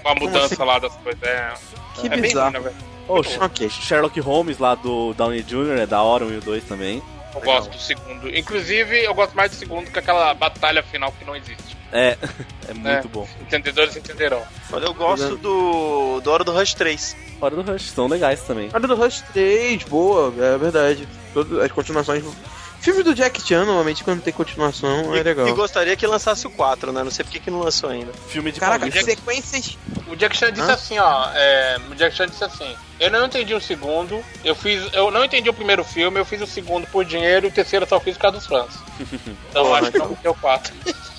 [0.02, 0.64] Com a mudança assim?
[0.64, 1.22] lá das coisas.
[1.22, 1.52] É,
[1.94, 2.52] que é bem bizarro.
[2.52, 2.92] ruim, né, velho?
[3.08, 3.68] Ô, Ok.
[3.68, 5.78] Sherlock Holmes lá do Downey Jr.
[5.80, 7.02] é da hora, um e o dois também.
[7.34, 8.28] Eu gosto do segundo.
[8.36, 11.76] Inclusive, eu gosto mais do segundo que aquela batalha final que não existe.
[11.92, 12.16] É,
[12.68, 13.02] é muito É.
[13.10, 13.28] bom.
[13.40, 14.42] Entendedores entenderão.
[14.70, 17.16] Mas eu gosto do, do Hora do Rush 3.
[17.40, 18.70] Fora do Rush, são legais também.
[18.72, 21.08] Olha do Rush 3, boa, é verdade.
[21.34, 22.24] Todas as continuações.
[22.80, 25.46] Filme do Jack Chan, normalmente, quando tem continuação, é E, legal.
[25.46, 27.04] e gostaria que lançasse o 4, né?
[27.04, 28.12] Não sei porque que não lançou ainda.
[28.28, 29.04] Filme de Caraca, paulista.
[29.04, 29.78] sequências.
[30.08, 30.74] O Jack Chan disse Hã?
[30.74, 31.30] assim, ó.
[31.32, 34.92] É, o Jack Chan disse assim: Eu não entendi o segundo, eu fiz.
[34.92, 37.84] Eu não entendi o primeiro filme, eu fiz o segundo por dinheiro e o terceiro
[37.84, 38.72] eu só fiz por causa dos fãs.
[39.50, 40.72] Então Porra, acho que não vou ter o quatro.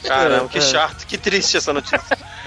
[0.03, 0.61] Caramba, É, que é.
[0.61, 2.01] chato, que triste essa notícia.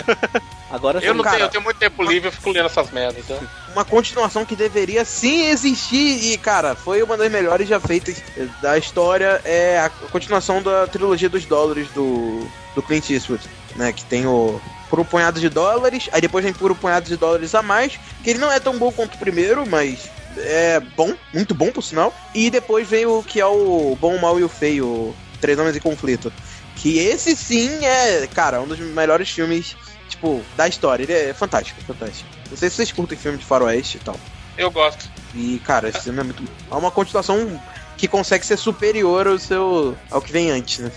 [0.71, 3.19] Agora Eu não Cara- tenho, eu tenho muito tempo livre, eu fico lendo essas merdas,
[3.25, 3.39] então.
[3.73, 8.21] Uma continuação que deveria sim existir e, cara, foi uma das melhores já feitas
[8.61, 9.41] da história.
[9.45, 13.43] É a continuação da trilogia dos dólares do, do Clint Eastwood,
[13.77, 13.93] né?
[13.93, 17.17] Que tem o por um punhado de dólares, aí depois vem por um punhado de
[17.17, 20.09] dólares a mais, que ele não é tão bom quanto o primeiro, mas
[20.39, 22.15] é bom, muito bom por sinal.
[22.35, 25.77] E depois vem o que é o Bom, o Mal e o Feio, Três Homens
[25.77, 26.33] em Conflito.
[26.77, 29.77] Que esse sim é, cara, um dos melhores filmes,
[30.09, 31.05] tipo, da história.
[31.05, 32.29] Ele é fantástico, fantástico.
[32.51, 34.19] Não sei se vocês curtem filme de faroeste e tal.
[34.59, 35.11] Eu gosto.
[35.35, 36.43] E, cara, esse filme é muito.
[36.71, 37.61] É uma continuação
[37.97, 39.97] que consegue ser superior ao seu.
[40.11, 40.91] ao que vem antes, né?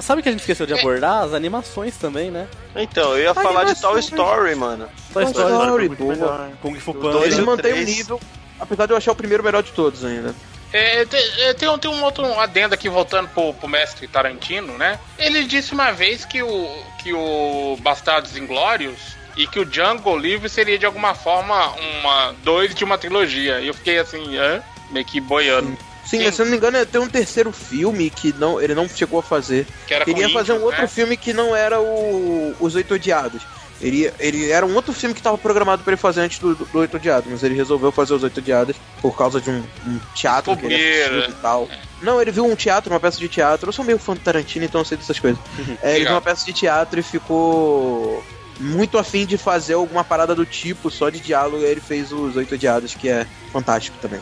[0.00, 1.22] Sabe o que a gente esqueceu de abordar?
[1.24, 2.46] As animações também, né?
[2.76, 4.00] Então, eu ia falar de Toy.
[4.00, 4.88] Story, mano.
[5.12, 6.14] Toy Toy Story, Story, muito boa.
[6.14, 6.50] melhor.
[6.62, 7.12] Kung Fu Panda.
[7.12, 7.96] dois Eles o mantêm o três.
[7.96, 8.20] nível,
[8.60, 10.34] apesar de eu achar o primeiro melhor de todos ainda.
[10.72, 14.78] É, tem, é, tem um, tem um outro adendo aqui, voltando pro, pro mestre Tarantino,
[14.78, 14.98] né?
[15.18, 16.68] Ele disse uma vez que o,
[17.02, 18.98] que o Bastardos Inglórios
[19.36, 23.60] e que o Django Livre seria de alguma forma uma dois de uma trilogia.
[23.60, 24.62] E eu fiquei assim, hã?
[24.90, 25.76] Meio que boiando.
[26.12, 26.24] Sim, Sim.
[26.26, 29.20] mas se eu não me engano, tem um terceiro filme que não, ele não chegou
[29.20, 29.66] a fazer.
[29.86, 30.86] Que era Queria fazer um outro né?
[30.86, 33.40] filme que não era o Os Oito Odiados.
[33.80, 36.66] Ele, ele era um outro filme que tava programado pra ele fazer antes do, do,
[36.66, 39.98] do Oito Odiados, mas ele resolveu fazer os Oito Odiados por causa de um, um
[40.14, 41.66] teatro que ele e tal.
[42.02, 43.70] Não, ele viu um teatro, uma peça de teatro.
[43.70, 45.40] Eu sou meio fã do Tarantino, então eu sei dessas coisas.
[45.82, 48.22] É, ele viu uma peça de teatro e ficou
[48.60, 52.12] muito afim de fazer alguma parada do tipo, só de diálogo, e aí ele fez
[52.12, 54.20] os Oito Odiados, que é fantástico também.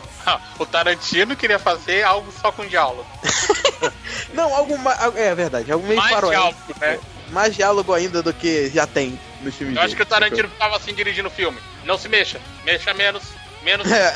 [0.57, 3.05] o Tarantino queria fazer algo só com diálogo.
[4.33, 4.99] Não, algo mais.
[5.15, 6.41] É verdade, algo meio Mais faroeste.
[6.41, 6.99] diálogo, né?
[7.31, 10.19] Mais diálogo ainda do que já tem nos filmes Eu acho que o dele.
[10.19, 11.57] Tarantino ficava assim dirigindo o filme.
[11.85, 12.39] Não se mexa.
[12.65, 13.23] Mexa menos.
[13.63, 13.87] Menos.
[13.91, 14.13] É.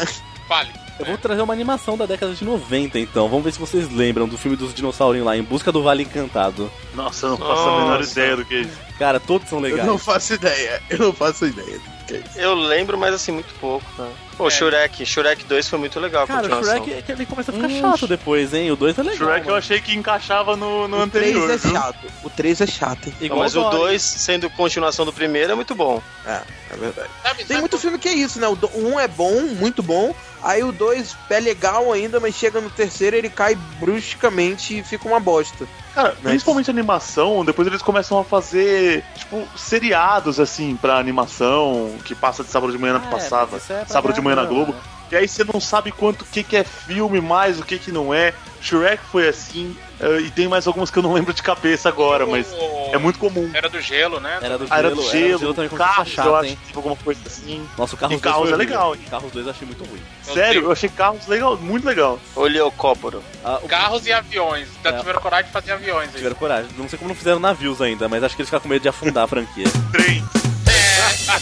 [0.47, 0.70] Fale.
[1.00, 3.28] Eu vou trazer uma animação da década de 90, então.
[3.28, 6.72] Vamos ver se vocês lembram do filme dos dinossaurinhos lá, Em Busca do Vale Encantado.
[6.93, 8.12] Nossa, eu não faço a menor Nossa.
[8.12, 8.78] ideia do que é isso.
[8.98, 9.86] Cara, todos são Eu legais.
[9.86, 12.39] não faço ideia, eu não faço ideia do que é isso.
[12.39, 13.86] Eu lembro, mas assim, muito pouco.
[13.98, 14.10] Né?
[14.38, 14.50] Pô, É.
[14.50, 15.06] Shurek.
[15.06, 16.64] Shurek 2 foi muito legal a Cara, o.
[16.64, 18.70] Shrek é que ele começa a ficar chato depois, hein?
[18.72, 19.18] O 2 é legal.
[19.18, 19.58] Shrek eu mano.
[19.58, 21.52] achei que encaixava no, no O 3 anterior.
[21.52, 21.72] é viu?
[21.72, 22.08] chato.
[22.24, 23.14] O 3 é chato?
[23.22, 23.78] Igual mas o Dory.
[23.78, 26.02] 2, sendo continuação do primeiro, é muito bom.
[26.26, 27.10] É, é verdade.
[27.24, 28.48] Sabe, Tem sabe muito filme que é isso, né?
[28.48, 30.14] O 1 um é bom, muito bom.
[30.44, 35.08] Aí o 2 é legal ainda, mas chega no terceiro ele cai bruscamente e fica
[35.08, 35.66] uma bosta.
[35.96, 42.44] Cara, principalmente animação, depois eles começam a fazer, tipo, seriados, assim, pra animação, que passa
[42.44, 44.73] de sábado de manhã Ah, na é, passava, é pra sábado de manhã na Globo.
[44.73, 44.80] né?
[45.11, 47.91] E aí você não sabe quanto o que, que é filme mais, o que, que
[47.91, 48.34] não é.
[48.59, 52.26] Shrek foi assim, eh, e tem mais algumas que eu não lembro de cabeça agora,
[52.26, 52.47] mas
[52.91, 53.51] é muito comum.
[53.53, 54.39] Era do gelo, né?
[54.41, 56.26] Era do Ah, era gelo, do era do gelo, gelo também começou a carros, ficar
[56.26, 56.57] eu acho hein?
[56.59, 57.63] que tipo alguma coisa assim.
[57.78, 59.09] Nossa, o Carros E Carros 2 foi é legal, horrível.
[59.11, 60.01] Carros 2 eu achei muito ruim.
[60.23, 62.19] Sério, eu achei carros legal, muito legal.
[62.36, 63.21] O Leocóporo.
[63.43, 64.67] Ah, o- Carros e aviões.
[64.82, 64.97] Da É.
[64.97, 66.15] tiveram coragem de fazer aviões aí.
[66.15, 66.71] Tiveram coragem.
[66.76, 68.89] Não sei como não fizeram navios ainda, mas acho que eles ficaram com medo de
[68.89, 69.67] afundar a franquia.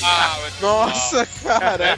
[0.04, 1.98] Ah, mas- Nossa, cara.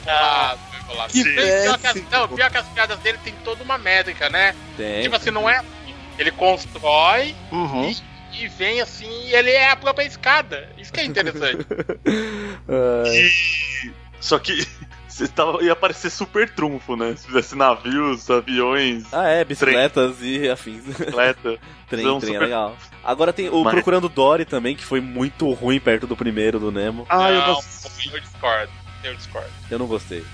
[0.86, 1.12] Bolado.
[1.12, 2.10] Que Pior que as-.
[2.10, 4.54] Não, pior que as piadas dele tem toda uma métrica, né?
[4.76, 5.02] Tem.
[5.02, 5.94] Tipo assim, não é assim.
[6.18, 7.90] Ele constrói Uhum.
[8.32, 10.68] e, e vem assim, e ele é a própria escada.
[10.78, 11.66] Isso que é interessante.
[13.06, 13.92] E...
[14.20, 14.66] Só que
[15.08, 17.14] você tava, ia parecer super trunfo, né?
[17.16, 20.82] Se fizesse navios, aviões, ah, é, bicicletas e afins.
[20.84, 21.58] bicicleta.
[21.88, 22.76] trem, trem, é super- legal.
[23.04, 26.72] Agora tem o Mas- Procurando Dory também, que foi muito ruim perto do primeiro do
[26.72, 27.06] Nemo.
[27.08, 27.60] Ah, eu não...
[28.12, 28.72] eu discordo.
[29.04, 29.50] Eu discordo.
[29.70, 30.24] Eu não gostei.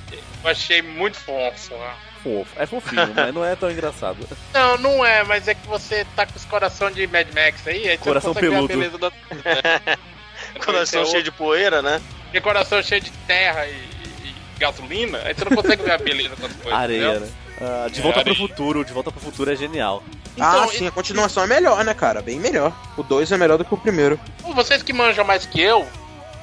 [0.42, 1.74] Eu achei muito fofo.
[1.76, 1.94] né?
[2.22, 2.50] Fofo.
[2.56, 4.16] É fofinho, mas não é tão engraçado.
[4.54, 7.88] Não, não é, mas é que você tá com esse coração de Mad Max aí,
[7.88, 8.78] aí você Coração não consegue ver a peludo.
[8.78, 9.98] beleza da.
[10.64, 12.00] Coração cheio de poeira, né?
[12.32, 15.98] de coração cheio de terra e, e- e gasolina, aí você não consegue ver a
[15.98, 16.72] beleza das coisas.
[16.72, 17.20] Areia, entendeu?
[17.20, 17.28] né?
[17.60, 18.48] Ah, de É, volta pro areia.
[18.48, 20.02] futuro, de volta pro futuro é genial.
[20.40, 22.22] ah, Então, sim, a continuação é melhor, né, cara?
[22.22, 22.72] Bem melhor.
[22.96, 24.18] O 2 é melhor do que o primeiro.
[24.54, 25.86] Vocês que manjam mais que eu,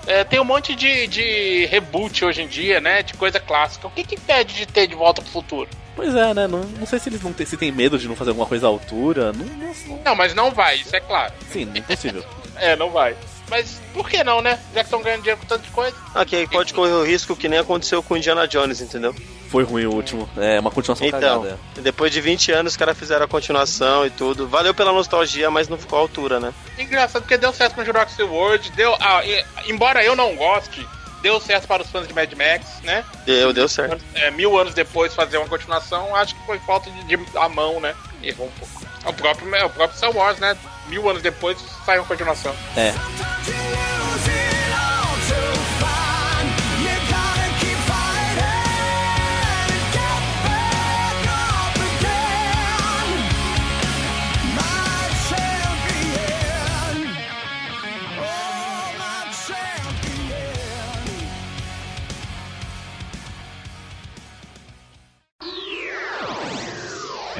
[0.10, 3.02] é, tem um monte de, de reboot hoje em dia, né?
[3.04, 3.88] De coisa clássica.
[3.88, 5.70] O que que impede de ter de volta pro futuro?
[5.96, 6.48] Pois é, né?
[6.48, 8.66] Não, não sei se eles não têm, se tem medo de não fazer alguma coisa
[8.68, 9.32] à altura.
[9.34, 11.34] Não, não, não- Não, mas não vai, isso é claro.
[11.52, 12.24] sim, impossível.
[12.62, 13.16] É, não vai.
[13.50, 14.60] Mas por que não, né?
[14.74, 15.96] Já que estão ganhando dinheiro com tanta coisa.
[16.14, 19.16] Ok, pode correr o risco que nem aconteceu com Indiana Jones, entendeu?
[19.50, 20.30] Foi ruim o último.
[20.38, 21.60] É uma continuação Então, cagada.
[21.82, 24.48] depois de 20 anos, os caras fizeram a continuação e tudo.
[24.48, 26.54] Valeu pela nostalgia, mas não ficou à altura, né?
[26.78, 28.96] Engraçado porque deu certo com Jurassic World, deu.
[29.00, 30.88] ah, e- embora eu não goste,
[31.24, 33.04] deu certo para os fãs de Mad Max, né?
[33.26, 34.04] Deu, deu certo.
[34.14, 37.80] É, mil anos depois fazer uma continuação, acho que foi falta de, de a mão,
[37.80, 37.96] né?
[38.22, 38.80] Errou um pouco.
[39.06, 40.56] O próprio, o próprio Star Wars, né?
[40.88, 42.54] Mil anos depois saiu uma continuação.
[42.78, 42.94] É.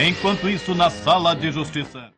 [0.02, 2.14] Enquanto isso, na sala de justiça.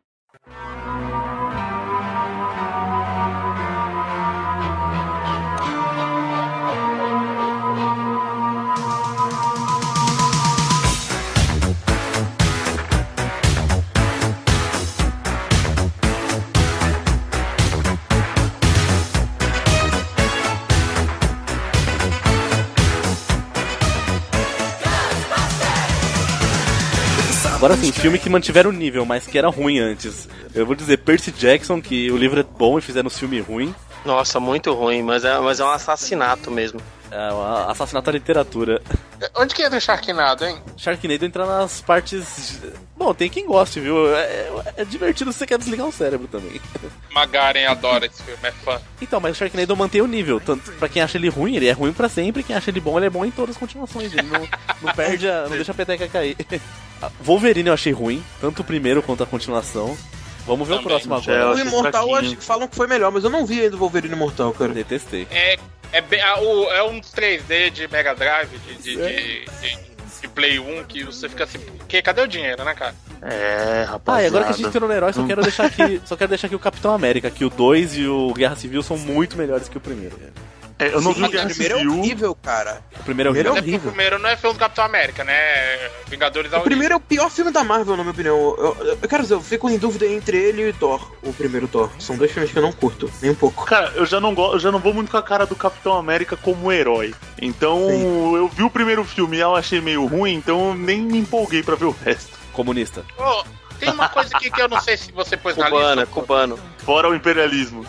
[27.62, 30.28] Agora sim, filme que mantiveram o nível, mas que era ruim antes.
[30.52, 33.72] Eu vou dizer Percy Jackson, que o livro é bom e fizeram um filme ruim.
[34.04, 36.80] Nossa, muito ruim, mas é, mas é um assassinato mesmo.
[37.14, 38.80] É, assassinato à literatura.
[39.36, 40.58] Onde que entra o Sharknado, hein?
[40.78, 42.58] Sharknado entra nas partes.
[42.96, 44.08] Bom, tem quem goste, viu?
[44.16, 46.58] É, é- é divertido se você quer desligar o cérebro também.
[47.12, 48.80] Magaren adora esse filme, é fã.
[49.00, 50.40] Então, mas o Sharknado mantém o nível.
[50.40, 52.42] Tanto pra quem acha ele ruim, ele é ruim pra sempre.
[52.42, 54.12] Quem acha ele bom, ele é bom em todas as continuações.
[54.12, 54.48] Ele não,
[54.80, 56.34] não perde a, não deixa a peteca cair.
[57.20, 59.96] Wolverine eu achei ruim, tanto o primeiro quanto a continuação.
[60.46, 60.88] Vamos ver o Também.
[60.90, 61.56] próximo Já agora.
[61.56, 64.14] O Imortal, acho que falam que foi melhor, mas eu não vi ainda o Wolverine
[64.14, 64.72] Imortal, cara.
[64.72, 65.26] Detestei.
[65.30, 65.56] É,
[65.92, 70.28] é, bem- ah, o- é um 3D de Mega Drive, de, de, de, de- de
[70.28, 72.94] Play 1, que você fica assim, que, cadê o dinheiro, né, cara?
[73.20, 74.18] É, rapaz.
[74.18, 76.28] Ah, e agora que a gente entrou no herói, só quero deixar aqui, só quero
[76.30, 79.68] deixar aqui o Capitão América, que o 2 e o Guerra Civil são muito melhores
[79.68, 80.16] que o primeiro.
[80.88, 81.98] Eu não vi o o Guerra primeiro é Civil.
[81.98, 82.82] horrível, cara.
[83.00, 83.54] O primeiro é O primeiro horrível.
[83.54, 83.88] é horrível.
[83.90, 85.34] O primeiro não é filme do Capitão América, né?
[86.08, 88.36] Vingadores da O primeiro é o pior filme da Marvel, na minha opinião.
[88.36, 91.68] Eu, eu, eu quero dizer, eu fico em dúvida entre ele e Thor, o primeiro
[91.68, 91.90] Thor.
[91.98, 93.64] São dois filmes que eu não curto, nem um pouco.
[93.66, 95.94] Cara, eu já não gosto, eu já não vou muito com a cara do Capitão
[95.96, 97.14] América como herói.
[97.40, 98.36] Então, Sim.
[98.36, 101.62] eu vi o primeiro filme e eu achei meio ruim, então eu nem me empolguei
[101.62, 102.38] pra ver o resto.
[102.52, 103.04] Comunista.
[103.18, 103.44] Ô,
[103.80, 106.06] tem uma coisa aqui que eu não sei se você pôs na Cubana, lista.
[106.14, 106.58] cubano.
[106.84, 107.84] Fora o imperialismo.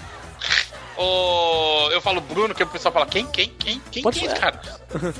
[1.03, 4.39] Ô, eu falo Bruno, que o pessoal fala, quem, quem, quem, quem, Pode quem, ser.
[4.39, 4.61] cara?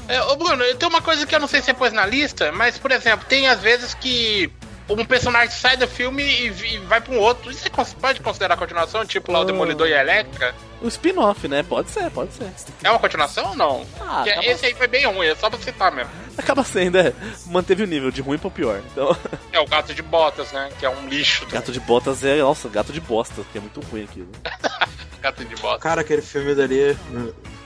[0.08, 2.52] É, ô, Bruno, tem uma coisa que eu não sei se você pôs na lista,
[2.52, 4.52] mas, por exemplo, tem às vezes que
[4.90, 7.50] um personagem sai do filme e, vai pra um outro.
[7.50, 9.06] Isso você cons- pode considerar continuação?
[9.06, 10.54] Tipo lá o Demolidor e a Electra?
[10.82, 11.64] O spin-off, né?
[11.64, 12.52] Pode ser, pode ser.
[12.84, 13.86] É uma continuação ou não?
[14.02, 16.12] Ah, Porque acaba, Esse aí foi bem ruim, é só pra citar mesmo.
[16.38, 17.14] acaba sendo, é.
[17.46, 18.82] Manteve o nível de ruim pro pior.
[18.92, 19.16] Então,
[19.54, 20.70] É o Gato de Botas, né?
[20.78, 22.40] Que é um lixo gato de botas é.
[22.40, 24.28] Nossa, gato de bosta, que é muito ruim aquilo.
[25.24, 25.82] Gato de Botas.
[25.82, 26.98] Cara, aquele filme dali.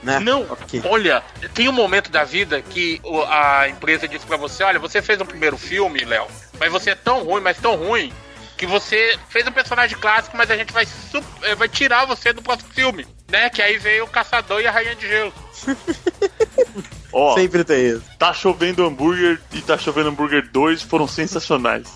[0.02, 0.20] Né?
[0.20, 0.80] Não, Ok.
[0.84, 1.22] olha,
[1.54, 5.26] tem um momento da vida que a empresa diz pra você, olha, você fez um
[5.26, 6.28] primeiro filme, Léo,
[6.58, 8.12] mas você é tão ruim, mas tão ruim,
[8.56, 10.86] que você fez um personagem clássico, mas a gente vai,
[11.42, 13.50] eh, vai tirar você do próximo filme, né?
[13.50, 15.32] Que aí veio o Caçador e a Rainha de Gelo.
[17.12, 18.02] Ó, Sempre tem isso.
[18.18, 21.88] tá chovendo hambúrguer e tá chovendo hambúrguer 2 foram sensacionais.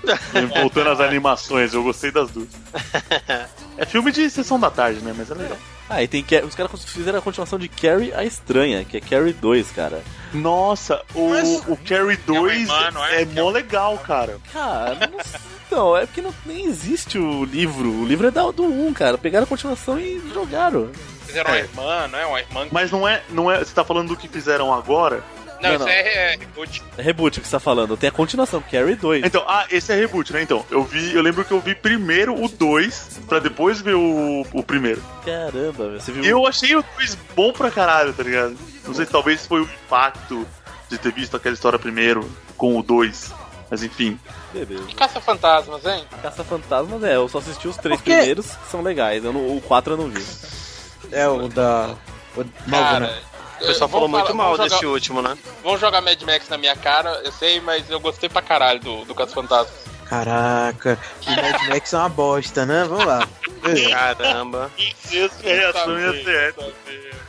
[0.60, 2.48] Voltando às animações, eu gostei das duas.
[3.78, 5.14] É filme de sessão da tarde, né?
[5.16, 5.58] Mas é legal.
[5.88, 9.32] Ah, e tem os caras fizeram a continuação de Carrie a Estranha, que é Carrie
[9.32, 10.02] 2, cara.
[10.34, 13.22] Nossa, o, Mas- o Carrie 2 irmã, não é?
[13.22, 14.38] é mó legal, cara.
[14.52, 15.40] Cara, não sei.
[15.66, 17.88] Então, é porque não, nem existe o livro.
[17.88, 19.18] O livro é da, do 1, cara.
[19.18, 20.90] Pegaram a continuação e jogaram.
[21.26, 21.60] Fizeram uma É.
[21.60, 22.26] irmã, não é?
[22.26, 22.66] Uma irmã.
[22.70, 23.58] Mas não é, não é.
[23.58, 25.22] Você tá falando do que fizeram agora?
[25.60, 25.88] Não, não, isso não.
[25.88, 26.82] é, é reboot.
[26.98, 27.96] É reboot que você tá falando.
[27.96, 29.24] Tem a continuação, Carrie 2.
[29.24, 30.42] Então, ah, esse é reboot, né?
[30.42, 34.46] Então, eu vi, eu lembro que eu vi primeiro o 2 pra depois ver o,
[34.52, 35.02] o primeiro.
[35.24, 36.24] Caramba, você viu.
[36.24, 38.56] E eu achei o 2 bom pra caralho, tá ligado?
[38.86, 40.46] Não sei se talvez foi o impacto
[40.88, 43.32] de ter visto aquela história primeiro com o 2.
[43.68, 44.16] Mas enfim.
[44.52, 44.84] Beleza.
[44.88, 46.04] E Caça-Fantasmas, hein?
[46.22, 47.16] Caça-Fantasmas, é.
[47.16, 49.24] Eu só assisti os três primeiros, que são legais.
[49.24, 50.24] Eu não- o 4 eu não vi.
[51.10, 51.94] É o da.
[52.36, 53.18] O novo, Cara, né?
[53.60, 55.38] O pessoal eh, falou vamos muito falar- mal vamos desse jogar- último, né?
[55.62, 59.04] Vamos jogar Mad Max na minha cara, eu sei, mas eu gostei pra caralho do,
[59.04, 59.74] do Caça-Fantasmas.
[60.08, 62.84] Caraca, o Mad Max é uma bosta, né?
[62.88, 63.26] Vamos lá.
[63.90, 64.70] Caramba.
[65.12, 66.62] Essa reação ia ser essa.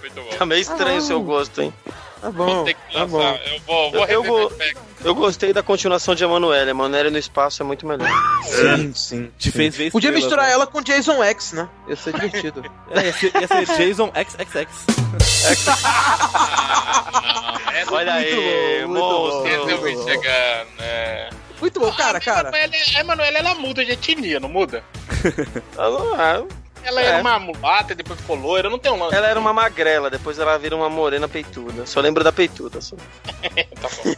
[0.02, 0.38] Muito bom.
[0.38, 1.74] Tá meio estranho o seu gosto, hein?
[2.22, 3.22] Tá Vou bom, ter que tá bom.
[3.22, 4.52] Eu vou, vou Eu- vou-.
[5.06, 6.72] Eu gostei da continuação de Emanuele.
[6.72, 8.10] Emanuele no espaço é muito melhor.
[8.44, 9.32] Sim, sim.
[9.38, 10.54] Te fez ver Podia misturar né?
[10.54, 11.70] ela com Jason X, né?
[11.88, 12.64] Ia ser divertido.
[12.92, 14.68] É, ia, ser, ia ser Jason XXX.
[17.74, 19.44] Essa Olha aí, bom, muito bom.
[19.46, 19.82] monstro.
[19.84, 21.30] vi chegando, né?
[21.62, 22.50] Muito bom, cara, A cara.
[22.50, 24.84] Emanuele- A Emanuele, ela muda de etnia, não muda?
[25.78, 26.46] Ela,
[26.88, 27.06] Ela É.
[27.08, 29.14] era uma mulata, depois ficou loira, não tem um lance.
[29.16, 31.86] ela era uma magrela, depois ela vira uma morena peituda.
[31.86, 32.80] Só lembro da peituda.
[32.82, 32.96] Só.
[33.80, 34.16] Tá bom.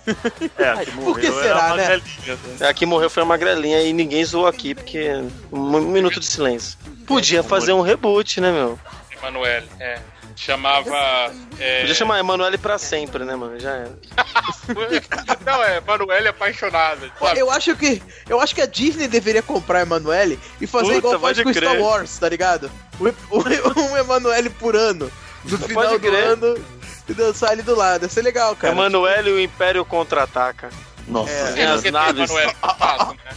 [0.57, 2.01] É, a que Por que morreu será, uma né?
[2.59, 2.67] né?
[2.69, 5.09] A que morreu foi a magrelinha e ninguém zoou aqui, porque.
[5.51, 6.77] Um, um minuto de silêncio.
[7.05, 8.79] Podia fazer um reboot, né, meu?
[9.11, 9.99] Emanuele, é.
[10.39, 11.33] Chamava.
[11.59, 11.81] É...
[11.81, 13.59] Podia chamar Emanuele pra sempre, né, mano?
[13.59, 13.99] Já era.
[15.45, 17.11] Não, é Emanuele apaixonada.
[17.19, 17.39] sabe?
[17.41, 21.19] Eu acho que eu acho que a Disney deveria comprar Emanuele e fazer Puta, igual
[21.19, 21.81] faz com Star crer.
[21.81, 22.71] Wars, tá ligado?
[23.01, 25.11] Um, Emanuele por ano.
[25.43, 26.23] No final Pode do crer.
[26.23, 26.65] ano
[27.09, 28.03] e dançar ali do lado.
[28.03, 28.73] Ia ser legal, cara.
[28.73, 30.69] Emanuele e o Império contra-ataca.
[31.05, 31.31] Nossa.
[31.31, 31.65] É.
[31.65, 32.29] As naves.
[32.29, 32.53] Emanuele
[33.25, 33.35] né?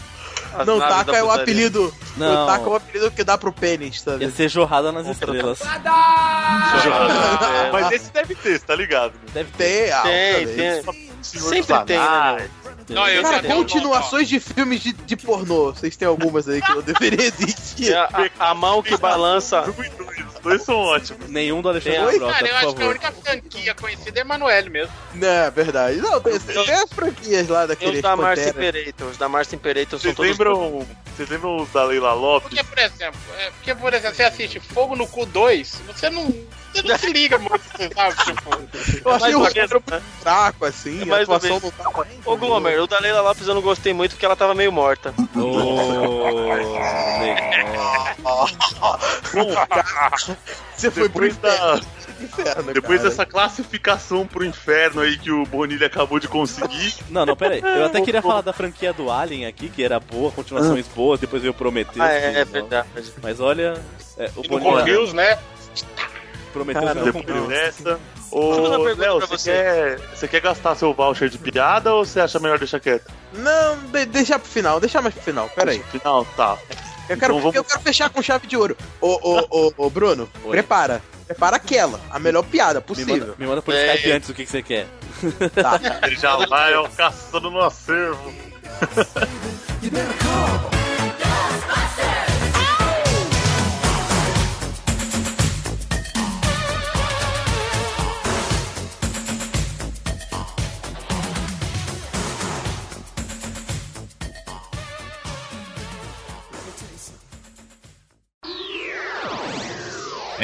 [0.56, 1.92] As Não, Taka é o apelido.
[2.16, 2.44] Não.
[2.44, 5.60] O Taka é o apelido que dá pro pênis, tá Ia ser jorrada nas estrelas.
[5.62, 5.78] É,
[7.72, 9.12] Mas esse deve ter, tá ligado?
[9.32, 9.84] Deve ter.
[9.84, 10.82] Tem, ah, Tem, tem.
[11.22, 12.48] Senhor Sempre tem, né.
[12.88, 15.72] Não, eu Cara, continuações de filmes de, de pornô.
[15.72, 17.92] Vocês têm algumas aí que não deveriam existir.
[17.92, 18.08] É a,
[18.40, 19.62] a- a mão que balança.
[20.42, 21.28] Dois, os dois são ótimos.
[21.28, 22.16] Nenhum do Alexandre Oi?
[22.18, 24.94] Frota, Cara, eu por acho que a única franquia conhecida é Emanuele mesmo.
[25.14, 25.96] Não, é verdade.
[25.98, 28.48] Não, tem, tem as franquias lá Tem daqueles os da Marcia.
[28.50, 29.08] Imperator.
[29.08, 30.30] Os da Marcia Imperator são todos.
[30.30, 30.86] lembram,
[31.16, 32.48] vocês lembram os da Leila Lopes?
[32.48, 36.34] Porque, por exemplo, é, porque, por exemplo, você assiste Fogo no Cu 2, você não.
[36.72, 38.16] Você não se liga muito, você sabe?
[38.24, 38.50] Tipo,
[39.04, 42.06] Eu achei mais o roteiro muito fraco, assim, É a mais uma atuação tava...
[42.24, 45.14] Ô, Glomer, o da Leila Lopes eu não gostei muito porque ela tava meio morta.
[45.36, 46.62] Ô,
[47.22, 48.48] legal.
[50.76, 51.80] Você foi pro Depois da,
[52.22, 53.10] inferno, depois cara.
[53.10, 57.60] dessa classificação pro inferno aí que o Bonilha acabou de conseguir, Não, não, pera aí.
[57.60, 61.42] Eu até queria falar da franquia do Alien aqui, que era boa, continuações boas, depois
[61.42, 62.00] veio Prometheus.
[62.00, 62.88] Ah, é, é verdade.
[63.22, 63.74] Mas olha,
[64.16, 65.38] é, o e Bonilha Confuse, né?
[66.52, 67.36] Prometheus Cara, não cumpriu.
[67.36, 67.46] eu
[68.30, 69.50] uma Ô, Léo, você você.
[69.52, 73.10] quer, você quer gastar seu voucher de piada ou você acha melhor deixar quieto?
[73.32, 75.82] Não, de, deixa pro final, deixa mais pro final, pera aí.
[75.90, 76.56] Final, tá.
[77.08, 78.76] Eu quero, Então vamos- eu quero fechar com chave de ouro.
[79.00, 80.50] Ô, ô, ô, ô, Bruno, Oi.
[80.52, 81.02] prepara.
[81.26, 83.16] Prepara aquela, a melhor piada Me possível.
[83.16, 83.94] manda, me manda por É.
[83.94, 84.86] Skype antes o que, que você quer.
[85.54, 85.80] Tá.
[86.06, 88.32] Ele já vai ó, caçando no acervo.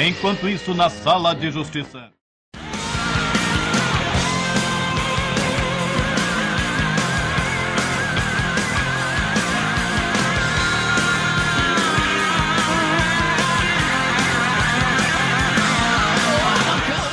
[0.01, 2.09] Enquanto isso, na sala de justiça.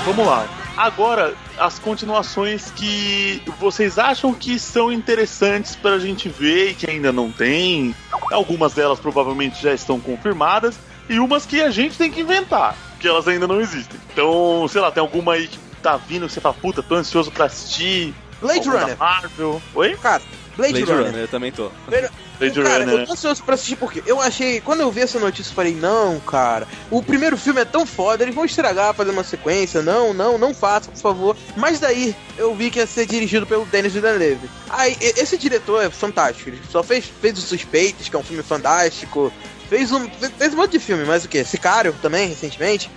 [0.04, 0.48] Vamos lá.
[0.76, 7.10] Agora, as continuações que vocês acham que são interessantes pra gente ver e que ainda
[7.10, 7.96] não tem.
[8.30, 10.78] Algumas delas provavelmente já estão confirmadas.
[11.08, 13.98] E umas que a gente tem que inventar, que elas ainda não existem.
[14.12, 17.30] Então, sei lá, tem alguma aí que tá vindo que você fala, puta, tô ansioso
[17.30, 18.14] pra assistir.
[18.40, 18.98] Blade Runner.
[18.98, 19.62] Marvel.
[19.74, 19.96] Oi?
[19.96, 20.22] Cara,
[20.56, 21.06] Blade, Blade Runner.
[21.06, 21.70] Runner, eu também tô.
[21.86, 23.00] Blade cara, Runner.
[23.00, 24.60] eu tô ansioso pra assistir porque eu achei.
[24.60, 26.66] Quando eu vi essa notícia, eu falei, não, cara.
[26.90, 29.82] O primeiro filme é tão foda, eles vão estragar fazer uma sequência.
[29.82, 31.36] Não, não, não faça, por favor.
[31.56, 34.48] Mas daí eu vi que ia ser dirigido pelo Denis Villeneuve.
[34.70, 36.50] Aí, esse diretor é fantástico.
[36.50, 39.32] Ele só fez, fez Os Suspeitos, que é um filme fantástico.
[39.68, 41.42] Fez um, fez- um monte de filme, mas o que?
[41.44, 42.90] Sicário também, recentemente.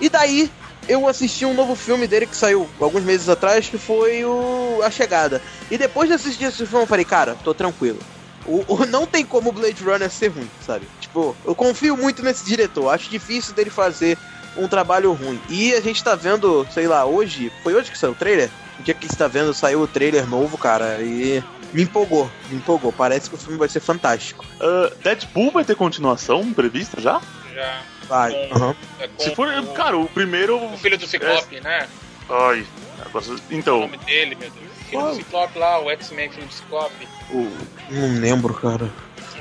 [0.00, 0.50] E daí
[0.88, 4.90] eu assisti um novo filme dele que saiu alguns meses atrás, que foi o A
[4.90, 5.40] Chegada.
[5.70, 7.98] E depois de assistir esse filme, eu falei, cara, tô tranquilo.
[8.44, 10.86] O, o- não tem como Blade Runner ser ruim, sabe?
[11.00, 12.90] Tipo, eu confio muito nesse diretor.
[12.90, 14.16] Acho difícil dele fazer
[14.56, 15.40] um trabalho ruim.
[15.48, 17.52] E a gente tá vendo, sei lá, hoje.
[17.62, 18.48] Foi hoje que saiu o trailer?
[18.78, 20.98] O dia que você tá vendo, saiu o trailer novo, cara.
[21.00, 21.42] E
[21.72, 22.92] me empolgou, me empolgou.
[22.92, 24.44] Parece que o filme vai ser fantástico.
[24.60, 27.20] Ah, Deadpool vai ter continuação prevista já?
[27.54, 27.82] Já.
[28.08, 28.76] Vai, Com- aham.
[29.00, 30.56] É Se for, o, cara, o primeiro.
[30.64, 31.88] o filho do Ciclope, né?
[32.28, 32.66] Ai.
[33.04, 34.66] agora- O Então, nome dele, meu Deus.
[34.66, 35.10] O filho Qual?
[35.10, 37.08] do Ciclope lá, o X-Men, filho do Ciclope.
[37.30, 37.50] o,
[37.90, 38.90] Não lembro, cara.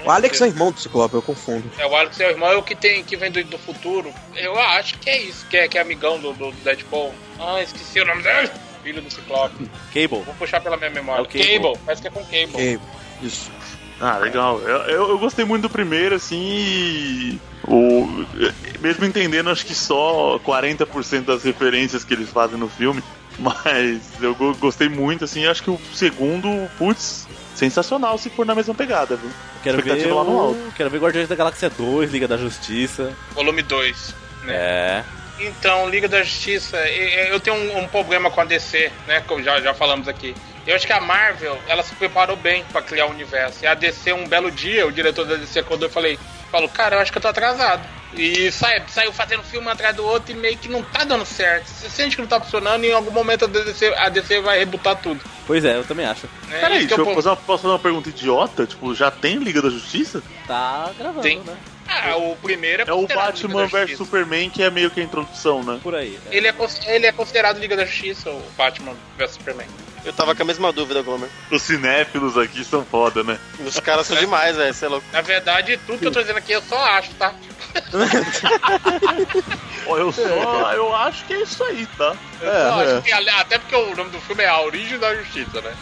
[0.03, 1.69] O Alex é irmão do Ciclope, eu confundo.
[1.79, 4.13] É, o Alex é o irmão, é o que, tem, que vem do, do futuro.
[4.35, 7.13] Eu acho que é isso, que é, que é amigão do, do Deadpool.
[7.39, 8.51] Ah, esqueci o nome dele.
[8.85, 9.67] Filho do Ciclope.
[9.91, 10.21] Cable.
[10.23, 11.21] Vou puxar pela minha memória.
[11.21, 11.79] É o Cable.
[11.83, 12.49] parece que é com Cable.
[12.53, 12.79] Ok,
[13.23, 13.51] isso.
[13.99, 14.59] Ah, legal.
[14.61, 18.25] Eu, eu, eu gostei muito do primeiro, assim, e o,
[18.79, 23.01] mesmo entendendo, acho que só 40% das referências que eles fazem no filme,
[23.39, 27.25] mas eu go- gostei muito, assim, acho que o segundo, putz,
[27.55, 29.31] sensacional se for na mesma pegada, viu?
[29.63, 30.39] Quero ver, Expectativa lá no o...
[30.41, 30.73] alto.
[30.75, 33.13] Quero ver Guardiões da Galáxia 2, Liga da Justiça.
[33.31, 34.13] Volume 2.
[34.43, 34.53] Né?
[34.53, 35.03] É.
[35.39, 39.21] Então, Liga da Justiça, eu tenho um, um problema com a DC, né?
[39.27, 40.33] Que já, já falamos aqui.
[40.65, 43.63] Eu acho que a Marvel, ela se preparou bem pra criar o universo.
[43.63, 46.17] E a DC, um belo dia, o diretor da DC acordou e falei,
[46.51, 47.83] falou, cara, eu acho que eu tô atrasado.
[48.15, 51.67] E sai, saiu fazendo filme atrás do outro e meio que não tá dando certo.
[51.67, 54.57] Você sente que não tá funcionando e em algum momento a DC, a DC vai
[54.59, 55.19] rebutar tudo.
[55.45, 56.25] Pois é, eu também acho.
[56.47, 56.59] Né?
[56.61, 58.65] Peraí, Isso que deixa eu eu- fazer uma, posso fazer uma pergunta idiota?
[58.65, 60.23] Tipo, já tem Liga da Justiça?
[60.47, 61.39] Tá gravando, Tem.
[61.41, 61.57] né?
[61.87, 63.97] Ah, o primeiro é É o Batman vs.
[63.97, 65.79] Superman, que é meio que a introdução, né?
[65.81, 66.19] Por aí.
[66.29, 66.35] é.
[66.35, 66.55] Ele é,
[66.87, 69.67] ele é considerado Liga da Justiça, o Batman vs Superman.
[70.05, 71.29] Eu tava com a mesma dúvida, Glomer.
[71.49, 73.39] Os cinéfilos aqui são foda, né?
[73.65, 74.71] Os caras são demais, velho.
[74.73, 75.05] Você é louco.
[75.11, 77.33] Na verdade, tudo que eu tô dizendo aqui eu só acho, tá?
[79.87, 82.15] Eu só, eu acho que é isso aí, tá?
[82.41, 82.93] Eu É, só é.
[82.95, 85.73] acho que, até porque o nome do filme é A Origem da Justiça, né?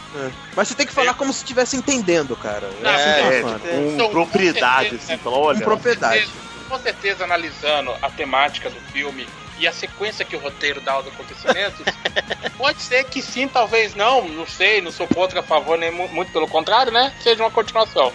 [0.56, 2.70] Mas você tem que falar como se estivesse entendendo, cara.
[2.82, 6.30] Não, É, É, tipo, com Então, propriedade, assim, falar, olha, Com propriedade.
[6.68, 9.28] Com certeza, analisando a temática do filme
[9.60, 11.86] e a sequência que o roteiro dá aos acontecimentos,
[12.58, 16.08] pode ser que sim, talvez não, não sei, não sou contra, a favor, nem mu-
[16.10, 17.14] muito pelo contrário, né?
[17.22, 18.12] Seja uma continuação.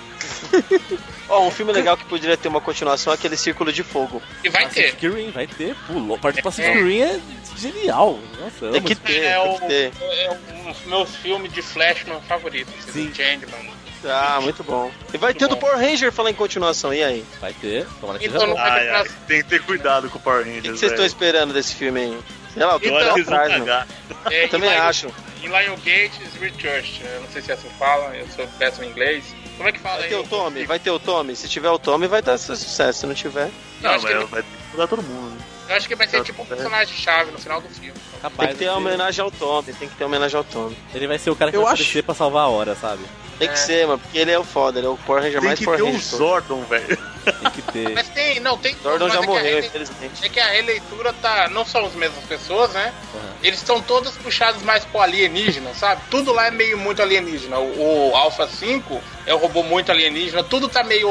[1.31, 4.23] Ó, um filme legal que poderia ter uma continuação é aquele Círculo de Fogo.
[4.43, 4.95] E vai ter.
[4.95, 5.75] Pacific Rim, vai ter.
[5.87, 6.19] Pulou.
[6.19, 6.83] Parte do Pacific É.
[6.83, 7.21] Rim é
[7.59, 8.19] genial.
[8.41, 9.93] Nossa, Tem que ter, É, tem o, que ter.
[10.01, 12.73] é um dos meus filmes de Flashman favoritos.
[12.91, 13.13] Sim.
[13.15, 13.78] Changeman.
[14.05, 14.91] Ah, muito bom.
[15.13, 17.25] E vai ter do Power Ranger falar em continuação, e aí?
[17.41, 18.63] Vai ter, tomara que Então seja não bom.
[18.69, 21.05] vai Ai, ai, tem que ter cuidado com o Power O que que vocês estão
[21.05, 22.19] esperando desse filme aí?
[22.55, 23.87] Sei lá, eu tô Então, vão atrás.
[24.31, 25.07] É, Eu também Lion- acho.
[25.43, 28.85] Em Lion Gates Research, eu não sei se é assim que fala, eu sou péssimo
[28.85, 29.25] em inglês.
[29.57, 30.11] Como é que fala Vai aí?
[30.11, 31.37] ter o Tommy, vai ter o Tommy.
[31.37, 33.01] Se tiver o Tommy, vai dar sucesso.
[33.01, 33.51] Se não tiver.
[33.81, 35.37] Não, que mas vai ter que mudar todo mundo.
[35.69, 37.93] Eu acho que vai ser tipo um personagem-chave no final do filme.
[37.93, 39.73] Tem Capaz que ter de uma homenagem ao Tommy.
[39.75, 40.77] Tem que ter uma homenagem ao Tommy.
[40.95, 43.03] Ele vai ser o cara que Eu vai acho- pra salvar a hora, sabe?
[43.39, 43.57] Tem que É.
[43.57, 44.81] ser, mano, porque ele é o foda.
[44.81, 46.01] Ele é o Power Ranger Tem mais que Power ter o Ranger.
[46.03, 46.19] de todos.
[46.19, 46.99] Zordon, velho.
[47.25, 47.89] Tem que ter.
[47.95, 48.75] Mas tem, não, tem.
[48.83, 50.25] Zordon já é que morreu, rele- infelizmente.
[50.25, 51.49] É que a releitura tá.
[51.49, 52.93] Não são as mesmas pessoas, né?
[53.15, 53.21] Uhum.
[53.45, 56.01] Eles estão todos puxados mais pro alienígena, sabe?
[56.11, 57.59] Tudo lá é meio muito alienígena.
[57.59, 61.09] O, o Alpha 5 é um robô muito alienígena, tudo tá meio.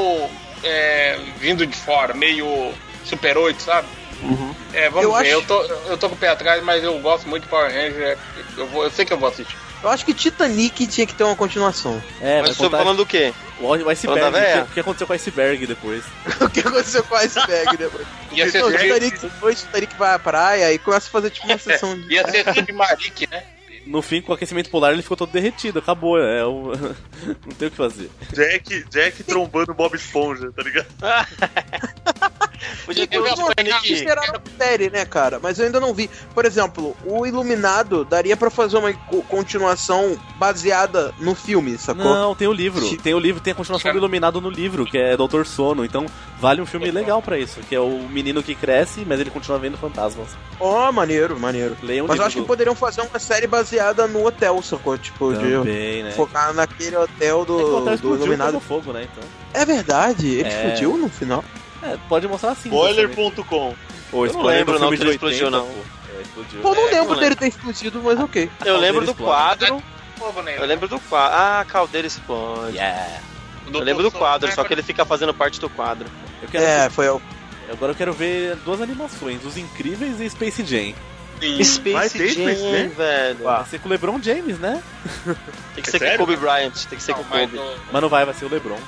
[0.63, 2.73] é, vindo de fora, meio
[3.05, 3.87] Super 8, sabe?
[4.21, 4.55] Uhum.
[4.73, 5.19] É, vamos Eu ver.
[5.19, 7.67] acho- Eu, tô, eu tô com o pé atrás, mas eu gosto muito de Power
[7.71, 8.17] Ranger.
[8.57, 9.55] Eu, vou, eu sei que eu vou assistir.
[9.83, 12.01] Eu acho que Titanic tinha que ter uma continuação.
[12.19, 13.31] É, Mas estou contar falando do quê?
[13.61, 14.27] o, o iceberg.
[14.27, 16.03] O que, o que aconteceu com o iceberg depois?
[16.41, 18.07] o que aconteceu com a iceberg depois?
[18.33, 21.45] Ia ser, Não, sub, Titanic, depois Titanic vai à praia e começa a fazer tipo
[21.47, 22.11] uma sessão de.
[22.11, 23.43] ia ser Submaric, né?
[23.85, 25.79] No fim, com o aquecimento polar, ele ficou todo derretido.
[25.79, 26.73] Acabou, é o...
[27.45, 28.09] Não tem o que fazer.
[28.33, 30.87] Jack, Jack trombando Bob Esponja, tá ligado?
[32.85, 33.93] Podia ter Titanic.
[33.93, 35.39] Isso era uma série, né, cara?
[35.41, 36.09] Mas eu ainda não vi.
[36.33, 42.03] Por exemplo, o Iluminado daria pra fazer uma co- continuação baseada no filme, sacou?
[42.03, 42.97] Não, tem o livro.
[42.97, 45.83] Tem o livro, tem a continuação do Iluminado no livro, que é Doutor Sono.
[45.85, 46.05] Então,
[46.39, 47.59] vale um filme legal pra isso.
[47.67, 50.27] Que é o menino que cresce, mas ele continua vendo fantasmas.
[50.59, 51.75] Ó, maneiro, maneiro.
[51.83, 54.97] Leiam o Mas eu acho que do- poderiam fazer uma série baseada no hotel, sacou?
[54.97, 56.11] Tipo, de Também, né?
[56.11, 58.59] focar naquele hotel É que o do, hotel do Iluminado.
[58.59, 59.07] fogo, né?
[59.11, 59.29] Então...
[59.53, 60.51] É verdade, ele É.
[60.51, 61.43] explodiu no final.
[61.93, 62.69] É, pode mostrar assim.
[62.69, 63.75] Spoiler.com.
[64.11, 65.65] Ou Eu não spoiler lembro do não filme que de ele explodiu, 80, não.
[65.67, 66.17] pô.
[66.17, 66.61] É, explodiu.
[66.61, 68.49] Pô, não É, lembro não dele ter explodido, mas ok.
[68.65, 69.83] Eu lembro do quadro.
[70.17, 70.55] Povo, né?
[70.57, 71.37] Eu lembro do quadro.
[71.37, 72.75] Ah, a caldeira explode.
[72.75, 73.19] Yeah.
[73.71, 76.07] Eu lembro do quadro, só que ele fica fazendo parte do quadro.
[76.41, 77.21] Eu quero É, foi o.
[77.69, 80.93] Agora eu quero ver duas animações, Os Incríveis e Space Jam.
[81.63, 82.89] Space Vai ter Jam, Space Jam?
[82.89, 83.43] velho.
[83.43, 84.81] Vai ser com o LeBron James, né?
[85.75, 86.17] Tem que ser Sério?
[86.17, 86.71] com o Kobe Bryant.
[86.89, 87.59] Tem que ser com o Kobe.
[87.91, 88.79] Mas não vai, vai ser o LeBron.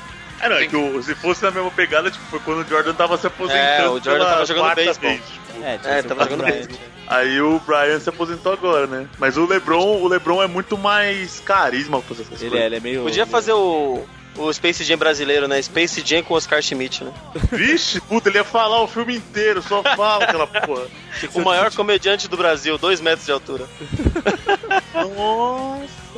[0.42, 2.94] Ah, não, é que o- se fosse na mesma pegada, tipo, foi quando o Jordan
[2.94, 3.62] tava se aposentando.
[3.84, 5.10] É, o Jordan tava jogando beisebol.
[5.10, 5.64] vez, tipo.
[5.64, 6.68] É, É, tava jogando bem.
[7.08, 9.08] Aí o Brian se aposentou agora, né?
[9.18, 12.66] Mas o LeBron, o LeBron é muito mais carisma pra fazer essas Ele é, coisas.
[12.68, 13.02] ele é meio.
[13.04, 14.06] Podia fazer o,
[14.38, 15.60] o Space Jam brasileiro, né?
[15.62, 17.12] Space Jam com Oscar Schmidt, né?
[17.52, 20.84] Vixe, puta, ele ia falar o filme inteiro, só fala aquela porra.
[21.34, 23.66] O maior comediante do Brasil, 2 metros de altura.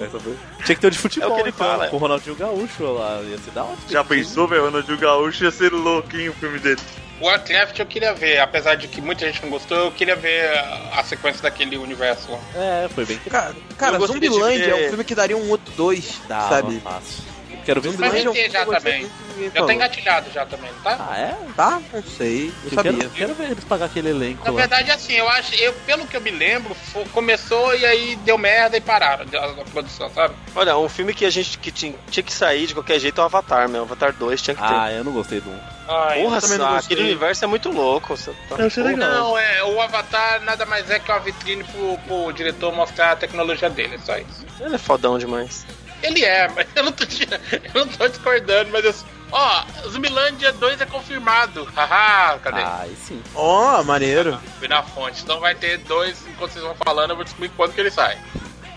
[0.01, 1.88] Essa foi- Tinha que ter o de futebol, É o que ele então, fala.
[1.88, 3.22] com o Ronaldinho Gaúcho lá.
[3.22, 3.78] Ia ser da hora.
[3.89, 4.66] Já pensou, velho?
[4.66, 6.82] Ronaldinho Gaúcho ia ser louquinho o filme dele.
[7.22, 10.57] Warcraft eu queria ver, apesar de que muita gente não gostou, eu queria ver
[10.91, 12.39] a, sequência daquele universo lá.
[12.55, 16.80] É, foi bem Cara, cara Zumbilândia é um filme que daria um outro dois, sabe?
[16.80, 17.30] fácil.
[17.66, 19.12] Quero ver os Mas já eu gostei também.
[19.36, 21.07] ninguém Já tá engatilhado já também, não tá?
[21.09, 21.36] Ah, é?
[21.55, 21.82] Tá?
[21.93, 22.47] Não sei.
[22.64, 22.93] Eu Eu sabia.
[22.93, 24.57] quero, quero ver eles pagar aquele elenco Na lá.
[24.57, 28.38] verdade, assim, eu acho, eu, pelo que eu me lembro, fo- começou e aí deu
[28.38, 30.34] merda e pararam a, a produção, sabe?
[30.55, 33.24] Olha, um filme que a gente que tinha, tinha que sair de qualquer jeito é
[33.24, 33.84] o Avatar, meu.
[33.84, 34.74] Avatar 2 tinha que ter.
[34.74, 35.59] Ah, eu não gostei do 1.
[35.88, 38.16] Ai, Porra, aquele universo é muito louco.
[38.18, 38.55] Tá...
[38.57, 39.09] Eu achei legal.
[39.09, 43.16] Não, é, o Avatar nada mais é que uma vitrine pro, pro diretor mostrar a
[43.16, 44.45] tecnologia dele, é só isso.
[44.59, 45.66] Ele é fodão demais.
[46.01, 48.93] Ele é, mas eu não tô, eu não tô discordando, mas eu.
[49.31, 51.63] Ó, Zumbilândia 2 é confirmado.
[51.75, 52.61] Haha, cadê?
[52.61, 53.21] Ah, aí sim.
[53.33, 54.37] Ó, maneiro.
[54.59, 55.23] Fui na fonte.
[55.23, 58.17] Então vai ter dois, enquanto vocês vão falando, eu vou descobrir quando que ele sai.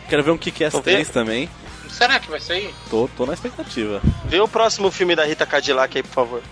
[0.08, 0.82] Quero ver um Kick-Ass ver?
[0.82, 1.50] 3 também.
[1.90, 2.74] Será que vai sair?
[2.90, 4.00] Tô, tô na expectativa.
[4.26, 6.42] Vê o próximo filme da Rita Cadillac aí, por favor.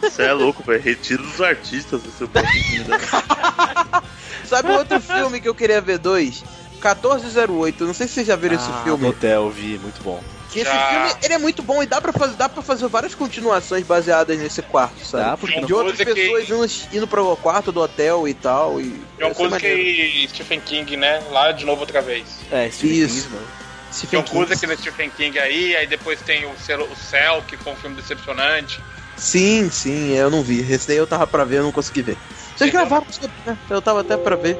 [0.00, 0.82] Você é louco, velho.
[0.82, 4.02] Retiro dos artistas do seu próximo filme dela.
[4.44, 6.44] Sabe outro filme que eu queria ver dois?
[6.90, 9.06] 1408, não sei se vocês já viram ah, esse filme.
[9.08, 10.22] Hotel, vi, muito bom.
[10.50, 10.88] Que esse Já.
[10.88, 14.38] filme ele é muito bom e dá pra, fazer, dá pra fazer várias continuações baseadas
[14.38, 15.24] nesse quarto, sabe?
[15.24, 15.66] Dá, porque não?
[15.66, 16.48] De outras Coisa que- pessoas
[16.90, 18.80] indo, indo pro quarto do hotel e tal.
[18.80, 19.76] E É uma coisa maneiro.
[19.82, 21.20] que Stephen King, né?
[21.32, 22.24] Lá de novo outra vez.
[22.52, 23.22] É, Stephen Isso.
[23.24, 23.46] King, mano.
[23.46, 24.60] Tem Stephen uma coisa King.
[24.60, 27.76] que no Stephen King aí, aí depois tem o Céu, o Céu, que foi um
[27.76, 28.80] filme decepcionante.
[29.16, 30.60] Sim, sim, eu não vi.
[30.72, 32.16] Esse daí eu tava pra ver, eu não consegui ver.
[32.56, 33.04] Vocês gravaram
[33.44, 33.58] né?
[33.68, 34.56] Eu tava até pra ver.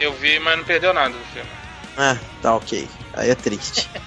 [0.00, 1.48] Eu vi, mas não perdeu nada do filme.
[1.98, 2.88] Ah, tá ok.
[3.14, 3.90] Aí é triste.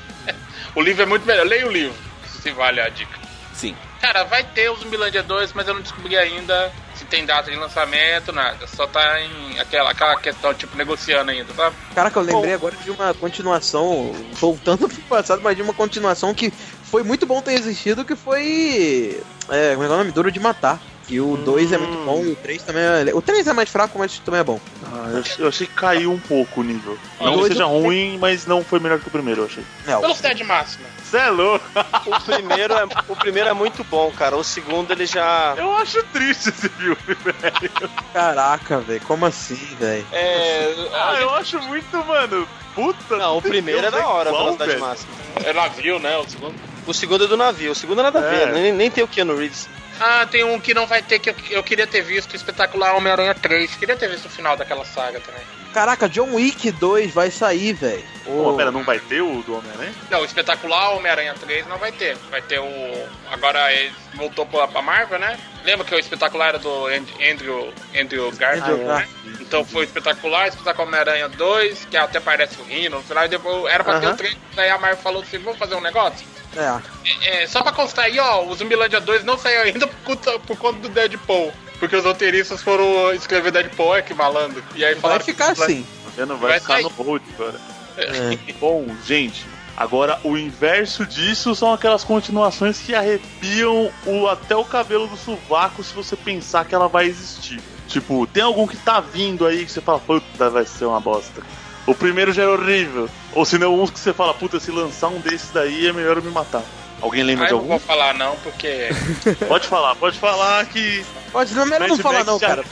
[0.74, 1.46] O livro é muito melhor.
[1.46, 3.20] Leia o livro, se vale a dica.
[3.54, 3.76] Sim.
[4.00, 7.58] Cara, vai ter o Zumbilândia 2, mas eu não descobri ainda se tem data de
[7.58, 8.66] lançamento, nada.
[8.68, 11.76] Só tá em aquela, aquela questão, tipo, negociando ainda, sabe?
[11.94, 16.52] Caraca, eu lembrei agora de uma continuação, voltando pro passado, mas de uma continuação que
[16.84, 19.22] foi muito bom ter existido, que foi.
[19.50, 20.12] É, como é é o nome?
[20.12, 20.80] Duro de Matar.
[21.12, 23.14] E o 2 é muito bom, e o 3 também é.
[23.14, 24.60] O 3 é mais fraco, mas também é bom.
[24.94, 26.98] Ah, eu, achei, eu achei que caiu um pouco o nível.
[27.20, 29.64] Não que seja eu- ruim, mas não foi melhor que o primeiro, eu achei.
[29.86, 30.86] É, o- Velocidade máxima.
[31.04, 31.66] Cê é louco?
[32.06, 34.38] O primeiro, é, o primeiro é muito bom, cara.
[34.38, 35.54] O segundo ele já.
[35.58, 37.90] Eu acho triste esse filme, velho.
[38.14, 40.06] Caraca, velho, como assim, velho?
[40.14, 40.74] É.
[40.94, 42.48] Ah, eu acho muito, mano.
[42.74, 43.18] Puta.
[43.18, 44.82] Não, o primeiro é da hora, a igual, velocidade velho.
[44.82, 45.12] máxima.
[45.44, 46.18] É navio, né?
[46.18, 46.56] O segundo.
[46.88, 48.52] O segundo é do navio, o segundo é nada a ver, É.
[48.54, 49.70] nem, nem tem o Keanu Reeves.
[50.04, 52.96] Ah, tem um que não vai ter, que eu, eu queria ter visto, o espetacular
[52.96, 53.76] Homem-Aranha 3.
[53.76, 55.42] Queria ter visto o final daquela saga também.
[55.72, 58.04] Caraca, John Wick 2 vai sair, velho.
[58.26, 59.94] Pô, pera, não vai ter o do Homem-Aranha?
[60.10, 62.18] Não, o espetacular Homem-Aranha 3 não vai ter.
[62.32, 63.08] Vai ter o.
[63.32, 65.40] Agora ele voltou pra, pra Marvel, né?
[65.64, 69.08] Lembra que o espetacular era do And- Andrew, Andrew Garfield, Andrew né?
[69.40, 73.30] Então foi o espetacular, espetacular Homem-Aranha 2, que até parece o Rino, no final, e
[73.30, 74.16] depois era pra ter Aham.
[74.16, 76.26] o 3, daí a Marvel falou assim: vamos fazer um negócio?
[76.56, 77.42] É.
[77.44, 80.58] É, só pra constar aí, ó, o Zumbilândia 2 não saiu ainda por conta, por
[80.58, 81.52] conta do Deadpool.
[81.80, 84.64] Porque os roteiristas foram escrever Deadpool, é que malandro.
[84.76, 85.84] E aí Vai ficar que- assim.
[85.84, 86.38] Tá vendo?
[86.38, 86.84] Vai, Vai ficar sair.
[86.84, 87.60] no hold agora.
[87.98, 88.38] É.
[88.60, 89.46] Bom, gente,
[89.76, 95.82] agora o inverso disso são aquelas continuações que arrepiam o, até o cabelo do sovaco
[95.84, 97.60] se você pensar que ela vai existir.
[97.88, 101.42] Tipo, tem algum que tá vindo aí que você fala, puta, vai ser uma bosta.
[101.88, 103.10] O primeiro já era horrível.
[103.34, 106.18] Ou se não, uns que você fala, puta, se lançar um desses daí é melhor
[106.18, 106.62] eu me matar.
[107.02, 107.78] Alguém lembra Ah, de eu não algum?
[107.78, 108.90] vou falar não, porque.
[109.48, 111.04] Pode falar, pode falar que.
[111.32, 112.64] Pode, não, melhor não falar não, cara.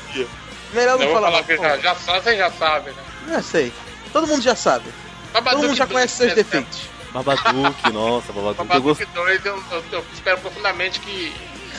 [0.71, 1.43] Melhor Eu não vou falar falar não.
[1.43, 3.03] que já, já sabe, você já sabe, né?
[3.29, 3.73] Já sei.
[4.13, 4.85] Todo mundo já sabe.
[5.33, 6.81] Todo mundo já conhece seus defeitos.
[7.11, 8.59] Babadook, nossa, Babadook.
[8.59, 9.13] Eu Babadook gosto.
[9.15, 11.33] 2, eu, eu, eu espero profundamente que.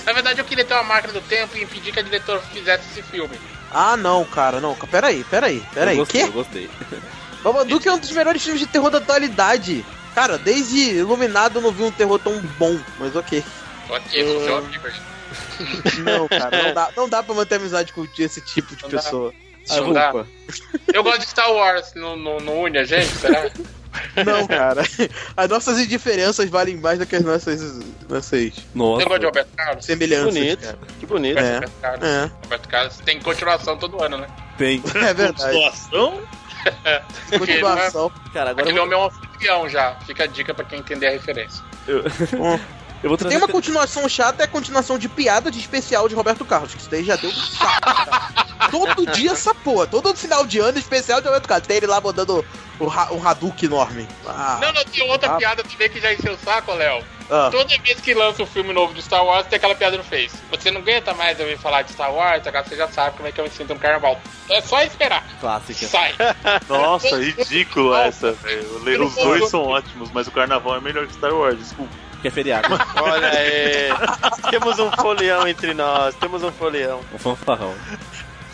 [0.04, 2.82] Na verdade, eu queria ter uma máquina do tempo e impedir que a diretora fizesse
[2.90, 3.38] esse filme.
[3.70, 4.74] Ah, não, cara, não.
[4.74, 5.96] Peraí, peraí, peraí.
[5.96, 6.26] Eu gostei, Quê?
[6.28, 6.70] eu gostei.
[7.43, 9.84] Babadook é um dos melhores filmes de terror da atualidade.
[10.14, 13.45] Cara, desde Iluminado eu não vi um terror tão bom, mas ok.
[13.88, 16.01] Ok, amigo aí.
[16.03, 19.32] Não, cara, não dá, não dá pra manter amizade com esse tipo de Não pessoa.
[19.68, 20.11] Não dá.
[20.11, 20.28] Desculpa.
[20.93, 23.51] Eu gosto de Star Wars, não, não, não une a gente, será?
[24.24, 24.82] Não, cara.
[25.36, 27.78] As nossas indiferenças valem mais do que as nossas,
[28.09, 29.03] nossas Nossa.
[29.03, 29.84] Você gosta de Roberto Carlos?
[29.84, 30.34] semelhanças.
[30.34, 30.78] Bonito, cara.
[30.99, 31.38] que bonito.
[31.38, 31.55] É.
[31.55, 32.09] Roberto Carlos.
[32.09, 32.30] É.
[32.43, 34.26] Roberto Carlos tem continuação todo ano, né?
[34.57, 34.82] Tem.
[34.95, 35.55] É verdade.
[35.55, 36.22] Situação?
[36.84, 37.02] É-
[37.38, 38.11] Continuação.
[38.32, 39.94] Cara, agora aquele vou, homem é um anfitrião já.
[40.06, 41.62] Fica a dica pra quem entender a referência.
[41.86, 42.02] eu
[43.09, 43.34] vou trazer.
[43.34, 46.80] Tem uma continuação chata, é a continuação de piada de especial de Roberto Carlos, que
[46.80, 48.70] isso daí já deu um saco.
[48.70, 51.66] Todo dia essa porra, todo final de ano especial de Roberto Carlos.
[51.66, 52.44] Tem ele lá mandando
[52.78, 54.07] o, Ra- o Hadouken enorme.
[54.26, 55.36] Ah, Não, não, tem outra Ah.
[55.36, 57.03] piada também que já encheu o saco, Léo.
[57.30, 57.48] ah.
[57.51, 60.36] Toda vez que lança um filme novo de Star Wars, tem aquela piada no Face.
[60.51, 63.32] Você não aguenta mais ouvir falar de Star Wars, agora você já sabe como é
[63.32, 64.20] que eu me sinto no carnaval.
[64.51, 65.24] É só esperar.
[65.40, 65.86] Clássica.
[65.86, 66.14] Sai.
[66.68, 68.82] Nossa, ridículo essa, velho.
[68.86, 71.92] Eu Os dois são ótimos, mas o carnaval é melhor que Star Wars, desculpa.
[72.20, 72.68] Que é feriado.
[73.00, 73.88] Olha aí.
[74.50, 77.00] temos um folião entre nós, temos um folião.
[77.12, 77.74] um fanfarrão.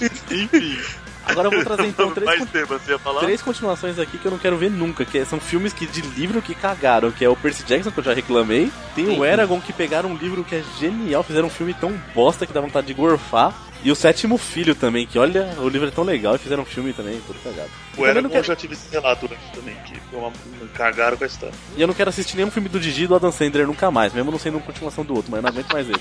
[0.01, 0.79] Enfim.
[1.27, 3.21] Agora eu vou trazer então três, Mais con- temas, você ia falar?
[3.21, 5.05] três continuações aqui que eu não quero ver nunca.
[5.05, 7.11] Que são filmes que, de livro que cagaram.
[7.11, 8.71] Que é o Percy Jackson, que eu já reclamei.
[8.95, 11.23] Tem o Eragon, que pegaram um livro que é genial.
[11.23, 13.53] Fizeram um filme tão bosta que dá vontade de gorfar.
[13.85, 16.67] E o Sétimo Filho também, que olha, o livro é tão legal e fizeram um
[16.67, 17.69] filme também, tudo cagado.
[17.97, 20.33] O não Eragon quero- já tive esse relato antes também, que foi uma...
[20.75, 21.55] cagaram com a história.
[21.77, 24.13] E eu não quero assistir nenhum filme do Didi e do Adam Sandler nunca mais,
[24.15, 26.01] mesmo não sendo uma continuação do outro, mas eu não aguento mais ele.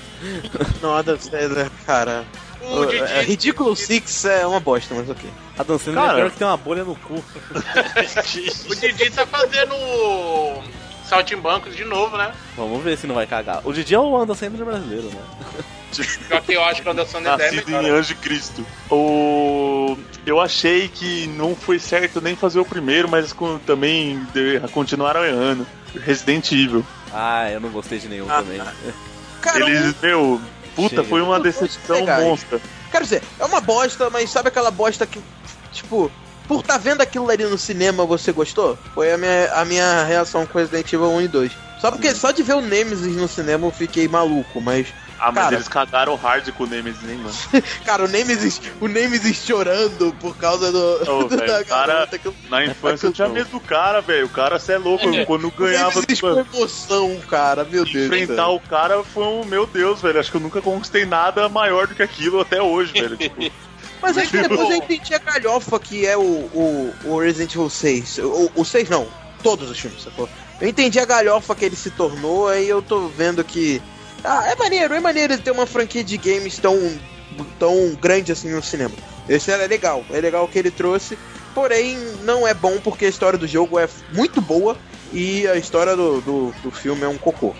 [0.82, 2.24] Não, Adam Sandler, cara.
[2.62, 5.28] O O, Didi- é, Ridículo Six é uma bosta, mas ok.
[5.78, 6.12] Sandler Cara.
[6.12, 7.22] é pior que tem uma bolha no cu.
[8.70, 9.74] O Didi tá fazendo
[11.08, 12.32] saltimbancos de novo, né?
[12.56, 13.60] Vamos ver se não vai cagar.
[13.64, 15.20] O Didi é o Adam Sandler brasileiro, né?
[16.28, 17.88] Só que eu acho que o Anderson é Nascido em.
[17.90, 18.66] Anjo Cristo.
[18.90, 19.96] O...
[20.26, 23.34] Eu achei que não foi certo nem fazer o primeiro, mas
[23.64, 25.66] também de- continuaram errando.
[26.04, 26.84] Resident Evil.
[27.14, 28.60] Ah, eu não gostei de nenhum Ah, também.
[29.40, 30.40] Cara, Eles, meu,
[30.76, 31.08] puta, Chega.
[31.08, 32.60] foi uma decepção monstra.
[32.90, 35.20] Quero dizer, é uma bosta, mas sabe aquela bosta que,
[35.72, 36.10] tipo,
[36.46, 38.78] por tá vendo aquilo ali no cinema você gostou?
[38.94, 41.52] Foi a minha, a minha reação com Resident Evil 1 e 2.
[41.80, 44.88] Só porque só de ver o Nemesis no cinema eu fiquei maluco, mas.
[45.18, 45.54] Ah, mas Cara.
[45.56, 47.34] eles cagaram hard com o Nemesis, hein, mano?
[47.84, 51.10] Cara, o Nemesis, o Nemesis chorando por causa do.
[51.10, 54.26] Ô, da velho, o cara- que eu- Na infância eu tinha medo do cara, velho.
[54.26, 55.08] O cara, cê é louco.
[55.08, 55.24] É.
[55.24, 58.06] Quando O ganhava Nemesis com emoção, cara, meu Deus.
[58.06, 59.44] enfrentar do o cara foi um.
[59.44, 60.20] Meu Deus, velho.
[60.20, 63.16] Acho que eu nunca conquistei nada maior do que aquilo até hoje, velho.
[63.26, 63.50] Tipo,
[64.02, 67.70] Mas é que depois eu entendi a galhofa que é o, o, o Resident Evil
[67.70, 68.18] 6.
[68.18, 69.08] O, o 6 não,
[69.42, 70.28] todos os filmes, sacou?
[70.60, 73.80] Eu entendi a galhofa que ele se tornou, aí eu tô vendo que.
[74.26, 76.76] Ah, é maneiro, é maneiro ele ter uma franquia de games tão,
[77.58, 78.94] tão grande assim no cinema.
[79.28, 81.16] Esse é legal, é legal o que ele trouxe.
[81.54, 84.76] Porém, não é bom porque a história do jogo é muito boa
[85.12, 87.54] e a história do, do, do filme é um cocô.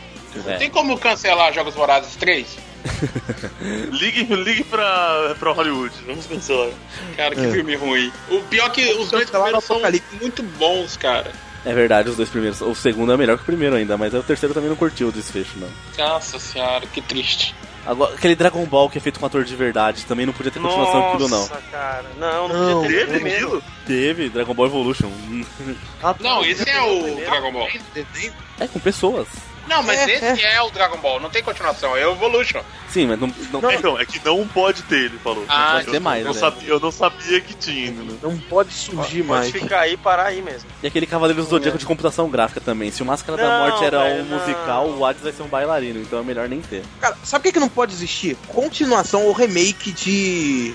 [0.47, 0.57] É.
[0.59, 2.47] Tem como cancelar Jogos Vorazes 3?
[3.93, 5.95] ligue, ligue pra, pra Hollywood.
[6.07, 6.69] Vamos cancelar.
[7.17, 7.51] Cara, que É.
[7.53, 8.13] filme ruim.
[8.31, 9.81] O pior é que os dois primeiros são
[10.21, 11.33] muito bons, cara.
[11.67, 12.61] É verdade, os dois primeiros.
[12.61, 15.13] O segundo é melhor que o primeiro ainda, mas o terceiro também não curtiu o
[15.13, 15.69] desfecho, não.
[15.99, 17.57] Nossa senhora, que triste.
[17.85, 20.61] Agora, aquele Dragon Ball que é feito com ator de verdade, também não podia ter
[20.61, 21.41] continuação daquilo, não.
[21.41, 22.05] Nossa, cara.
[22.19, 23.65] Não, não, Não, podia ter Teve aquilo?
[23.85, 25.11] Teve, Dragon Ball Evolution.
[26.21, 27.69] Não, esse é o Dragon Ball.
[28.61, 29.27] É, com pessoas.
[29.69, 30.63] Não, mas É, esse é.
[30.63, 32.61] o Dragon Ball, não tem continuação, é o Evolution.
[32.89, 33.33] Sim, mas não.
[33.53, 35.45] não- É, então, é que não pode ter, ele falou.
[35.49, 36.39] Ah, pode ter mais, eu, né?
[36.39, 38.03] sabia, eu não sabia que tinha ainda.
[38.03, 38.19] né?
[38.23, 39.51] Não pode surgir Pode mais.
[39.51, 40.69] ficar aí e parar aí mesmo.
[40.83, 42.91] E aquele Cavaleiro do Zodíaco de computação gráfica também.
[42.91, 44.39] Se o Máscara da Não, Morte era velho, um não.
[44.39, 46.83] musical, o Hades vai ser um bailarino, então é melhor nem ter.
[47.01, 48.37] Cara, sabe o que, que não pode existir?
[48.49, 50.75] Continuação ou remake de.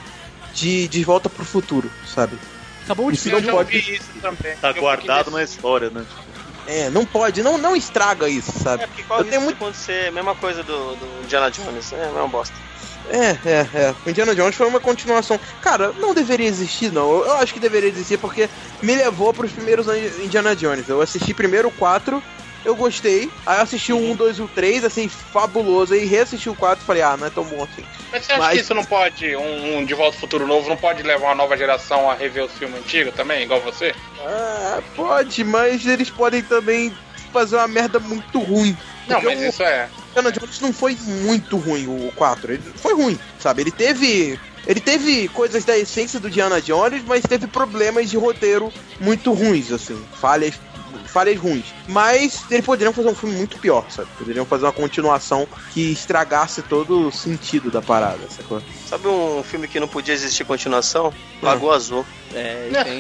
[0.54, 2.38] de De Volta pro Futuro, sabe?
[2.84, 3.78] Acabou de Eu não já pode.
[3.78, 4.56] isso também.
[4.58, 6.04] Tá Eu guardado na história, né?
[6.68, 8.84] É, não pode, não, não estraga isso, sabe?
[8.84, 11.92] É porque qual Eu tenho muito- acontecer a mesma coisa do, do Indiana Jones?
[11.94, 12.56] É, não é uma bosta.
[13.10, 13.96] É, é, é.
[14.06, 15.40] O Indiana Jones foi uma continuação.
[15.62, 17.12] Cara, não deveria existir, não.
[17.12, 18.48] Eu, eu acho que deveria existir porque
[18.82, 19.88] me levou pros primeiros
[20.24, 20.88] Indiana Jones.
[20.88, 22.22] Eu assisti primeiro o 4,
[22.66, 23.30] eu gostei.
[23.46, 25.94] Aí eu assisti o 1, 2 e o 3, assim, fabuloso.
[25.94, 27.84] Aí reassisti o 4 e falei, ah, não é tão bom assim.
[28.12, 30.68] Mas você acha Mas- que isso não pode, um, um De Volta ao Futuro novo,
[30.70, 33.94] não pode levar uma nova geração a rever os filmes antigos também, igual você?
[34.26, 36.92] Ah, pode, mas eles podem também
[37.32, 38.78] fazer uma merda muito ruim.
[39.08, 39.90] Não, mas o isso é.
[40.10, 42.54] Indiana Jones não foi muito ruim, o 4.
[42.54, 43.62] Ele foi ruim, sabe?
[43.64, 44.38] Ele teve.
[44.68, 49.72] Ele teve coisas da essência do Indiana Jones, mas teve problemas de roteiro muito ruins,
[49.72, 50.00] assim.
[50.20, 50.54] Falhas.
[51.08, 51.66] Falhas ruins.
[51.88, 54.08] Mas eles poderiam fazer um filme muito pior, sabe?
[54.18, 58.62] Poderiam fazer uma continuação que estragasse todo o sentido da parada, sacou?
[58.88, 61.14] Sabe um filme que não podia existir continuação?
[61.42, 62.06] Lagoa Azul.
[62.34, 63.00] É, tem.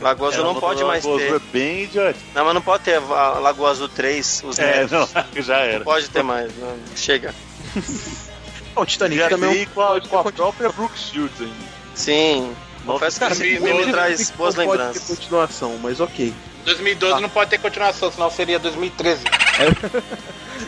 [0.00, 1.36] Lagoa Azul não pode mais Lagoa Azul ter.
[1.36, 2.18] É bem idiota.
[2.34, 4.90] Não, mas não pode ter a Lagoa Azul 3, os É, netos.
[5.14, 5.84] não, já Não era.
[5.84, 6.50] pode ter mais.
[6.58, 6.76] não.
[6.96, 7.34] Chega.
[8.76, 11.54] O Titanic Já também é com a, com a própria Brooke Shields ainda.
[11.94, 12.54] Sim.
[12.86, 15.02] Confesso que esse me- filme me me- traz não boas pode ter lembranças.
[15.08, 16.32] continuação, mas ok.
[16.64, 17.20] 2012 Ah.
[17.20, 19.24] não pode ter continuação, senão seria 2013.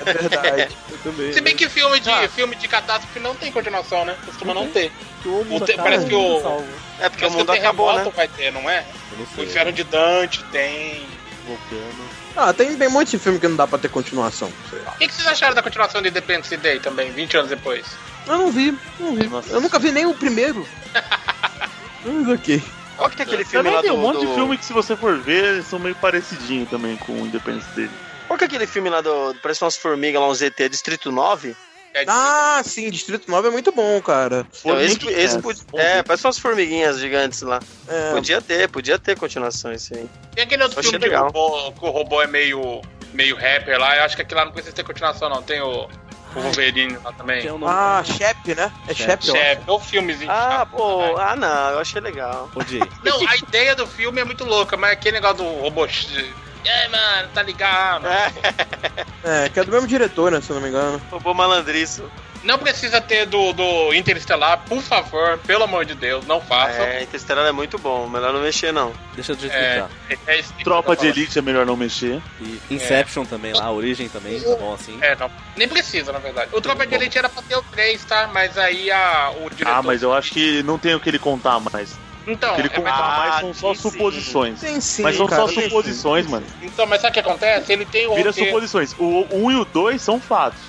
[0.07, 0.69] É verdade.
[0.91, 1.33] Eu também.
[1.35, 2.27] Se bem que filme de, Ah.
[2.29, 4.17] filme de catástrofe não tem continuação, né?
[4.25, 4.91] Costuma não ter.
[5.23, 6.67] que o mundo o te- parece que o- salvo.
[6.99, 8.11] É porque o Parece que mundo acabou, né?
[8.17, 8.85] vai ter, não é?
[9.17, 9.47] Não O.
[9.47, 11.07] Inferno de Dante tem.
[11.47, 12.09] Volcano.
[12.37, 14.49] Ah, tem, tem um monte de filme que não dá pra ter continuação.
[14.73, 17.85] O que, que vocês acharam da continuação de Independence Day também, 20 anos depois?
[18.27, 19.31] Eu não vi, não vi.
[19.51, 20.67] Eu nunca vi nem o primeiro.
[22.05, 22.63] Mas ok.
[23.03, 23.97] Qual que é aquele filme Também lá tem do...
[23.97, 26.97] um monte de do- filme que, se você for ver, eles são meio parecidinhos também
[26.97, 27.93] com o Independence dele.
[28.27, 29.35] Qual que é aquele filme lá do...
[29.43, 31.55] Parece umas formigas lá, um ZT, Distrito 9?
[31.95, 34.47] É, Ah, sim, Distrito 9 é muito bom, cara.
[34.65, 37.59] Então, esse, esse pod- É, parece umas formiguinhas gigantes lá.
[37.87, 40.09] É, Podia ter, podia ter continuação esse aí.
[40.35, 41.27] Tem aquele outro filme de legal.
[41.27, 42.81] robô, que o robô é meio,
[43.13, 43.97] meio rapper lá.
[43.99, 45.43] Eu acho que aquilo lá não precisa ter continuação, não.
[45.43, 45.87] Tem o,
[46.35, 47.47] o Wolverine lá também.
[47.47, 48.73] É o nome Ah, Shep, né?
[48.89, 49.33] É Shep, acho.
[49.33, 50.31] Chefe, ou filmezinho.
[50.31, 51.15] Ah, pô, né?
[51.19, 52.51] ah não, eu achei legal.
[52.55, 52.83] Odiei.
[53.05, 55.87] Não, a ideia do filme é muito louca, mas aquele negócio do robô.
[55.87, 58.05] E aí, mano, tá ligado?
[59.25, 61.01] É, que é do mesmo diretor, né, se eu não me engano.
[61.09, 62.11] Robô malandriço.
[62.43, 66.85] Não precisa ter do, do Interestelar, por favor, pelo amor de Deus, não façam.
[66.85, 68.93] É, Interstellar é muito bom, melhor não mexer não.
[69.15, 70.23] Deixa eu te É, explicar.
[70.27, 72.21] é, é tipo Tropa de Elite é melhor não mexer.
[72.41, 74.99] E Inception também lá, Origem também, tá bom assim.
[75.01, 75.31] É, não.
[75.57, 76.51] Nem precisa, na verdade.
[76.53, 76.95] O Tropa de.
[76.95, 78.29] Elite era pra ter o 3, tá?
[78.33, 79.79] Mas aí a, o diretor.
[79.79, 81.97] Ah, mas eu acho que não tem o que ele contar mais.
[82.25, 84.61] Então, O que ele é, contar mais Ah, são só sim, suposições.
[84.61, 85.69] Tem sim, Mas são cara, só tem sim.
[85.69, 86.47] suposições, mano.
[86.63, 87.73] então, mas sabe o que acontece?
[87.73, 88.49] Ele tem o Vira roteiro.
[88.51, 88.95] suposições.
[88.97, 90.61] O 1 e o 2 são fatos.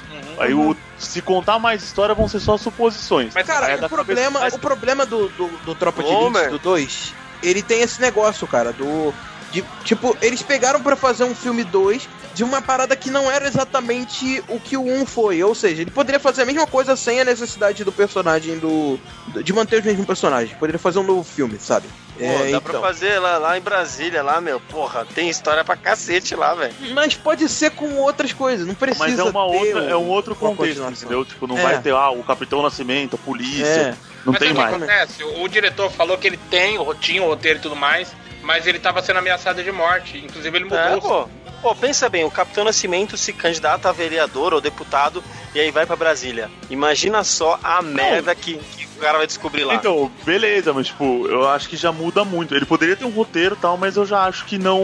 [0.43, 3.33] Aí o se contar mais história vão ser só suposições.
[3.33, 6.09] Mas, Cara, é o problema, cabeça- o problema do, do, do Tropa de.
[6.09, 9.13] Elite do 2, ele tem esse negócio, cara, do.
[9.51, 13.47] De, tipo, eles pegaram pra fazer um filme 2 de uma parada que não era
[13.47, 15.43] exatamente o que o 1 foi.
[15.43, 18.99] Ou seja, ele poderia fazer a mesma coisa sem a necessidade do personagem do.
[19.43, 20.57] de manter os mesmos personagens.
[20.57, 21.87] Poderia fazer um novo filme, sabe?
[22.17, 22.81] Pô, É, dá pra então.
[22.81, 26.73] fazer lá, lá em Brasília, lá, meu, porra, tem história pra cacete lá, velho.
[26.93, 30.07] Mas pode ser com outras coisas, não precisa Mas é, uma ter outra, é um
[30.07, 31.25] outro contexto, entendeu?
[31.25, 31.61] Tipo, não É.
[31.63, 33.65] vai ter ah, o Capitão Nascimento, a polícia.
[33.65, 33.95] É.
[34.25, 34.73] Não Mas tem o que mais.
[34.75, 35.23] acontece?
[35.23, 38.65] O, o diretor falou que ele tem, o- tinha o roteiro e tudo mais, mas
[38.67, 40.17] ele tava sendo ameaçado de morte.
[40.19, 40.79] Inclusive, ele mudou.
[40.79, 41.29] É, o- pô.
[41.63, 45.23] Pô, pensa bem, o Capitão Nascimento se candidata a vereador ou deputado
[45.55, 46.51] e aí vai pra Brasília.
[46.69, 49.75] Imagina só a merda que, que cara vai descobrir lá.
[49.75, 52.55] Então, beleza, mas tipo, eu acho que já muda muito.
[52.55, 54.83] Ele poderia ter um roteiro e tal, mas eu já acho que não,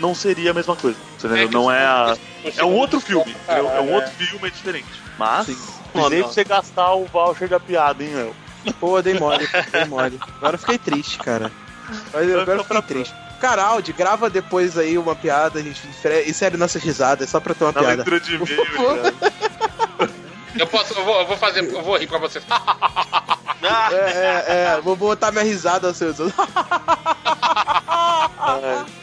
[0.00, 0.96] não seria a mesma coisa.
[1.18, 2.16] Que não é a.
[2.56, 3.68] É um outro filme, Caralho?
[3.68, 3.94] É um é.
[3.96, 4.86] outro filme, é diferente.
[5.18, 5.56] Mas, Sim.
[5.92, 8.36] precisei Não, pra você gastar o voucher da piada, hein, Léo?
[8.78, 10.18] Pô, dei mole, dei mole.
[10.36, 11.50] Agora eu fiquei triste, cara.
[12.12, 13.14] Mas eu- agora eu fiquei triste.
[13.40, 17.54] Cara, Aldi, grava depois aí uma piada, a gente insere- insere nossas risadas, só pra
[17.54, 17.94] ter uma Na piada.
[17.96, 18.60] leitura de e-mail.
[20.58, 22.44] Eu posso, eu vou, eu vou fazer, eu vou rir pra vocês.
[23.62, 26.16] É, é, é, vou botar minha risada, seus.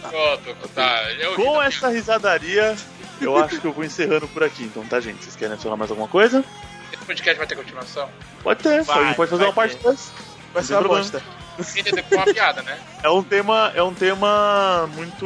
[0.09, 1.03] Pronto, tá.
[1.09, 1.61] Ri Com também.
[1.61, 2.75] essa risadaria,
[3.21, 4.63] eu acho que eu vou encerrando por aqui.
[4.63, 5.23] Então, tá, gente?
[5.23, 6.43] Vocês querem adicionar mais alguma coisa?
[6.91, 8.09] Esse podcast vai ter continuação.
[8.41, 9.83] Pode ter, Vai, a gente pode fazer vai uma parte ter.
[9.83, 10.11] 2.
[10.53, 11.21] Vai ser uma tem
[11.57, 11.79] bosta.
[11.79, 12.03] Entendeu?
[12.03, 12.77] Com uma piada, né?
[13.03, 15.25] É um tema, é um tema muito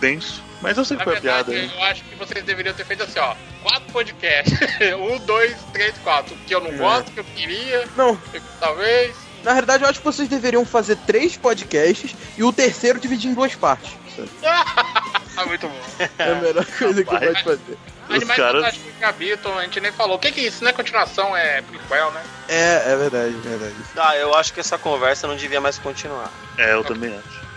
[0.00, 2.74] denso, mas eu sei Na que foi a piada verdade, eu acho que vocês deveriam
[2.74, 3.34] ter feito assim, ó.
[3.62, 4.58] Quatro podcasts.
[4.98, 6.36] um, dois, três, quatro.
[6.46, 6.76] Que eu não É.
[6.76, 9.14] gosto, que eu queria, Não, que talvez.
[9.44, 13.34] na verdade eu acho que vocês deveriam fazer três podcasts e o terceiro dividir em
[13.34, 13.92] duas partes.
[14.44, 15.80] ah, muito bom.
[16.18, 17.42] É a melhor coisa que rapaz.
[17.42, 17.78] pode fazer.
[18.08, 20.16] Os Animais caras- Fantásticos que habitam, a gente nem falou.
[20.16, 20.62] O que que é isso?
[20.64, 22.22] Não é continuação, é prequel, né?
[22.48, 23.74] É, é verdade, é verdade.
[23.94, 26.30] tá, eu acho que essa conversa não devia mais continuar.
[26.56, 27.48] É, eu também acho.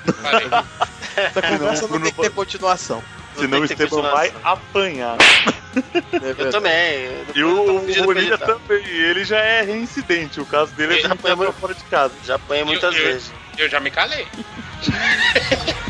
[1.16, 3.04] Essa conversa não tem que ter continuação.
[3.38, 5.16] Senão o Esteban vai apanhar.
[6.14, 7.26] É Eu também.
[7.34, 8.84] E eu o, tô o pedindo pra Bonilha também.
[8.86, 10.42] Ele já é reincidente.
[10.42, 12.14] O caso dele é já pra fora de casa.
[12.26, 13.32] Já apanhei muitas Eu- eu- vezes.
[13.58, 14.28] Eu já me calei.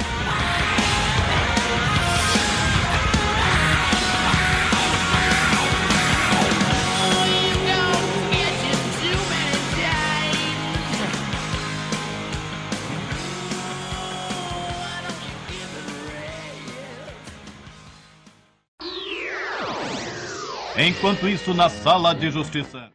[20.78, 22.90] Enquanto isso, na sala de justiça.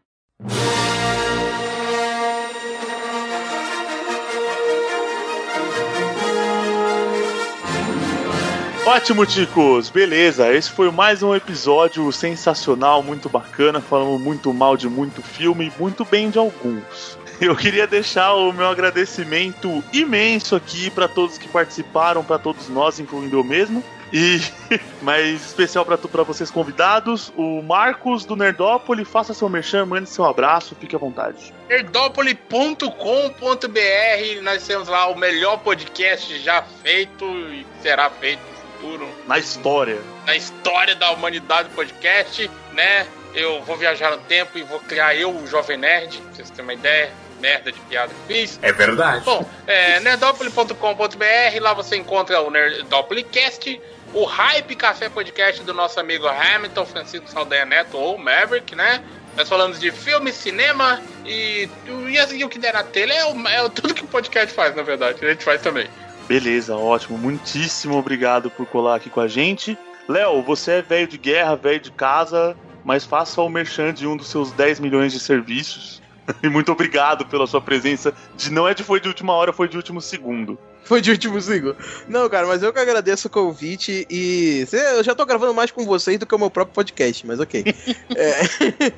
[8.86, 9.90] Ótimo, ticos!
[9.90, 13.80] Beleza, esse foi mais um episódio sensacional, muito bacana.
[13.80, 17.18] Falamos muito mal de muito filme e muito bem de alguns.
[17.38, 22.98] Eu queria deixar o meu agradecimento imenso aqui para todos que participaram, para todos nós,
[22.98, 23.84] incluindo eu mesmo.
[24.16, 24.40] E
[25.02, 30.24] mais especial para para vocês convidados, o Marcos do Nerdópolis, faça seu merchan, mande seu
[30.24, 31.52] abraço, fique à vontade.
[31.68, 39.38] Nerdopoli.com.br Nós temos lá o melhor podcast já feito e será feito no futuro Na
[39.38, 40.00] história.
[40.24, 43.06] na história da humanidade podcast, né?
[43.34, 46.64] Eu vou viajar no tempo e vou criar eu, o Jovem Nerd, pra vocês terem
[46.64, 47.12] uma ideia.
[47.38, 48.58] Merda de piada que fiz.
[48.62, 49.22] É verdade.
[49.22, 53.78] Bom, é, nerdopoli.com.br, lá você encontra o Nerdopolicast,
[54.14, 59.02] o Hype Café Podcast do nosso amigo Hamilton Francisco Saldanha Neto, ou Maverick, né?
[59.36, 61.68] Nós falamos de filme, cinema e,
[62.08, 64.74] e, assim, o que der na telha é, o- é tudo que o podcast faz,
[64.74, 65.24] na verdade.
[65.24, 65.86] A gente faz também.
[66.26, 67.18] Beleza, ótimo.
[67.18, 69.76] Muitíssimo obrigado por colar aqui com a gente.
[70.08, 74.16] Léo, você é velho de guerra, velho de casa, mas faça o merchan de um
[74.16, 76.02] dos seus 10 milhões de serviços.
[76.42, 78.12] E muito obrigado pela sua presença.
[78.36, 80.58] De não é de foi de última hora, foi de último segundo.
[80.86, 81.76] Foi de último segundo.
[82.08, 84.66] Não, cara, mas eu que agradeço o convite e.
[84.72, 87.64] Eu já tô gravando mais com vocês do que o meu próprio podcast, mas ok.
[88.14, 88.40] É,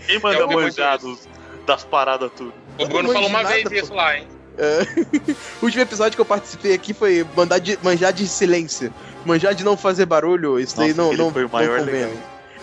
[0.06, 1.28] Quem manda Eu vou manjar muito dos-
[1.66, 2.52] das paradas tudo?
[2.78, 4.28] O Bruno não falou uma vez isso lá, hein?
[4.58, 4.82] é.
[5.60, 8.92] o último episódio que eu participei aqui foi mandar de, manjar de silêncio.
[9.24, 11.84] Manjar de não fazer barulho, isso daí Nossa, não, aquele não, foi o não maior
[11.84, 12.18] mim.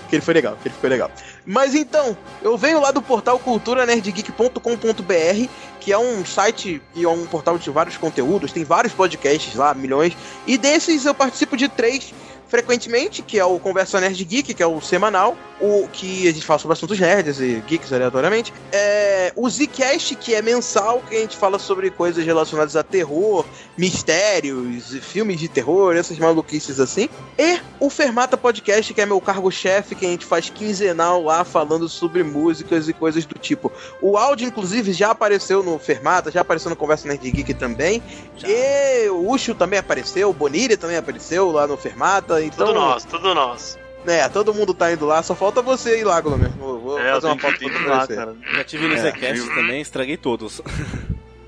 [0.10, 1.12] Que ele foi legal, que ele foi legal.
[1.46, 5.50] Mas então, eu venho lá do portal culturanerdgeek.com.br,
[5.80, 9.74] que é um site e é um portal de vários conteúdos, tem vários podcasts lá,
[9.74, 10.16] milhões.
[10.46, 12.14] E desses eu participo de três
[12.48, 16.46] frequentemente, que é o Conversa Nerd Geek, que é o semanal, o que a gente
[16.46, 18.54] fala sobre assuntos nerds e geeks aleatoriamente.
[18.72, 23.46] É, o Zcast, que é mensal, que a gente fala sobre coisas relacionadas a terror,
[23.78, 27.10] mistérios, filmes de terror, essas maluquices assim.
[27.38, 31.88] E o Fermata Podcast, que é meu cargo-chefe, que a gente faz quinzenal lá falando
[31.88, 33.72] sobre músicas e coisas do tipo.
[34.02, 38.04] O áudio, inclusive, já apareceu no Fermata, já apareceu no Conversa Nerd Geek também.
[38.46, 42.35] E o Ucho também apareceu, o Bonilha também apareceu lá no Fermata.
[42.44, 43.78] Então, Tudo nosso, tudo nosso.
[44.06, 46.50] É, todo mundo tá indo lá, só falta você ir lá, Glomer.
[46.52, 48.16] Vou, vou É, eu fazer uma foto pra lá, você.
[48.16, 48.36] cara.
[48.54, 50.62] Já tive no É, Zcast eu- também, estraguei todos.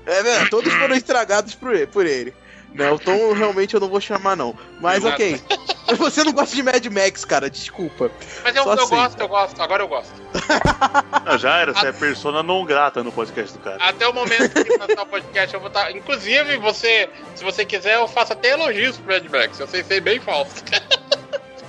[0.04, 1.86] É, velho, todos foram estragados por ele.
[1.86, 2.34] Por ele.
[2.74, 4.54] Né, o Tom realmente eu não vou chamar, não.
[4.80, 5.14] Mas Exato.
[5.14, 5.42] ok.
[5.96, 8.10] Você não gosta de Mad Max, cara, desculpa.
[8.44, 8.94] Mas eu, eu assim.
[8.94, 10.12] gosto, eu gosto, agora eu gosto.
[11.24, 13.82] Não, já era, você é persona não grata no podcast do cara.
[13.82, 15.90] Até o momento que lançar o podcast, eu vou estar.
[15.90, 19.58] Inclusive, você, se você quiser, eu faço até elogios pro Mad Max.
[19.60, 20.52] Eu sei ser bem falso.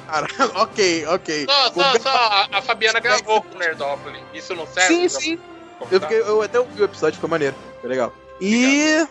[0.06, 1.46] Cara, ok, ok.
[1.50, 4.22] Só, só, gra- só a, a Fabiana gravou com o Nerdópolis.
[4.34, 4.88] Isso não serve?
[4.94, 5.40] Sim, pra- sim.
[5.92, 7.56] Eu, fiquei, eu até ouvi o episódio, ficou maneiro.
[7.80, 8.14] Foi legal.
[8.42, 9.08] E.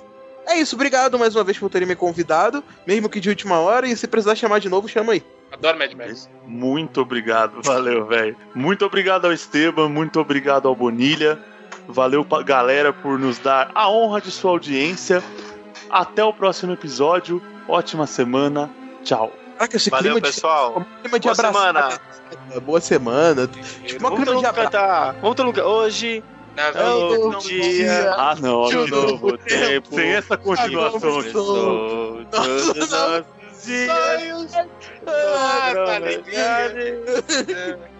[0.48, 3.86] É isso, obrigado mais uma vez por terem me convidado, mesmo que de última hora,
[3.86, 5.22] e se precisar chamar de novo, chama aí.
[5.52, 6.28] Adoro Mad Max.
[6.46, 8.36] Muito obrigado, valeu, velho.
[8.54, 11.38] Muito obrigado ao Esteban, muito obrigado ao Bonilha.
[11.86, 15.22] Valeu, pa- galera, por nos dar a honra de sua audiência.
[15.90, 17.42] Até o próximo episódio.
[17.66, 18.68] Ótima semana.
[19.02, 19.32] Tchau.
[19.56, 20.80] Caraca, esse Valeu, clima pessoal.
[20.80, 21.58] de, clima de Boa abraço.
[21.58, 22.00] semana.
[22.60, 23.46] Boa semana.
[23.46, 24.70] Tipo, uma Vamos clima todo de abraço.
[24.70, 25.12] cantar.
[25.20, 25.68] Vamos todo mundo cantar.
[25.70, 26.22] Hoje
[26.58, 28.12] Na é um novo dia.
[28.16, 28.96] Ah, não, De um amigo.
[28.96, 29.94] novo tempo.
[29.94, 31.00] Sem essa continuação.
[31.00, 33.24] Começou todos os nossos
[33.64, 33.90] dias.
[35.06, 36.00] Ah, Nossa tá.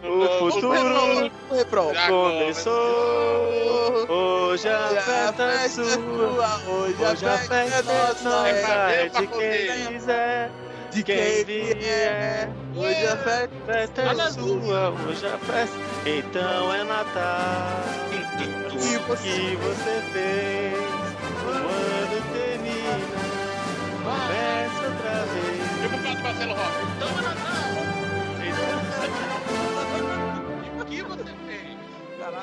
[0.09, 1.31] O futuro
[2.09, 2.75] começou.
[4.09, 6.61] Hoje a festa é sua.
[6.69, 8.49] Hoje a festa é nossa.
[8.49, 10.51] É ver, É de quem quiser.
[10.99, 11.77] De Quem quem vier.
[11.79, 12.49] vier.
[12.75, 17.85] Hoje a festa é sua, hoje a festa, então é Natal.
[18.11, 18.17] E
[18.97, 20.75] O que você fez?
[21.45, 22.99] O ano termina,
[24.03, 25.63] começa outra vez.
[25.85, 26.83] Eu vou falar do Marcelo Rossi.
[26.97, 27.69] Então é Natal.
[30.75, 31.79] E o que você fez?
[32.27, 32.43] Olá,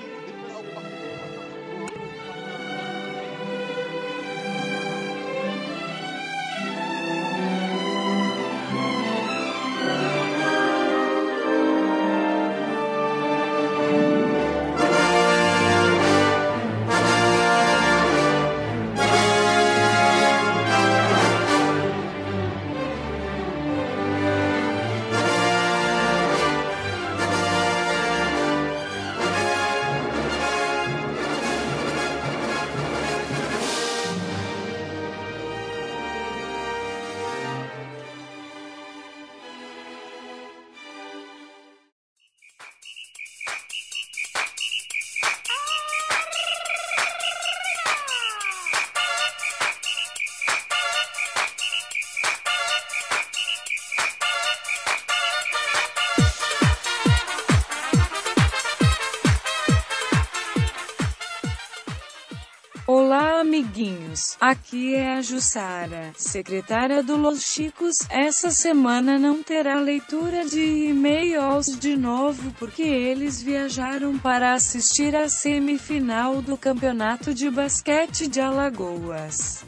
[64.40, 68.00] Aqui é a Jussara, secretária do Los Chicos.
[68.10, 75.30] Essa semana não terá leitura de e-mails de novo porque eles viajaram para assistir a
[75.30, 79.64] semifinal do Campeonato de Basquete de Alagoas.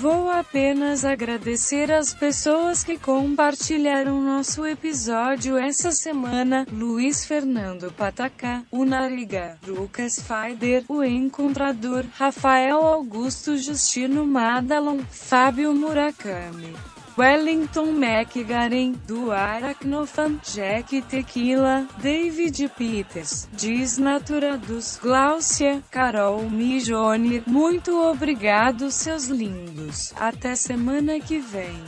[0.00, 8.84] Vou apenas agradecer as pessoas que compartilharam nosso episódio essa semana: Luiz Fernando Patacá, o
[8.84, 16.72] Nariga, Lucas Faider, o Encontrador, Rafael Augusto Justino Madalon, Fábio Murakami.
[17.18, 29.24] Wellington McGaren, do Aracnofan, Jack Tequila, David Peters, Desnaturados, Gláucia, Carol Mijone, muito obrigado seus
[29.24, 30.12] lindos.
[30.14, 31.82] Até semana que vem.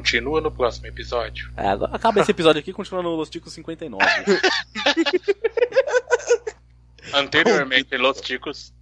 [0.00, 1.52] Continua no próximo episódio.
[1.54, 4.02] É, agora acaba esse episódio aqui e continua no Los Ticos 59.
[7.12, 8.72] Anteriormente, Los Ticos.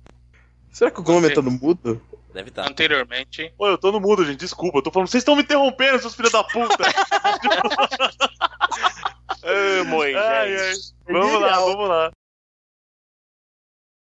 [0.70, 2.00] Será que o Gomes tá no mudo?
[2.32, 2.68] Deve estar.
[2.68, 3.52] Anteriormente.
[3.58, 4.78] Ô, eu tô no mudo, gente, desculpa.
[4.78, 6.84] Eu tô falando, vocês estão me interrompendo, seus filhos da puta.
[9.42, 10.72] Ai, ai.
[11.08, 12.12] Vamos lá, vamos lá.